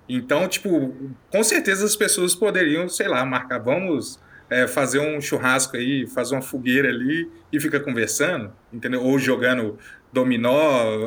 Então, 0.09 0.47
tipo, 0.47 0.95
com 1.29 1.43
certeza 1.43 1.85
as 1.85 1.95
pessoas 1.95 2.33
poderiam, 2.33 2.87
sei 2.87 3.07
lá, 3.07 3.25
marcar, 3.25 3.59
vamos 3.59 4.19
é, 4.49 4.65
fazer 4.67 4.99
um 4.99 5.19
churrasco 5.19 5.75
aí, 5.75 6.07
fazer 6.07 6.35
uma 6.35 6.41
fogueira 6.41 6.89
ali 6.89 7.29
e 7.51 7.59
fica 7.59 7.79
conversando, 7.79 8.53
entendeu? 8.71 9.03
Ou 9.03 9.19
jogando 9.19 9.77
dominó, 10.11 10.53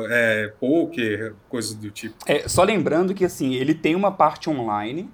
é, 0.09 0.53
poker, 0.59 1.33
coisas 1.49 1.73
do 1.73 1.89
tipo. 1.89 2.15
É, 2.25 2.47
só 2.47 2.63
lembrando 2.63 3.13
que, 3.13 3.25
assim, 3.25 3.53
ele 3.53 3.73
tem 3.73 3.95
uma 3.95 4.11
parte 4.11 4.49
online, 4.49 5.09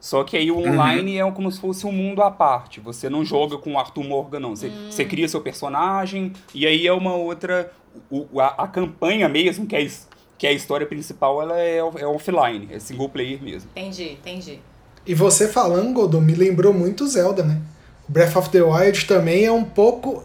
só 0.00 0.22
que 0.24 0.36
aí 0.36 0.50
o 0.50 0.56
uhum. 0.56 0.72
online 0.72 1.20
uhum. 1.20 1.28
é 1.28 1.32
como 1.32 1.50
se 1.50 1.60
fosse 1.60 1.86
um 1.86 1.92
mundo 1.92 2.22
à 2.22 2.30
parte. 2.30 2.80
Você 2.80 3.08
não 3.08 3.24
joga 3.24 3.58
com 3.58 3.74
o 3.74 3.78
Arthur 3.78 4.04
Morgan, 4.04 4.40
não. 4.40 4.56
Você, 4.56 4.68
hum. 4.68 4.90
você 4.90 5.04
cria 5.04 5.28
seu 5.28 5.40
personagem, 5.40 6.32
e 6.54 6.66
aí 6.66 6.86
é 6.86 6.92
uma 6.92 7.14
outra 7.14 7.72
o, 8.10 8.40
a, 8.40 8.64
a, 8.64 8.68
campanha 8.68 9.28
mesmo, 9.28 9.66
que 9.66 9.76
é, 9.76 9.88
que 10.36 10.46
é 10.46 10.50
a 10.50 10.52
história 10.52 10.86
principal, 10.86 11.42
ela 11.42 11.58
é, 11.58 11.78
é 11.78 12.06
offline, 12.06 12.68
é 12.70 12.78
single 12.78 13.08
player 13.08 13.42
mesmo. 13.42 13.70
Entendi, 13.74 14.12
entendi. 14.12 14.60
E 15.06 15.14
você 15.14 15.48
falando, 15.48 15.92
Godot, 15.92 16.22
me 16.22 16.34
lembrou 16.34 16.72
muito 16.72 17.06
Zelda, 17.06 17.42
né? 17.42 17.60
Breath 18.06 18.36
of 18.36 18.50
the 18.50 18.62
Wild 18.62 19.06
também 19.06 19.44
é 19.44 19.52
um 19.52 19.64
pouco. 19.64 20.24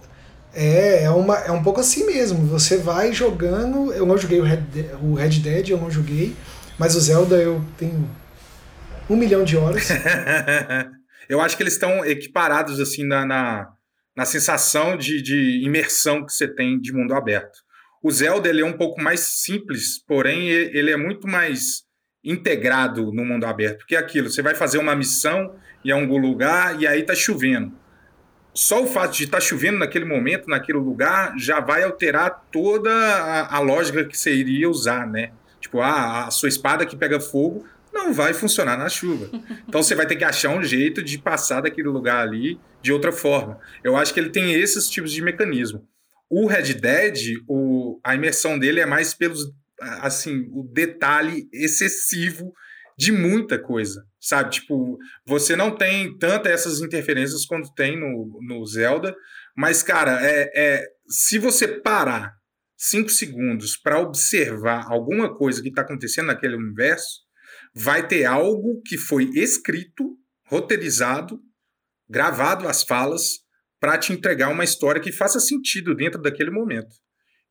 É, 0.54 1.04
é, 1.04 1.10
uma, 1.10 1.38
é 1.39 1.51
um 1.51 1.64
pouco 1.64 1.80
assim 1.80 2.06
mesmo. 2.06 2.45
Você 2.47 2.78
vai 2.78 3.12
jogando. 3.12 3.91
Eu 3.93 4.06
não 4.06 4.18
joguei 4.18 4.39
o 4.39 4.43
Red, 4.43 4.64
o 5.01 5.16
Red 5.16 5.39
Dead, 5.39 5.70
eu 5.70 5.78
não 5.78 5.89
joguei. 5.89 6.36
Mas 6.78 6.95
o 6.95 6.99
Zelda 6.99 7.36
eu 7.36 7.64
tenho 7.78 8.10
um 9.10 9.16
milhão 9.16 9.43
de 9.43 9.58
horas. 9.58 9.89
eu 11.28 11.41
acho 11.41 11.58
que 11.58 11.64
eles 11.64 11.74
estão 11.74 12.06
equiparados 12.06 12.80
assim 12.80 13.06
na, 13.06 13.26
na, 13.26 13.68
na 14.16 14.26
sensação 14.26 14.97
de, 14.97 15.22
de 15.22 15.64
imersão 15.64 16.26
que 16.26 16.34
você 16.34 16.47
tem 16.47 16.80
de 16.80 16.93
mundo 16.93 17.14
aberto. 17.14 17.60
O 18.01 18.12
Zelda 18.12 18.49
ele 18.49 18.62
é 18.62 18.66
um 18.66 18.78
pouco 18.78 19.01
mais 19.01 19.22
simples, 19.22 20.04
porém 20.06 20.49
ele 20.49 20.91
é 20.91 20.97
muito 20.97 21.28
mais 21.28 21.84
integrado 22.24 23.12
no 23.14 23.26
mundo 23.26 23.45
aberto, 23.45 23.80
porque 23.80 23.95
é 23.95 23.99
aquilo, 23.99 24.30
você 24.30 24.41
vai 24.41 24.56
fazer 24.56 24.78
uma 24.78 24.95
missão 24.95 25.56
em 25.84 25.91
algum 25.91 26.18
lugar 26.18 26.82
e 26.82 26.88
aí 26.88 27.04
tá 27.04 27.16
chovendo. 27.16 27.72
Só 28.54 28.84
o 28.84 28.88
fato 28.88 29.18
de 29.18 29.24
estar 29.24 29.38
tá 29.38 29.41
chovendo 29.41 29.80
naquele 29.80 30.06
momento, 30.06 30.47
naquele 30.47 30.78
lugar, 30.78 31.34
já 31.38 31.60
vai 31.60 31.84
alterar 31.84 32.47
toda 32.51 32.91
a, 32.91 33.56
a 33.56 33.60
lógica 33.60 34.06
que 34.06 34.18
você 34.18 34.34
iria 34.34 34.70
usar, 34.70 35.08
né? 35.08 35.32
Tipo, 35.60 35.82
ah, 35.82 36.28
a 36.28 36.32
sua 36.32 36.49
espada 36.49 36.86
que 36.86 36.95
pega 36.95 37.20
fogo 37.20 37.66
não 37.91 38.14
vai 38.14 38.34
funcionar 38.34 38.78
na 38.78 38.89
chuva. 38.89 39.30
Então 39.68 39.82
você 39.82 39.95
vai 39.95 40.06
ter 40.06 40.16
que 40.16 40.24
achar 40.24 40.49
um 40.49 40.62
jeito 40.62 41.01
de 41.01 41.18
passar 41.18 41.62
daquele 41.62 41.88
lugar 41.88 42.28
ali 42.28 42.60
de 42.82 42.93
outra 42.93 43.12
forma. 43.12 43.60
Eu 43.84 43.95
acho 43.95 44.14
que 44.14 44.20
ele 44.20 44.30
tem 44.30 44.54
esses 44.54 44.88
tipos 44.88 45.12
de 45.12 45.22
mecanismo. 45.22 45.88
O 46.30 46.45
Red 46.45 46.76
Dead, 46.76 47.38
o, 47.47 47.99
a 48.04 48.14
imersão 48.14 48.60
dele 48.60 48.80
é 48.80 48.86
mais 48.86 49.16
pelos 49.16 49.51
assim, 49.80 50.47
o 50.51 50.64
detalhe 50.64 51.47
excessivo 51.51 52.54
de 52.97 53.12
muita 53.12 53.58
coisa, 53.58 54.06
sabe? 54.24 54.51
Tipo, 54.51 54.97
você 55.28 55.53
não 55.53 55.76
tem 55.76 56.17
tantas 56.17 56.51
essas 56.51 56.80
interferências 56.80 57.45
quanto 57.45 57.74
tem 57.74 57.99
no, 57.99 58.39
no 58.41 58.65
Zelda, 58.65 59.13
mas, 59.55 59.84
cara, 59.84 60.17
é, 60.26 60.49
é 60.55 60.88
se 61.07 61.38
você 61.38 61.67
parar 61.67 62.34
cinco 62.78 63.09
segundos 63.09 63.76
para 63.76 63.99
observar 63.99 64.86
alguma 64.89 65.36
coisa 65.36 65.61
que 65.61 65.67
está 65.67 65.82
acontecendo 65.82 66.28
naquele 66.28 66.55
universo, 66.55 67.21
vai 67.76 68.07
ter 68.07 68.24
algo 68.24 68.82
que 68.86 68.97
foi 68.97 69.26
escrito, 69.36 70.17
roteirizado, 70.47 71.39
gravado 72.09 72.67
as 72.67 72.84
falas, 72.84 73.43
para 73.78 73.97
te 73.97 74.13
entregar 74.13 74.47
uma 74.47 74.63
história 74.63 75.01
que 75.01 75.11
faça 75.11 75.41
sentido 75.41 75.93
dentro 75.93 76.21
daquele 76.21 76.49
momento. 76.49 76.95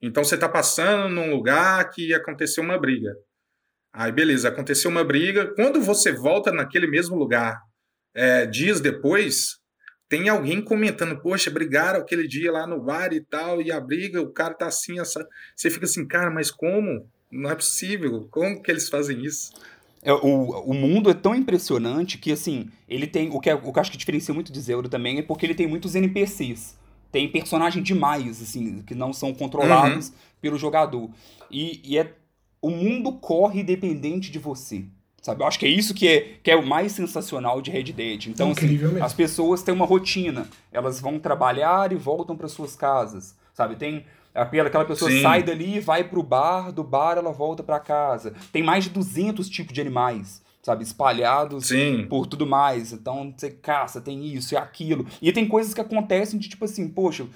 Então 0.01 0.25
você 0.25 0.37
está 0.37 0.49
passando 0.49 1.15
num 1.15 1.31
lugar 1.31 1.91
que 1.91 2.15
aconteceu 2.15 2.65
uma 2.65 2.79
briga. 2.79 3.13
Aí, 3.93 4.11
beleza, 4.11 4.49
aconteceu 4.49 4.91
uma 4.91 5.05
briga. 5.05 5.53
Quando 5.55 5.81
você 5.81 6.13
volta 6.13 6.51
naquele 6.51 6.87
mesmo 6.87 7.17
lugar, 7.17 7.61
é, 8.15 8.47
dias 8.47 8.81
depois, 8.81 9.59
tem 10.09 10.29
alguém 10.29 10.63
comentando: 10.63 11.21
Poxa, 11.21 11.51
brigaram 11.51 12.01
aquele 12.01 12.27
dia 12.27 12.51
lá 12.51 12.67
no 12.67 12.81
bar 12.81 13.13
e 13.13 13.21
tal, 13.21 13.61
e 13.61 13.71
a 13.71 13.81
briga, 13.81 14.23
o 14.23 14.33
cara 14.33 14.55
tá 14.55 14.67
assim, 14.67 14.99
essa... 14.99 15.27
você 15.55 15.71
fica 15.71 15.85
assim, 15.85 16.07
cara, 16.07 16.31
mas 16.31 16.51
como? 16.51 17.07
Não 17.31 17.51
é 17.51 17.55
possível. 17.55 18.27
Como 18.31 18.63
que 18.63 18.71
eles 18.71 18.89
fazem 18.89 19.25
isso? 19.25 19.53
É, 20.03 20.13
o, 20.13 20.19
o 20.19 20.75
mundo 20.75 21.11
é 21.11 21.15
tão 21.15 21.35
impressionante 21.35 22.19
que, 22.19 22.33
assim, 22.33 22.71
ele 22.89 23.07
tem. 23.07 23.31
O 23.31 23.41
que, 23.41 23.51
é, 23.51 23.55
o 23.55 23.73
que 23.73 23.79
eu 23.79 23.81
acho 23.81 23.91
que 23.91 23.99
diferencia 23.99 24.35
muito 24.35 24.53
de 24.53 24.61
Zelda 24.61 24.89
também 24.89 25.19
é 25.19 25.23
porque 25.23 25.47
ele 25.47 25.55
tem 25.55 25.67
muitos 25.67 25.95
NPCs 25.95 26.81
tem 27.13 27.29
personagem 27.29 27.83
demais, 27.83 28.41
assim, 28.41 28.83
que 28.83 28.95
não 28.95 29.13
são 29.13 29.35
controlados 29.35 30.09
uhum. 30.09 30.15
pelo 30.41 30.59
jogador. 30.59 31.11
E, 31.51 31.81
e, 31.85 31.99
é, 31.99 32.11
o 32.63 32.71
mundo 32.71 33.13
corre 33.13 33.61
independente 33.61 34.31
de 34.31 34.39
você. 34.39 34.85
Sabe? 35.21 35.43
Eu 35.43 35.47
acho 35.47 35.59
que 35.59 35.67
é 35.67 35.69
isso 35.69 35.93
que 35.95 36.09
é, 36.09 36.21
que 36.43 36.51
é 36.51 36.57
o 36.57 36.67
mais 36.67 36.93
sensacional 36.93 37.61
de 37.61 37.71
Red 37.71 37.93
Dead. 37.93 38.27
Então, 38.27 38.53
assim, 38.53 38.79
as 39.01 39.13
pessoas 39.13 39.63
têm 39.63 39.75
uma 39.75 39.87
rotina. 39.87 40.49
Elas 40.73 41.01
vão 41.01 41.19
trabalhar 41.19 41.93
e 41.93 41.97
voltam 41.97 42.37
para 42.37 42.49
suas 42.49 42.75
casas. 42.75 43.37
Sabe? 43.53 43.77
Tem 43.77 44.05
aquela, 44.35 44.69
aquela 44.69 44.85
pessoa 44.85 45.11
Sim. 45.11 45.23
sai 45.23 45.43
dali, 45.43 45.79
vai 45.79 46.03
pro 46.03 46.23
bar, 46.23 46.73
do 46.73 46.83
bar 46.83 47.19
ela 47.19 47.31
volta 47.33 47.63
para 47.63 47.79
casa. 47.79 48.35
Tem 48.53 48.63
mais 48.63 48.85
de 48.85 48.91
200 48.91 49.49
tipos 49.49 49.73
de 49.73 49.81
animais 49.81 50.43
sabe, 50.63 50.85
espalhados 50.85 51.67
Sim. 51.67 52.07
por 52.09 52.27
tudo 52.27 52.47
mais. 52.47 52.93
Então 52.93 53.35
você 53.37 53.51
caça, 53.51 54.01
tem 54.01 54.25
isso 54.27 54.55
e 54.55 54.57
aquilo. 54.57 55.07
E 55.21 55.33
tem 55.33 55.47
coisas 55.47 55.75
que 55.75 55.81
acontecem 55.81 56.39
de 56.39 56.49
tipo 56.49 56.65
assim, 56.65 56.89
poxa, 56.89 57.27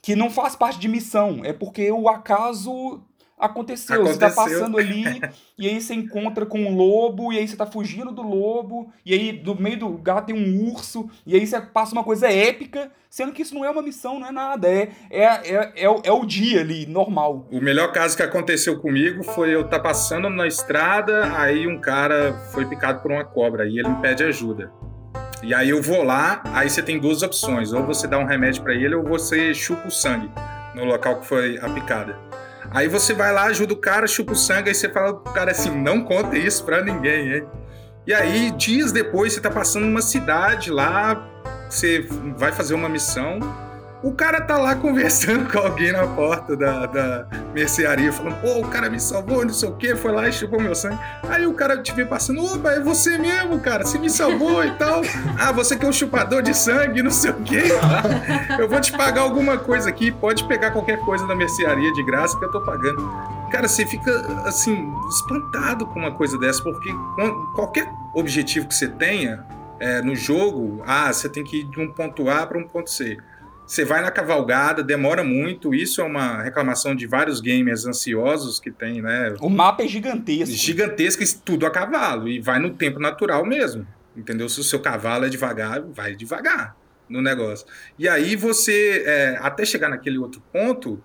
que 0.00 0.16
não 0.16 0.30
faz 0.30 0.56
parte 0.56 0.80
de 0.80 0.88
missão, 0.88 1.42
é 1.44 1.52
porque 1.52 1.92
o 1.92 2.08
acaso 2.08 3.00
aconteceu. 3.42 3.96
aconteceu. 3.96 4.04
Você 4.06 4.18
tá 4.18 4.30
passando 4.30 4.78
ali, 4.78 5.04
e 5.58 5.68
aí 5.68 5.80
você 5.80 5.94
encontra 5.94 6.46
com 6.46 6.60
um 6.60 6.76
lobo, 6.76 7.32
e 7.32 7.38
aí 7.38 7.46
você 7.46 7.56
tá 7.56 7.66
fugindo 7.66 8.12
do 8.12 8.22
lobo, 8.22 8.92
e 9.04 9.12
aí 9.12 9.32
do 9.32 9.60
meio 9.60 9.78
do 9.78 9.88
gato 9.90 10.26
tem 10.26 10.36
um 10.36 10.70
urso, 10.70 11.10
e 11.26 11.34
aí 11.34 11.46
você 11.46 11.60
passa 11.60 11.92
uma 11.92 12.04
coisa 12.04 12.30
épica, 12.30 12.90
sendo 13.10 13.32
que 13.32 13.42
isso 13.42 13.54
não 13.54 13.64
é 13.64 13.70
uma 13.70 13.82
missão, 13.82 14.18
não 14.18 14.28
é 14.28 14.32
nada. 14.32 14.68
É, 14.68 14.88
é, 15.10 15.24
é, 15.24 15.72
é, 15.76 16.00
é 16.04 16.12
o 16.12 16.24
dia 16.24 16.60
ali, 16.60 16.86
normal. 16.86 17.46
O 17.50 17.60
melhor 17.60 17.92
caso 17.92 18.16
que 18.16 18.22
aconteceu 18.22 18.80
comigo 18.80 19.24
foi 19.24 19.54
eu 19.54 19.62
estar 19.62 19.78
tá 19.78 19.82
passando 19.82 20.30
na 20.30 20.46
estrada, 20.46 21.36
aí 21.36 21.66
um 21.66 21.80
cara 21.80 22.32
foi 22.52 22.64
picado 22.66 23.00
por 23.02 23.10
uma 23.10 23.24
cobra, 23.24 23.66
e 23.66 23.78
ele 23.78 23.88
me 23.88 24.00
pede 24.00 24.22
ajuda. 24.22 24.72
E 25.42 25.52
aí 25.52 25.70
eu 25.70 25.82
vou 25.82 26.04
lá, 26.04 26.40
aí 26.54 26.70
você 26.70 26.80
tem 26.80 27.00
duas 27.00 27.20
opções, 27.22 27.72
ou 27.72 27.84
você 27.84 28.06
dá 28.06 28.16
um 28.16 28.24
remédio 28.24 28.62
para 28.62 28.74
ele, 28.74 28.94
ou 28.94 29.02
você 29.02 29.52
chupa 29.52 29.88
o 29.88 29.90
sangue 29.90 30.30
no 30.74 30.84
local 30.84 31.20
que 31.20 31.26
foi 31.26 31.58
a 31.58 31.68
picada. 31.68 32.16
Aí 32.74 32.88
você 32.88 33.12
vai 33.12 33.32
lá, 33.32 33.44
ajuda 33.44 33.74
o 33.74 33.76
cara, 33.76 34.06
chupa 34.06 34.32
o 34.32 34.36
sangue, 34.36 34.70
aí 34.70 34.74
você 34.74 34.88
fala 34.88 35.14
pro 35.14 35.32
cara 35.32 35.50
assim, 35.50 35.70
não 35.70 36.02
conta 36.02 36.38
isso 36.38 36.64
pra 36.64 36.82
ninguém, 36.82 37.34
hein? 37.34 37.46
E 38.06 38.14
aí, 38.14 38.50
dias 38.52 38.90
depois, 38.90 39.32
você 39.32 39.40
tá 39.40 39.50
passando 39.50 39.84
numa 39.84 40.02
cidade 40.02 40.70
lá, 40.70 41.28
você 41.68 42.06
vai 42.36 42.50
fazer 42.50 42.74
uma 42.74 42.88
missão, 42.88 43.38
o 44.02 44.12
cara 44.12 44.40
tá 44.40 44.58
lá 44.58 44.74
conversando 44.74 45.48
com 45.50 45.58
alguém 45.58 45.92
na 45.92 46.06
porta 46.06 46.56
da, 46.56 46.86
da 46.86 47.26
mercearia, 47.54 48.12
falando, 48.12 48.40
pô, 48.40 48.60
o 48.60 48.68
cara 48.68 48.90
me 48.90 48.98
salvou, 48.98 49.44
não 49.44 49.52
sei 49.52 49.68
o 49.68 49.76
quê, 49.76 49.94
foi 49.94 50.12
lá 50.12 50.28
e 50.28 50.32
chupou 50.32 50.60
meu 50.60 50.74
sangue. 50.74 50.98
Aí 51.28 51.46
o 51.46 51.54
cara 51.54 51.80
te 51.80 51.92
vê 51.92 52.04
passando, 52.04 52.44
opa, 52.44 52.72
é 52.72 52.80
você 52.80 53.16
mesmo, 53.18 53.60
cara, 53.60 53.84
você 53.84 53.98
me 53.98 54.10
salvou 54.10 54.64
e 54.64 54.70
tal. 54.72 55.02
Ah, 55.38 55.52
você 55.52 55.76
que 55.76 55.84
é 55.84 55.88
um 55.88 55.92
chupador 55.92 56.42
de 56.42 56.54
sangue, 56.54 57.02
não 57.02 57.10
sei 57.10 57.30
o 57.30 57.42
quê. 57.42 57.62
Eu 58.58 58.68
vou 58.68 58.80
te 58.80 58.92
pagar 58.92 59.22
alguma 59.22 59.58
coisa 59.58 59.88
aqui, 59.88 60.10
pode 60.10 60.44
pegar 60.44 60.70
qualquer 60.70 60.98
coisa 61.00 61.26
da 61.26 61.34
mercearia 61.34 61.92
de 61.92 62.02
graça 62.02 62.38
que 62.38 62.44
eu 62.44 62.50
tô 62.50 62.60
pagando. 62.60 63.02
Cara, 63.50 63.68
você 63.68 63.84
fica, 63.86 64.10
assim, 64.46 64.92
espantado 65.08 65.86
com 65.86 65.98
uma 65.98 66.12
coisa 66.12 66.38
dessa, 66.38 66.62
porque 66.62 66.90
qualquer 67.54 67.88
objetivo 68.14 68.66
que 68.66 68.74
você 68.74 68.88
tenha 68.88 69.44
é, 69.80 70.00
no 70.00 70.14
jogo, 70.14 70.82
ah, 70.86 71.12
você 71.12 71.28
tem 71.28 71.42
que 71.42 71.60
ir 71.60 71.64
de 71.64 71.80
um 71.80 71.90
ponto 71.90 72.28
A 72.28 72.46
para 72.46 72.58
um 72.58 72.66
ponto 72.66 72.90
C. 72.90 73.18
Você 73.66 73.84
vai 73.84 74.02
na 74.02 74.10
cavalgada, 74.10 74.82
demora 74.82 75.24
muito. 75.24 75.74
Isso 75.74 76.00
é 76.00 76.04
uma 76.04 76.42
reclamação 76.42 76.94
de 76.94 77.06
vários 77.06 77.40
gamers 77.40 77.86
ansiosos 77.86 78.60
que 78.60 78.70
tem, 78.70 79.00
né? 79.00 79.34
O 79.40 79.48
mapa 79.48 79.82
é 79.82 79.88
gigantesco. 79.88 80.54
Gigantesco, 80.54 81.22
tudo 81.44 81.64
a 81.64 81.70
cavalo. 81.70 82.28
E 82.28 82.40
vai 82.40 82.58
no 82.58 82.74
tempo 82.74 82.98
natural 82.98 83.44
mesmo. 83.44 83.86
Entendeu? 84.16 84.48
Se 84.48 84.60
o 84.60 84.64
seu 84.64 84.80
cavalo 84.80 85.24
é 85.24 85.28
devagar, 85.28 85.80
vai 85.80 86.14
devagar 86.14 86.76
no 87.08 87.22
negócio. 87.22 87.66
E 87.98 88.08
aí 88.08 88.36
você, 88.36 89.04
é, 89.06 89.38
até 89.40 89.64
chegar 89.64 89.88
naquele 89.88 90.18
outro 90.18 90.42
ponto, 90.52 91.02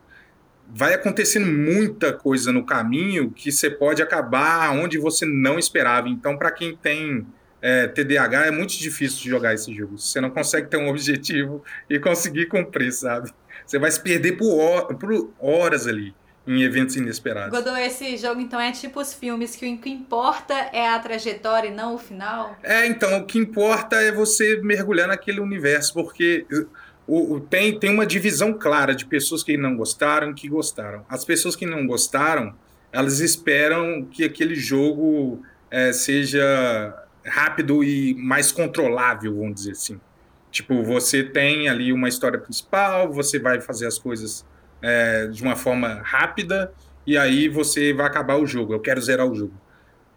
vai 0.68 0.94
acontecendo 0.94 1.46
muita 1.46 2.12
coisa 2.12 2.52
no 2.52 2.66
caminho 2.66 3.32
que 3.32 3.52
você 3.52 3.70
pode 3.70 4.02
acabar 4.02 4.72
onde 4.72 4.98
você 4.98 5.26
não 5.26 5.58
esperava. 5.58 6.10
Então, 6.10 6.38
para 6.38 6.52
quem 6.52 6.76
tem 6.76 7.26
é, 7.62 7.88
TDAH, 7.88 8.48
é 8.48 8.52
muito 8.52 8.78
difícil 8.78 9.24
de 9.24 9.30
jogar 9.30 9.54
esse 9.54 9.74
jogo. 9.74 9.98
Você 9.98 10.22
não 10.22 10.30
consegue 10.30 10.68
ter 10.70 10.78
um 10.78 10.90
objetivo 10.90 11.64
e 11.90 12.00
conseguir 12.00 12.48
cumprir, 12.48 12.92
sabe? 12.92 13.32
Você 13.66 13.80
vai 13.80 13.92
se 13.92 14.02
perder 14.02 14.34
por, 14.34 14.96
por 14.96 15.34
horas 15.40 15.88
ali 15.88 16.14
em 16.48 16.62
eventos 16.62 16.96
inesperados. 16.96 17.52
Godô, 17.52 17.76
esse 17.76 18.16
jogo 18.16 18.40
então 18.40 18.60
é 18.60 18.72
tipo 18.72 19.02
os 19.02 19.14
filmes 19.14 19.56
que 19.56 19.68
o 19.70 19.78
que 19.78 19.90
importa 19.90 20.54
é 20.72 20.88
a 20.88 20.98
trajetória 20.98 21.68
e 21.68 21.74
não 21.74 21.96
o 21.96 21.98
final? 21.98 22.58
É, 22.64 22.88
então, 22.88 23.20
o 23.20 23.26
que 23.26 23.38
importa 23.38 23.98
é 23.98 24.12
você 24.12 24.62
mergulhar 24.64 25.10
naquele 25.10 25.42
universo, 25.42 25.94
porque 25.94 26.46
o, 27.06 27.36
o, 27.36 27.40
tem, 27.42 27.78
tem 27.78 27.90
uma 27.90 28.06
divisão 28.06 28.54
clara 28.54 28.96
de 28.96 29.06
pessoas 29.06 29.44
que 29.44 29.58
não 29.58 29.76
gostaram 29.76 30.32
e 30.32 30.34
que 30.34 30.48
gostaram. 30.48 31.06
As 31.10 31.26
pessoas 31.26 31.54
que 31.54 31.66
não 31.66 31.86
gostaram, 31.86 32.56
elas 32.94 33.20
esperam 33.20 34.06
que 34.06 34.24
aquele 34.24 34.56
jogo 34.56 35.42
é, 35.70 35.92
seja 35.92 37.07
rápido 37.28 37.84
e 37.84 38.16
mais 38.16 38.52
controlável, 38.52 39.36
vamos 39.36 39.56
dizer 39.56 39.72
assim. 39.72 40.00
Tipo, 40.52 40.84
você 40.84 41.24
tem 41.24 41.68
ali 41.68 41.92
uma 41.92 42.08
história 42.08 42.40
principal, 42.40 43.12
você 43.12 43.38
vai 43.38 43.60
fazer 43.62 43.86
as 43.86 44.00
coisas 44.00 44.46
é, 44.82 45.28
de 45.28 45.44
uma 45.44 45.56
forma 45.56 46.02
rápida 46.04 46.72
e 47.06 47.18
aí 47.18 47.48
você 47.48 47.94
vai 47.94 48.06
acabar 48.06 48.38
o 48.38 48.46
jogo. 48.46 48.74
Eu 48.74 48.80
quero 48.80 49.02
zerar 49.02 49.28
o 49.28 49.36
jogo. 49.36 49.54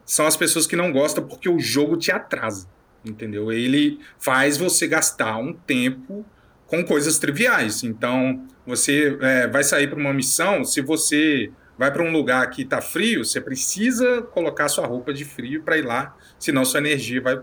São 0.05 0.27
as 0.27 0.37
pessoas 0.37 0.67
que 0.67 0.77
não 0.77 0.93
gostam 0.93 1.27
porque 1.27 1.49
o 1.49 1.59
jogo 1.59 1.97
te 1.97 2.11
atrasa, 2.11 2.67
entendeu? 3.05 3.53
Ele 3.53 4.01
faz 4.19 4.57
você 4.57 4.87
gastar 4.87 5.37
um 5.37 5.53
tempo 5.53 6.25
com 6.67 6.85
coisas 6.85 7.19
triviais. 7.19 7.83
Então, 7.83 8.47
você 8.67 9.17
é, 9.21 9.47
vai 9.47 9.65
sair 9.65 9.89
para 9.89 9.99
uma 9.99 10.13
missão, 10.13 10.65
se 10.65 10.81
você 10.81 11.51
vai 11.77 11.91
para 11.91 12.03
um 12.03 12.13
lugar 12.13 12.49
que 12.51 12.63
está 12.63 12.81
frio, 12.81 13.25
você 13.25 13.41
precisa 13.41 14.23
colocar 14.23 14.69
sua 14.69 14.87
roupa 14.87 15.13
de 15.13 15.25
frio 15.25 15.63
para 15.63 15.79
ir 15.79 15.83
lá, 15.83 16.17
senão 16.41 16.65
sua 16.65 16.81
energia 16.81 17.21
vai, 17.21 17.41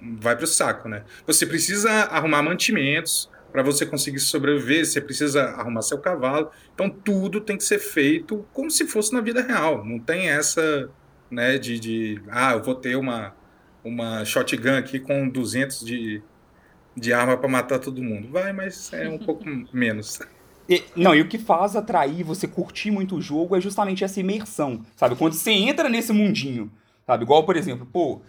vai 0.00 0.34
para 0.34 0.44
o 0.44 0.48
saco, 0.48 0.88
né? 0.88 1.04
Você 1.26 1.44
precisa 1.44 1.90
arrumar 1.90 2.42
mantimentos 2.42 3.30
para 3.52 3.62
você 3.62 3.84
conseguir 3.84 4.20
sobreviver, 4.20 4.86
você 4.86 5.00
precisa 5.00 5.44
arrumar 5.50 5.82
seu 5.82 5.98
cavalo. 5.98 6.50
Então, 6.74 6.88
tudo 6.88 7.40
tem 7.40 7.58
que 7.58 7.64
ser 7.64 7.78
feito 7.78 8.46
como 8.54 8.70
se 8.70 8.86
fosse 8.86 9.12
na 9.12 9.20
vida 9.20 9.42
real. 9.42 9.84
Não 9.84 9.98
tem 9.98 10.30
essa, 10.30 10.88
né, 11.30 11.58
de, 11.58 11.78
de 11.78 12.22
ah, 12.30 12.52
eu 12.52 12.62
vou 12.62 12.74
ter 12.74 12.96
uma, 12.96 13.34
uma 13.84 14.24
shotgun 14.24 14.76
aqui 14.76 14.98
com 14.98 15.28
200 15.28 15.84
de 15.84 16.22
de 16.96 17.12
arma 17.12 17.36
para 17.36 17.48
matar 17.48 17.78
todo 17.78 18.02
mundo. 18.02 18.28
Vai, 18.30 18.52
mas 18.52 18.92
é 18.92 19.08
um 19.08 19.18
pouco 19.18 19.44
menos. 19.72 20.18
E, 20.68 20.82
não, 20.96 21.14
e 21.14 21.20
o 21.20 21.28
que 21.28 21.38
faz 21.38 21.76
atrair 21.76 22.24
você 22.24 22.48
curtir 22.48 22.90
muito 22.90 23.16
o 23.16 23.20
jogo 23.20 23.54
é 23.54 23.60
justamente 23.60 24.02
essa 24.02 24.18
imersão, 24.18 24.84
sabe? 24.96 25.14
Quando 25.14 25.34
você 25.34 25.52
entra 25.52 25.88
nesse 25.88 26.12
mundinho, 26.12 26.72
sabe? 27.06 27.24
Igual, 27.24 27.44
por 27.44 27.56
exemplo, 27.56 27.86
pô, 27.86 28.20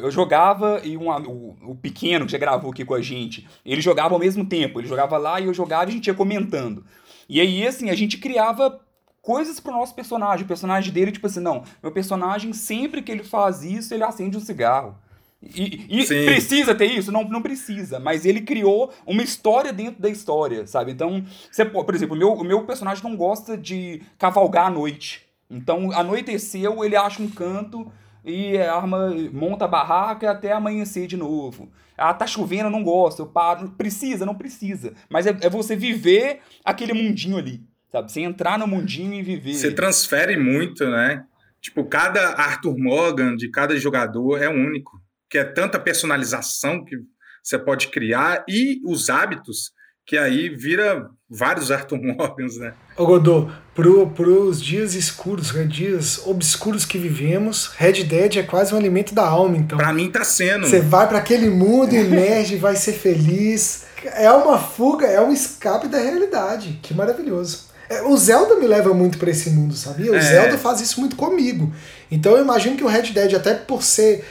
eu 0.00 0.10
jogava 0.10 0.80
e 0.84 0.96
um, 0.96 1.08
o, 1.10 1.56
o 1.70 1.74
pequeno 1.74 2.26
que 2.26 2.32
já 2.32 2.38
gravou 2.38 2.70
aqui 2.70 2.84
com 2.84 2.94
a 2.94 3.00
gente, 3.00 3.48
ele 3.64 3.80
jogava 3.80 4.14
ao 4.14 4.20
mesmo 4.20 4.44
tempo. 4.44 4.78
Ele 4.78 4.86
jogava 4.86 5.16
lá 5.16 5.40
e 5.40 5.46
eu 5.46 5.54
jogava 5.54 5.86
e 5.86 5.88
a 5.88 5.92
gente 5.92 6.06
ia 6.06 6.14
comentando. 6.14 6.84
E 7.28 7.40
aí, 7.40 7.66
assim, 7.66 7.88
a 7.88 7.94
gente 7.94 8.18
criava 8.18 8.80
coisas 9.22 9.58
pro 9.58 9.72
nosso 9.72 9.94
personagem. 9.94 10.44
O 10.44 10.48
personagem 10.48 10.92
dele, 10.92 11.12
tipo 11.12 11.26
assim, 11.26 11.40
não, 11.40 11.64
meu 11.82 11.90
personagem, 11.90 12.52
sempre 12.52 13.00
que 13.00 13.10
ele 13.10 13.24
faz 13.24 13.62
isso, 13.62 13.94
ele 13.94 14.04
acende 14.04 14.36
um 14.36 14.40
cigarro. 14.40 14.96
E, 15.42 15.86
e 15.88 16.06
precisa 16.24 16.74
ter 16.74 16.86
isso? 16.86 17.10
Não, 17.10 17.24
não 17.24 17.42
precisa, 17.42 17.98
mas 17.98 18.24
ele 18.24 18.42
criou 18.42 18.92
uma 19.04 19.24
história 19.24 19.72
dentro 19.72 20.00
da 20.00 20.08
história, 20.08 20.66
sabe? 20.68 20.92
Então, 20.92 21.24
você, 21.50 21.64
por 21.64 21.94
exemplo, 21.94 22.14
o 22.14 22.18
meu, 22.18 22.32
o 22.32 22.44
meu 22.44 22.64
personagem 22.64 23.02
não 23.02 23.16
gosta 23.16 23.56
de 23.56 24.02
cavalgar 24.18 24.66
à 24.66 24.70
noite. 24.70 25.26
Então, 25.50 25.90
anoiteceu, 25.92 26.84
ele 26.84 26.94
acha 26.94 27.20
um 27.20 27.28
canto 27.28 27.90
e 28.24 28.56
a 28.58 28.74
arma 28.74 29.14
monta 29.32 29.64
a 29.64 29.68
barraca 29.68 30.30
até 30.30 30.52
amanhecer 30.52 31.06
de 31.06 31.16
novo. 31.16 31.70
Ah, 31.96 32.14
tá 32.14 32.26
chovendo, 32.26 32.70
não 32.70 32.82
gosto, 32.82 33.22
eu 33.22 33.26
paro. 33.26 33.70
Precisa, 33.70 34.24
não 34.24 34.34
precisa. 34.34 34.94
Mas 35.08 35.26
é, 35.26 35.36
é 35.40 35.50
você 35.50 35.76
viver 35.76 36.40
aquele 36.64 36.92
mundinho 36.92 37.36
ali, 37.36 37.62
sabe? 37.90 38.10
Você 38.10 38.20
entrar 38.20 38.58
no 38.58 38.66
mundinho 38.66 39.14
e 39.14 39.22
viver. 39.22 39.54
Você 39.54 39.72
transfere 39.72 40.36
muito, 40.36 40.88
né? 40.88 41.24
Tipo, 41.60 41.84
cada 41.84 42.34
Arthur 42.34 42.76
Morgan 42.76 43.36
de 43.36 43.48
cada 43.48 43.76
jogador 43.76 44.42
é 44.42 44.48
único 44.48 45.00
que 45.30 45.38
é 45.38 45.44
tanta 45.44 45.78
personalização 45.78 46.84
que 46.84 46.96
você 47.42 47.58
pode 47.58 47.88
criar 47.88 48.44
e 48.48 48.80
os 48.84 49.08
hábitos 49.08 49.72
que 50.04 50.18
aí 50.18 50.48
vira 50.48 51.08
vários 51.28 51.70
Arthur 51.72 52.02
Morgans, 52.02 52.58
né? 52.58 52.74
Ô 52.96 53.06
Godô, 53.06 53.50
pro, 53.74 54.06
pros 54.08 54.62
dias 54.62 54.94
escuros, 54.94 55.52
né, 55.52 55.64
dias 55.64 56.22
obscuros 56.26 56.84
que 56.84 56.98
vivemos, 56.98 57.70
Red 57.76 58.04
Dead 58.04 58.36
é 58.36 58.42
quase 58.42 58.74
um 58.74 58.76
alimento 58.76 59.14
da 59.14 59.26
alma, 59.26 59.56
então. 59.56 59.78
Pra 59.78 59.92
mim 59.92 60.10
tá 60.10 60.24
sendo. 60.24 60.66
Você 60.66 60.80
vai 60.80 61.08
para 61.08 61.18
aquele 61.18 61.48
mundo, 61.48 61.92
emerge, 61.94 62.56
vai 62.56 62.76
ser 62.76 62.92
feliz. 62.92 63.84
É 64.04 64.30
uma 64.30 64.58
fuga, 64.58 65.06
é 65.06 65.20
um 65.20 65.32
escape 65.32 65.88
da 65.88 65.98
realidade. 65.98 66.78
Que 66.82 66.92
maravilhoso. 66.92 67.70
É, 67.88 68.02
o 68.02 68.16
Zelda 68.16 68.56
me 68.56 68.66
leva 68.66 68.92
muito 68.94 69.18
para 69.18 69.30
esse 69.30 69.50
mundo, 69.50 69.74
sabia? 69.74 70.10
O 70.10 70.16
é. 70.16 70.20
Zelda 70.20 70.58
faz 70.58 70.80
isso 70.80 70.98
muito 71.00 71.14
comigo. 71.14 71.72
Então 72.10 72.32
eu 72.32 72.42
imagino 72.42 72.76
que 72.76 72.84
o 72.84 72.88
Red 72.88 73.12
Dead, 73.12 73.34
até 73.34 73.54
por 73.54 73.82
ser 73.82 74.24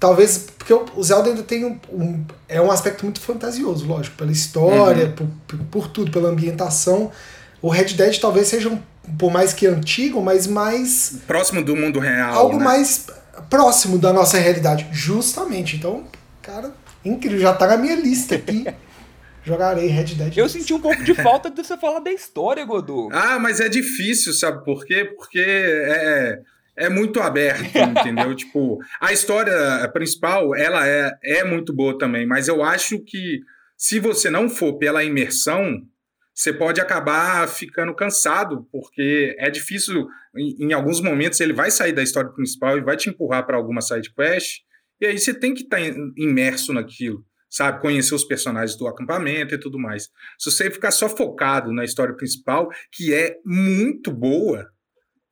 Talvez, 0.00 0.46
porque 0.56 0.72
o 0.72 1.02
Zelda 1.02 1.30
ainda 1.30 1.42
tem 1.42 1.64
um, 1.64 1.76
um, 1.92 2.24
é 2.48 2.60
um 2.60 2.70
aspecto 2.70 3.04
muito 3.04 3.20
fantasioso, 3.20 3.84
lógico, 3.84 4.16
pela 4.16 4.30
história, 4.30 5.06
uhum. 5.06 5.28
por, 5.44 5.58
por, 5.70 5.88
tudo, 5.88 6.12
pela 6.12 6.28
ambientação. 6.28 7.10
O 7.60 7.68
Red 7.68 7.94
Dead 7.94 8.18
talvez 8.18 8.48
seja, 8.48 8.68
um, 8.68 8.80
por 9.18 9.30
mais 9.30 9.52
que 9.52 9.66
antigo, 9.66 10.22
mas 10.22 10.46
mais. 10.46 11.20
Próximo 11.26 11.62
do 11.62 11.74
mundo 11.74 11.98
real. 11.98 12.34
Algo 12.34 12.58
né? 12.58 12.64
mais 12.64 13.06
próximo 13.50 13.98
da 13.98 14.12
nossa 14.12 14.38
realidade. 14.38 14.86
Justamente. 14.92 15.76
Então, 15.76 16.04
cara, 16.42 16.72
incrível. 17.04 17.38
Já 17.38 17.52
tá 17.52 17.66
na 17.66 17.76
minha 17.76 17.96
lista 17.96 18.34
aqui. 18.34 18.66
Jogarei 19.44 19.86
Red 19.86 20.14
Dead. 20.14 20.36
Eu 20.36 20.48
senti 20.48 20.74
um 20.74 20.80
pouco 20.80 21.02
de 21.02 21.14
falta 21.14 21.50
de 21.50 21.64
você 21.64 21.76
falar 21.76 22.00
da 22.00 22.12
história, 22.12 22.64
Godô. 22.66 23.08
Ah, 23.12 23.38
mas 23.38 23.60
é 23.60 23.68
difícil, 23.68 24.34
sabe 24.34 24.62
por 24.62 24.84
quê? 24.84 25.04
Porque 25.04 25.40
é 25.40 26.38
é 26.78 26.88
muito 26.88 27.20
aberto, 27.20 27.64
entendeu? 27.76 28.34
tipo, 28.34 28.78
a 29.00 29.12
história 29.12 29.88
principal, 29.92 30.54
ela 30.54 30.86
é, 30.86 31.10
é 31.24 31.44
muito 31.44 31.74
boa 31.74 31.98
também, 31.98 32.24
mas 32.24 32.46
eu 32.46 32.62
acho 32.62 33.00
que 33.00 33.40
se 33.76 33.98
você 33.98 34.30
não 34.30 34.48
for 34.48 34.78
pela 34.78 35.04
imersão, 35.04 35.82
você 36.38 36.52
pode 36.52 36.80
acabar 36.80 37.48
ficando 37.48 37.92
cansado, 37.92 38.64
porque 38.70 39.34
é 39.40 39.50
difícil, 39.50 40.06
em, 40.36 40.66
em 40.66 40.72
alguns 40.72 41.00
momentos 41.00 41.40
ele 41.40 41.52
vai 41.52 41.68
sair 41.68 41.92
da 41.92 42.00
história 42.00 42.30
principal 42.30 42.78
e 42.78 42.80
vai 42.80 42.96
te 42.96 43.10
empurrar 43.10 43.44
para 43.44 43.56
alguma 43.56 43.80
side 43.80 44.14
quest, 44.14 44.60
e 45.00 45.06
aí 45.06 45.18
você 45.18 45.34
tem 45.34 45.52
que 45.52 45.64
estar 45.64 45.78
tá 45.78 45.84
imerso 46.16 46.72
naquilo, 46.72 47.24
sabe? 47.50 47.80
Conhecer 47.80 48.14
os 48.14 48.22
personagens 48.22 48.78
do 48.78 48.86
acampamento 48.86 49.52
e 49.52 49.58
tudo 49.58 49.80
mais. 49.80 50.04
Se 50.38 50.48
você 50.52 50.70
ficar 50.70 50.92
só 50.92 51.08
focado 51.08 51.72
na 51.72 51.84
história 51.84 52.14
principal, 52.14 52.68
que 52.92 53.12
é 53.12 53.34
muito 53.44 54.12
boa, 54.12 54.64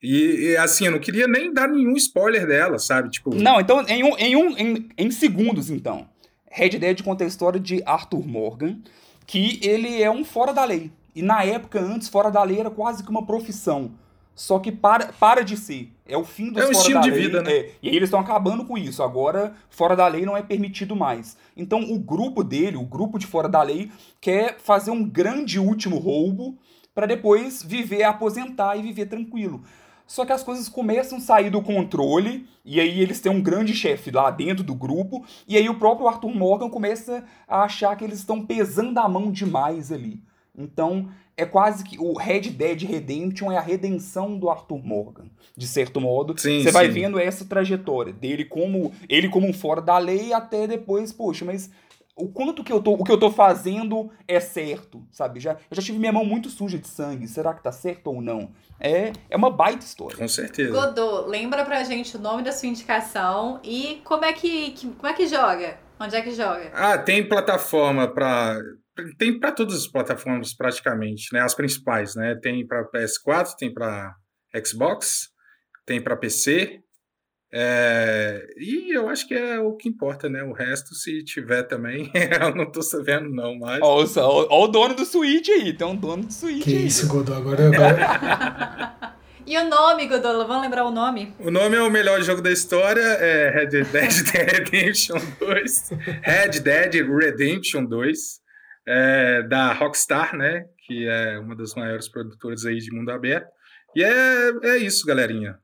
e, 0.03 0.51
e, 0.51 0.57
assim, 0.57 0.87
eu 0.87 0.93
não 0.93 0.99
queria 0.99 1.29
nem 1.29 1.53
dar 1.53 1.69
nenhum 1.69 1.95
spoiler 1.95 2.49
dela, 2.49 2.81
sabe? 2.81 3.11
Tipo... 3.11 3.33
Não, 3.33 3.61
então, 3.61 3.87
em, 3.87 4.03
um, 4.03 4.19
em, 4.19 4.35
um, 4.35 4.59
em, 4.59 4.89
em 4.99 5.11
segundos, 5.13 5.71
então. 5.71 6.09
Red 6.51 6.71
Dead 6.71 7.01
conta 7.03 7.23
a 7.23 7.27
história 7.29 7.61
de 7.61 7.81
Arthur 7.87 8.27
Morgan, 8.27 8.81
que 9.27 9.59
ele 9.63 10.03
é 10.03 10.11
um 10.11 10.25
fora 10.25 10.53
da 10.53 10.65
lei. 10.65 10.91
E 11.15 11.23
na 11.23 11.43
época, 11.43 11.81
antes, 11.81 12.09
fora 12.09 12.31
da 12.31 12.43
lei 12.43 12.61
era 12.61 12.71
quase 12.71 13.03
que 13.03 13.11
uma 13.11 13.25
profissão. 13.25 13.93
Só 14.35 14.59
que 14.59 14.71
para, 14.71 15.15
para 15.19 15.43
de 15.43 15.57
ser. 15.57 15.91
É 16.07 16.17
o 16.17 16.25
fim 16.25 16.53
dos 16.53 16.63
é 16.63 16.67
um 16.67 16.73
fora 16.73 16.79
estilo 16.79 17.01
da 17.01 17.01
de 17.01 17.11
lei. 17.11 17.21
vida, 17.23 17.43
né? 17.43 17.51
É, 17.51 17.73
e 17.83 17.89
aí 17.89 17.97
eles 17.97 18.09
estão 18.09 18.21
acabando 18.21 18.67
com 18.67 18.77
isso. 18.77 19.03
Agora, 19.03 19.55
fora 19.71 19.97
da 19.97 20.07
lei 20.07 20.27
não 20.27 20.37
é 20.37 20.43
permitido 20.43 20.95
mais. 20.95 21.39
Então, 21.57 21.81
o 21.91 21.99
grupo 21.99 22.45
dele, 22.45 22.77
o 22.77 22.85
grupo 22.85 23.19
de 23.19 23.27
fora 23.27 23.49
da 23.49 23.63
lei, 23.63 23.91
quer 24.21 24.59
fazer 24.59 24.91
um 24.91 25.03
grande 25.03 25.59
último 25.59 25.97
roubo 25.97 26.59
para 26.95 27.07
depois 27.07 27.63
viver, 27.63 28.03
aposentar 28.05 28.77
e 28.77 28.83
viver 28.83 29.07
tranquilo. 29.07 29.63
Só 30.07 30.25
que 30.25 30.33
as 30.33 30.43
coisas 30.43 30.69
começam 30.69 31.19
a 31.19 31.21
sair 31.21 31.51
do 31.51 31.61
controle, 31.61 32.47
e 32.65 32.81
aí 32.81 33.01
eles 33.01 33.21
têm 33.21 33.33
um 33.33 33.43
grande 33.43 33.75
chefe 33.75 34.11
lá 34.11 34.31
dentro 34.31 34.63
do 34.63 34.75
grupo, 34.75 35.25
e 35.49 35.57
aí 35.57 35.69
o 35.69 35.79
próprio 35.79 36.07
Arthur 36.07 36.35
Morgan 36.35 36.71
começa 36.71 37.25
a 37.49 37.63
achar 37.63 37.97
que 37.97 38.05
eles 38.05 38.21
estão 38.21 38.45
pesando 38.45 38.99
a 38.99 39.09
mão 39.09 39.31
demais 39.31 39.91
ali. 39.91 40.23
Então, 40.57 41.09
é 41.37 41.45
quase 41.45 41.85
que 41.85 41.99
o 41.99 42.17
Red 42.17 42.43
Dead 42.51 42.83
Redemption 42.83 43.53
é 43.53 43.59
a 43.59 43.61
redenção 43.61 44.39
do 44.39 44.49
Arthur 44.49 44.83
Morgan, 44.83 45.27
de 45.55 45.67
certo 45.67 46.01
modo. 46.01 46.39
Sim, 46.39 46.63
Você 46.63 46.71
vai 46.71 46.89
vendo 46.89 47.19
essa 47.19 47.45
trajetória 47.45 48.13
dele 48.13 48.45
como 48.45 48.93
ele 49.09 49.29
como 49.29 49.47
um 49.47 49.53
fora 49.53 49.83
da 49.83 49.99
lei 49.99 50.33
até 50.33 50.67
depois, 50.67 51.13
poxa, 51.13 51.45
mas 51.45 51.71
o 52.17 52.29
quanto 52.31 52.65
que 52.65 52.73
eu 52.73 52.83
tô, 52.83 52.95
o 52.95 53.05
que 53.05 53.13
eu 53.13 53.19
tô 53.19 53.31
fazendo 53.31 54.11
é 54.27 54.41
certo, 54.41 55.07
sabe? 55.13 55.39
Já, 55.39 55.53
eu 55.53 55.77
já 55.77 55.83
tive 55.83 55.99
minha 55.99 56.13
mão 56.13 56.25
muito 56.25 56.49
suja 56.49 56.79
de 56.79 56.89
sangue. 56.89 57.29
Será 57.29 57.53
que 57.53 57.63
tá 57.63 57.71
certo 57.71 58.07
ou 58.07 58.23
não? 58.23 58.51
É, 58.81 59.13
é 59.29 59.37
uma 59.37 59.51
baita 59.51 59.85
história. 59.85 60.17
Com 60.17 60.27
certeza. 60.27 60.73
Godô, 60.73 61.27
lembra 61.27 61.63
pra 61.65 61.85
gente 61.85 62.17
o 62.17 62.21
nome 62.21 62.43
da 62.43 62.53
sua 62.53 62.69
indicação 62.69 63.61
e 63.63 64.01
como 64.03 64.25
é 64.25 64.33
que, 64.33 64.71
que 64.71 64.89
como 64.89 65.07
é 65.07 65.13
que 65.13 65.27
joga? 65.27 65.79
Onde 66.01 66.17
é 66.17 66.23
que 66.23 66.31
joga? 66.33 66.71
Ah, 66.73 66.97
tem 66.97 67.29
plataforma 67.29 68.09
para 68.09 68.59
tem 69.19 69.39
para 69.39 69.53
todas 69.53 69.75
as 69.75 69.87
plataformas 69.87 70.55
praticamente, 70.55 71.29
né? 71.35 71.41
As 71.43 71.55
principais, 71.55 72.15
né? 72.15 72.35
Tem 72.43 72.67
para 72.67 72.89
PS4, 72.91 73.55
tem 73.59 73.73
para 73.73 74.15
Xbox, 74.65 75.29
tem 75.85 76.03
para 76.03 76.17
PC. 76.17 76.81
É, 77.59 78.47
e 78.59 78.95
eu 78.95 79.09
acho 79.09 79.27
que 79.27 79.33
é 79.33 79.59
o 79.59 79.73
que 79.73 79.89
importa, 79.89 80.29
né? 80.29 80.43
O 80.43 80.53
resto, 80.53 80.95
se 80.95 81.25
tiver 81.25 81.63
também, 81.63 82.11
eu 82.39 82.55
não 82.55 82.71
tô 82.71 82.83
sabendo, 82.83 83.31
não, 83.31 83.59
mas. 83.59 83.81
Ó, 83.83 84.05
o- 84.05 84.69
dono 84.69 84.95
do 84.95 85.07
Switch 85.07 85.49
aí, 85.49 85.73
tem 85.73 85.87
um 85.87 85.97
dono 85.97 86.25
do 86.25 86.33
Switch 86.33 86.63
Que 86.63 86.77
aí. 86.77 86.87
isso, 86.87 87.09
Godô, 87.09 87.33
agora, 87.33 87.67
agora 87.69 89.17
E 89.47 89.57
o 89.57 89.65
nome, 89.71 90.07
Godola? 90.07 90.45
Vamos 90.45 90.65
lembrar 90.65 90.85
o 90.85 90.91
nome? 90.91 91.33
O 91.39 91.51
nome 91.51 91.77
é 91.77 91.83
o 91.83 91.89
melhor 91.91 92.21
jogo 92.21 92.43
da 92.43 92.51
história, 92.53 93.01
é 93.01 93.49
Red 93.49 93.85
Dead 93.85 94.13
Redemption 94.35 95.19
2. 95.39 95.91
Red 96.23 96.61
Dead 96.61 96.95
Redemption 97.09 97.87
2, 97.87 98.19
é, 98.87 99.43
da 99.45 99.73
Rockstar, 99.73 100.37
né? 100.37 100.65
Que 100.87 101.09
é 101.09 101.39
uma 101.39 101.57
das 101.57 101.75
maiores 101.75 102.07
produtoras 102.07 102.67
aí 102.67 102.77
de 102.79 102.91
mundo 102.95 103.11
aberto. 103.11 103.47
E 103.95 104.05
é, 104.05 104.51
é 104.65 104.77
isso, 104.77 105.07
galerinha. 105.07 105.57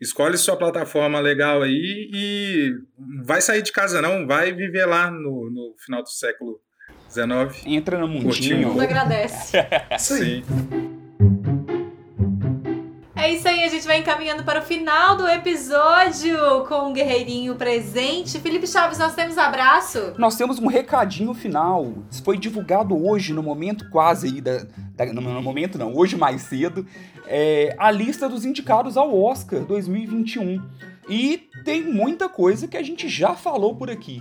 Escolhe 0.00 0.38
sua 0.38 0.56
plataforma 0.56 1.20
legal 1.20 1.62
aí 1.62 2.10
e 2.12 2.72
vai 3.22 3.40
sair 3.42 3.62
de 3.62 3.70
casa 3.70 4.00
não, 4.00 4.26
vai 4.26 4.52
viver 4.52 4.86
lá 4.86 5.10
no, 5.10 5.50
no 5.50 5.74
final 5.78 6.02
do 6.02 6.08
século 6.08 6.58
XIX. 7.08 7.66
Entra 7.66 7.98
no 7.98 8.08
mundinho. 8.08 8.68
mundo 8.68 8.80
agradece. 8.80 9.58
Sim. 9.98 10.42
É 13.20 13.32
isso 13.34 13.46
aí, 13.46 13.62
a 13.64 13.68
gente 13.68 13.86
vai 13.86 13.98
encaminhando 13.98 14.42
para 14.44 14.60
o 14.60 14.62
final 14.62 15.14
do 15.16 15.28
episódio 15.28 16.64
com 16.66 16.88
o 16.88 16.92
Guerreirinho 16.92 17.54
presente. 17.54 18.40
Felipe 18.40 18.66
Chaves, 18.66 18.98
nós 18.98 19.14
temos 19.14 19.36
abraço. 19.36 20.14
Nós 20.16 20.36
temos 20.36 20.58
um 20.58 20.66
recadinho 20.66 21.34
final. 21.34 21.92
Isso 22.10 22.22
foi 22.24 22.38
divulgado 22.38 22.96
hoje, 22.96 23.32
no 23.34 23.42
momento 23.42 23.88
quase 23.90 24.26
aí 24.28 24.40
da. 24.40 24.64
da- 24.96 25.12
no, 25.12 25.20
no 25.20 25.42
momento 25.42 25.76
não, 25.78 25.94
hoje 25.94 26.16
mais 26.16 26.42
cedo. 26.42 26.86
é, 27.26 27.74
a 27.78 27.90
lista 27.90 28.28
dos 28.28 28.44
indicados 28.44 28.96
ao 28.96 29.14
Oscar 29.22 29.60
2021. 29.60 30.60
E 31.08 31.48
tem 31.64 31.82
muita 31.82 32.28
coisa 32.28 32.66
que 32.68 32.76
a 32.76 32.82
gente 32.82 33.08
já 33.08 33.34
falou 33.34 33.74
por 33.76 33.90
aqui. 33.90 34.18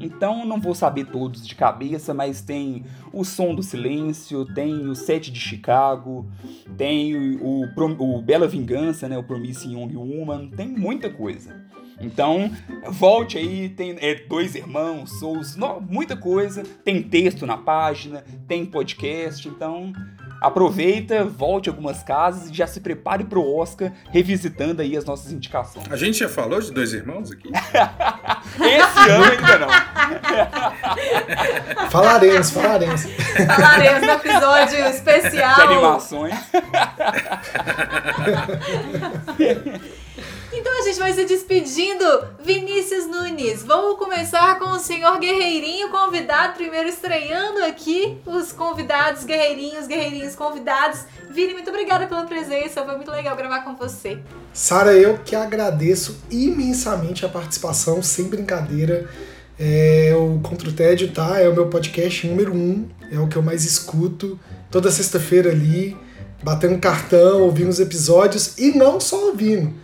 Então 0.00 0.46
não 0.46 0.58
vou 0.58 0.74
saber 0.74 1.04
todos 1.04 1.46
de 1.46 1.54
cabeça, 1.54 2.14
mas 2.14 2.40
tem 2.40 2.84
o 3.12 3.22
Som 3.22 3.54
do 3.54 3.62
Silêncio, 3.62 4.46
tem 4.54 4.88
o 4.88 4.94
Sete 4.94 5.30
de 5.30 5.38
Chicago, 5.38 6.26
tem 6.76 7.14
o, 7.14 7.66
o, 7.66 8.16
o 8.16 8.22
Bela 8.22 8.48
Vingança, 8.48 9.08
né, 9.08 9.18
o 9.18 9.22
Promising 9.22 9.74
Young 9.74 9.96
Woman, 9.96 10.48
tem 10.48 10.66
muita 10.66 11.10
coisa. 11.10 11.68
Então, 12.00 12.50
volte 12.88 13.36
aí, 13.36 13.68
tem 13.68 13.94
é, 14.00 14.14
dois 14.14 14.54
irmãos, 14.54 15.18
Souls, 15.18 15.54
muita 15.88 16.16
coisa, 16.16 16.62
tem 16.82 17.02
texto 17.02 17.46
na 17.46 17.58
página, 17.58 18.24
tem 18.48 18.64
podcast, 18.64 19.46
então 19.46 19.92
aproveita, 20.40 21.24
volte 21.24 21.68
algumas 21.68 22.02
casas 22.02 22.50
e 22.50 22.54
já 22.54 22.66
se 22.66 22.80
prepare 22.80 23.22
pro 23.24 23.46
Oscar, 23.46 23.92
revisitando 24.10 24.82
aí 24.82 24.96
as 24.96 25.04
nossas 25.04 25.30
indicações. 25.32 25.86
A 25.90 25.96
gente 25.96 26.18
já 26.18 26.28
falou 26.28 26.60
de 26.60 26.72
dois 26.72 26.92
irmãos 26.92 27.30
aqui? 27.30 27.50
Esse 28.60 29.10
ano 29.10 29.24
ainda 29.24 29.58
não. 29.58 29.68
Falaremos, 31.90 32.50
falaremos. 32.50 33.04
Falaremos 33.56 34.02
no 34.02 34.10
episódio 34.12 34.78
especial. 34.86 35.54
De 35.54 35.62
animações. 35.62 36.34
Então 40.52 40.80
a 40.80 40.82
gente 40.82 40.98
vai 40.98 41.12
se 41.12 41.24
despedindo. 41.24 42.04
Vinícius 42.44 43.06
Nunes, 43.06 43.62
vamos 43.62 43.98
começar 43.98 44.58
com 44.58 44.70
o 44.70 44.78
senhor 44.78 45.18
Guerreirinho 45.18 45.90
convidado, 45.90 46.54
primeiro 46.54 46.88
estreando 46.88 47.62
aqui 47.64 48.18
os 48.26 48.52
convidados, 48.52 49.24
guerreirinhos, 49.24 49.86
guerreirinhos 49.86 50.34
convidados. 50.34 51.00
Vini, 51.30 51.52
muito 51.54 51.70
obrigada 51.70 52.06
pela 52.06 52.24
presença, 52.24 52.84
foi 52.84 52.96
muito 52.96 53.10
legal 53.10 53.36
gravar 53.36 53.60
com 53.60 53.76
você. 53.76 54.18
Sara, 54.52 54.92
eu 54.92 55.18
que 55.18 55.36
agradeço 55.36 56.20
imensamente 56.30 57.24
a 57.24 57.28
participação, 57.28 58.02
sem 58.02 58.24
brincadeira. 58.24 59.08
É, 59.58 60.14
o 60.16 60.40
Contra 60.40 60.68
o 60.68 60.72
Tédio, 60.72 61.12
tá? 61.12 61.38
É 61.38 61.48
o 61.48 61.54
meu 61.54 61.68
podcast 61.68 62.26
número 62.26 62.52
um, 62.52 62.88
é 63.12 63.18
o 63.18 63.28
que 63.28 63.36
eu 63.36 63.42
mais 63.42 63.64
escuto. 63.64 64.40
Toda 64.70 64.90
sexta-feira 64.90 65.50
ali, 65.50 65.96
batendo 66.42 66.78
cartão, 66.78 67.42
ouvindo 67.42 67.68
os 67.68 67.78
episódios 67.78 68.58
e 68.58 68.72
não 68.76 68.98
só 68.98 69.26
ouvindo. 69.26 69.74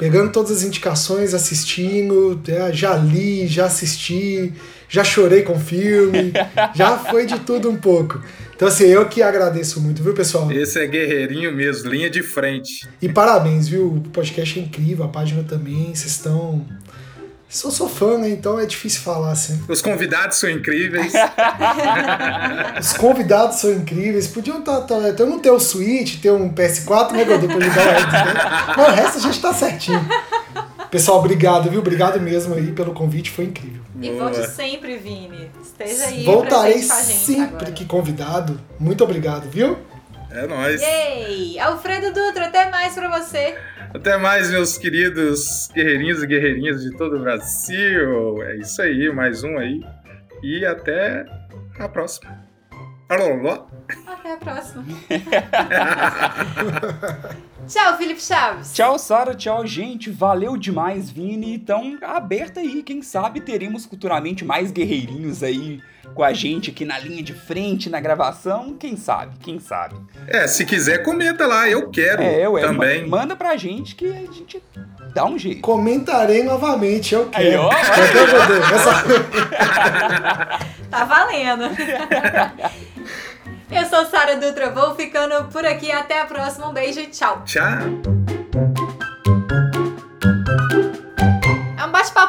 Pegando 0.00 0.32
todas 0.32 0.50
as 0.50 0.62
indicações, 0.62 1.34
assistindo, 1.34 2.40
é, 2.48 2.72
já 2.72 2.96
li, 2.96 3.46
já 3.46 3.66
assisti, 3.66 4.50
já 4.88 5.04
chorei 5.04 5.42
com 5.42 5.60
filme, 5.60 6.32
já 6.74 6.96
foi 6.96 7.26
de 7.26 7.38
tudo 7.40 7.68
um 7.68 7.76
pouco. 7.76 8.18
Então, 8.56 8.66
assim, 8.66 8.84
eu 8.84 9.06
que 9.06 9.20
agradeço 9.20 9.78
muito, 9.78 10.02
viu, 10.02 10.14
pessoal? 10.14 10.50
Esse 10.50 10.78
é 10.78 10.86
guerreirinho 10.86 11.54
mesmo, 11.54 11.90
linha 11.90 12.08
de 12.08 12.22
frente. 12.22 12.88
E 13.02 13.10
parabéns, 13.10 13.68
viu? 13.68 13.88
O 13.88 14.00
podcast 14.08 14.58
é 14.58 14.62
incrível, 14.62 15.04
a 15.04 15.08
página 15.08 15.42
também, 15.42 15.94
vocês 15.94 16.12
estão. 16.12 16.64
Eu 17.52 17.70
sou 17.70 17.88
fã, 17.88 18.16
né? 18.16 18.28
Então 18.30 18.60
é 18.60 18.64
difícil 18.64 19.00
falar 19.00 19.32
assim. 19.32 19.60
Os 19.68 19.82
convidados 19.82 20.38
são 20.38 20.48
incríveis. 20.48 21.12
Os 22.80 22.92
convidados 22.92 23.56
são 23.56 23.72
incríveis. 23.72 24.28
Podiam 24.28 24.62
tá, 24.62 24.80
tá, 24.82 25.08
então 25.08 25.26
não 25.26 25.40
ter 25.40 25.50
o 25.50 25.58
Switch, 25.58 26.20
ter 26.20 26.30
um 26.30 26.52
PS4, 26.54 27.10
né, 27.10 27.24
Godô, 27.24 27.48
pra 27.48 27.56
Dead. 27.56 27.74
Mas 28.76 28.88
o 28.88 28.90
resto 28.92 29.18
a 29.18 29.20
gente 29.20 29.40
tá 29.40 29.52
certinho. 29.52 30.00
Pessoal, 30.90 31.18
obrigado, 31.18 31.68
viu? 31.68 31.80
Obrigado 31.80 32.20
mesmo 32.20 32.54
aí 32.54 32.72
pelo 32.72 32.92
convite, 32.92 33.30
foi 33.30 33.46
incrível. 33.46 33.82
E 34.00 34.10
volte 34.12 34.46
sempre, 34.48 34.96
Vini. 34.96 35.50
Esteja 35.62 36.06
aí 36.06 36.24
Voltarei 36.24 36.82
sempre 36.82 37.42
agora. 37.42 37.72
que 37.72 37.84
convidado. 37.84 38.60
Muito 38.78 39.02
obrigado, 39.02 39.48
viu? 39.50 39.76
É 40.30 40.46
nóis. 40.46 40.80
Yay! 40.80 41.58
Alfredo 41.58 42.12
Dutra, 42.12 42.46
até 42.46 42.70
mais 42.70 42.94
pra 42.94 43.18
você. 43.18 43.56
Até 43.92 44.16
mais, 44.16 44.48
meus 44.50 44.78
queridos 44.78 45.68
guerreirinhos 45.74 46.22
e 46.22 46.26
guerreirinhas 46.26 46.82
de 46.82 46.96
todo 46.96 47.16
o 47.16 47.20
Brasil. 47.20 48.40
É 48.44 48.56
isso 48.56 48.80
aí, 48.80 49.12
mais 49.12 49.42
um 49.42 49.58
aí. 49.58 49.84
E 50.42 50.64
até 50.64 51.26
a 51.76 51.88
próxima. 51.88 52.48
Alô, 53.08 53.24
alô. 53.24 53.66
Até 54.06 54.34
a 54.34 54.36
próxima. 54.36 54.84
Tchau, 57.66 57.98
Felipe 57.98 58.22
Chaves. 58.22 58.72
Tchau, 58.72 58.96
Sara. 58.96 59.34
Tchau, 59.34 59.66
gente. 59.66 60.08
Valeu 60.08 60.56
demais, 60.56 61.10
Vini. 61.10 61.54
Então, 61.54 61.98
aberta 62.02 62.60
aí. 62.60 62.84
Quem 62.84 63.02
sabe 63.02 63.40
teremos 63.40 63.86
futuramente 63.86 64.44
mais 64.44 64.70
guerreirinhos 64.70 65.42
aí 65.42 65.80
com 66.14 66.22
a 66.24 66.32
gente 66.32 66.70
aqui 66.70 66.84
na 66.84 66.98
linha 66.98 67.22
de 67.22 67.32
frente, 67.32 67.88
na 67.90 68.00
gravação. 68.00 68.74
Quem 68.78 68.96
sabe? 68.96 69.36
Quem 69.42 69.58
sabe? 69.60 69.94
É, 70.26 70.46
se 70.46 70.64
quiser, 70.64 70.98
comenta 71.02 71.46
lá. 71.46 71.68
Eu 71.68 71.88
quero 71.90 72.22
É, 72.22 72.48
ué. 72.48 72.60
também. 72.62 73.06
ma- 73.06 73.18
Manda 73.18 73.36
pra 73.36 73.56
gente 73.56 73.94
que 73.94 74.06
a 74.06 74.12
gente 74.32 74.62
dá 75.14 75.24
um 75.24 75.38
jeito. 75.38 75.60
Comentarei 75.60 76.42
novamente, 76.42 77.14
eu 77.14 77.26
quero. 77.28 77.46
Aí, 77.46 77.56
ó. 77.56 77.70
Tá 80.90 81.04
valendo. 81.04 81.64
Eu 83.70 83.84
sou 83.86 84.04
Sara 84.06 84.36
Dutra, 84.36 84.70
vou 84.70 84.94
ficando 84.96 85.44
por 85.52 85.64
aqui. 85.64 85.90
Até 85.92 86.20
a 86.20 86.26
próxima. 86.26 86.68
Um 86.68 86.72
beijo 86.72 86.98
e 87.00 87.06
tchau. 87.06 87.42
Tchau. 87.44 88.89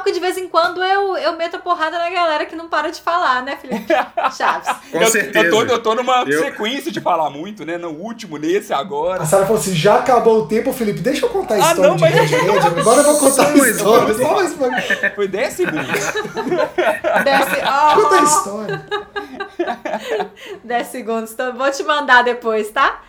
Que 0.01 0.11
de 0.11 0.19
vez 0.19 0.37
em 0.37 0.47
quando 0.47 0.83
eu, 0.83 1.15
eu 1.17 1.37
meto 1.37 1.55
a 1.55 1.59
porrada 1.59 1.97
na 1.97 2.09
galera 2.09 2.45
que 2.45 2.55
não 2.55 2.67
para 2.67 2.89
de 2.91 3.01
falar, 3.01 3.43
né, 3.43 3.55
Felipe 3.61 3.85
Chaves? 4.37 4.67
Com 4.91 4.97
eu, 4.97 5.07
certeza. 5.07 5.45
Eu 5.45 5.51
tô, 5.51 5.61
eu 5.63 5.81
tô 5.83 5.95
numa 5.95 6.23
Eu- 6.23 6.39
sequência 6.43 6.91
de 6.91 6.99
falar 6.99 7.29
muito, 7.29 7.65
né? 7.65 7.77
No 7.77 7.89
último, 7.89 8.37
nesse, 8.37 8.73
agora. 8.73 9.23
A 9.23 9.25
Sara 9.25 9.45
falou 9.45 9.59
assim: 9.61 9.73
já 9.75 9.95
acabou 9.97 10.39
o 10.39 10.47
tempo, 10.47 10.73
Felipe. 10.73 10.99
Deixa 10.99 11.25
eu 11.25 11.29
contar 11.29 11.55
a 11.55 11.57
Ah, 11.57 11.59
história 11.71 11.89
não, 11.89 11.95
de 11.95 12.01
mas- 12.01 12.13
Red 12.13 12.27
Dead. 12.27 12.65
Agora 12.79 12.99
eu 13.01 13.03
vou 13.03 13.19
contar 13.19 13.47
a 13.47 13.53
história. 13.53 14.13
Só 14.13 14.33
mais 14.35 14.53
uma. 14.53 14.81
Foi 15.15 15.27
10 15.27 15.53
segundos. 15.53 15.87
Desce, 17.23 17.55
Conta 17.95 18.15
a 18.15 18.19
oh, 18.19 18.23
história. 18.23 18.85
10 20.63 20.87
segundos. 20.87 21.31
Então, 21.31 21.53
vou 21.55 21.69
te 21.71 21.83
mandar 21.83 22.23
depois, 22.23 22.69
tá? 22.71 23.01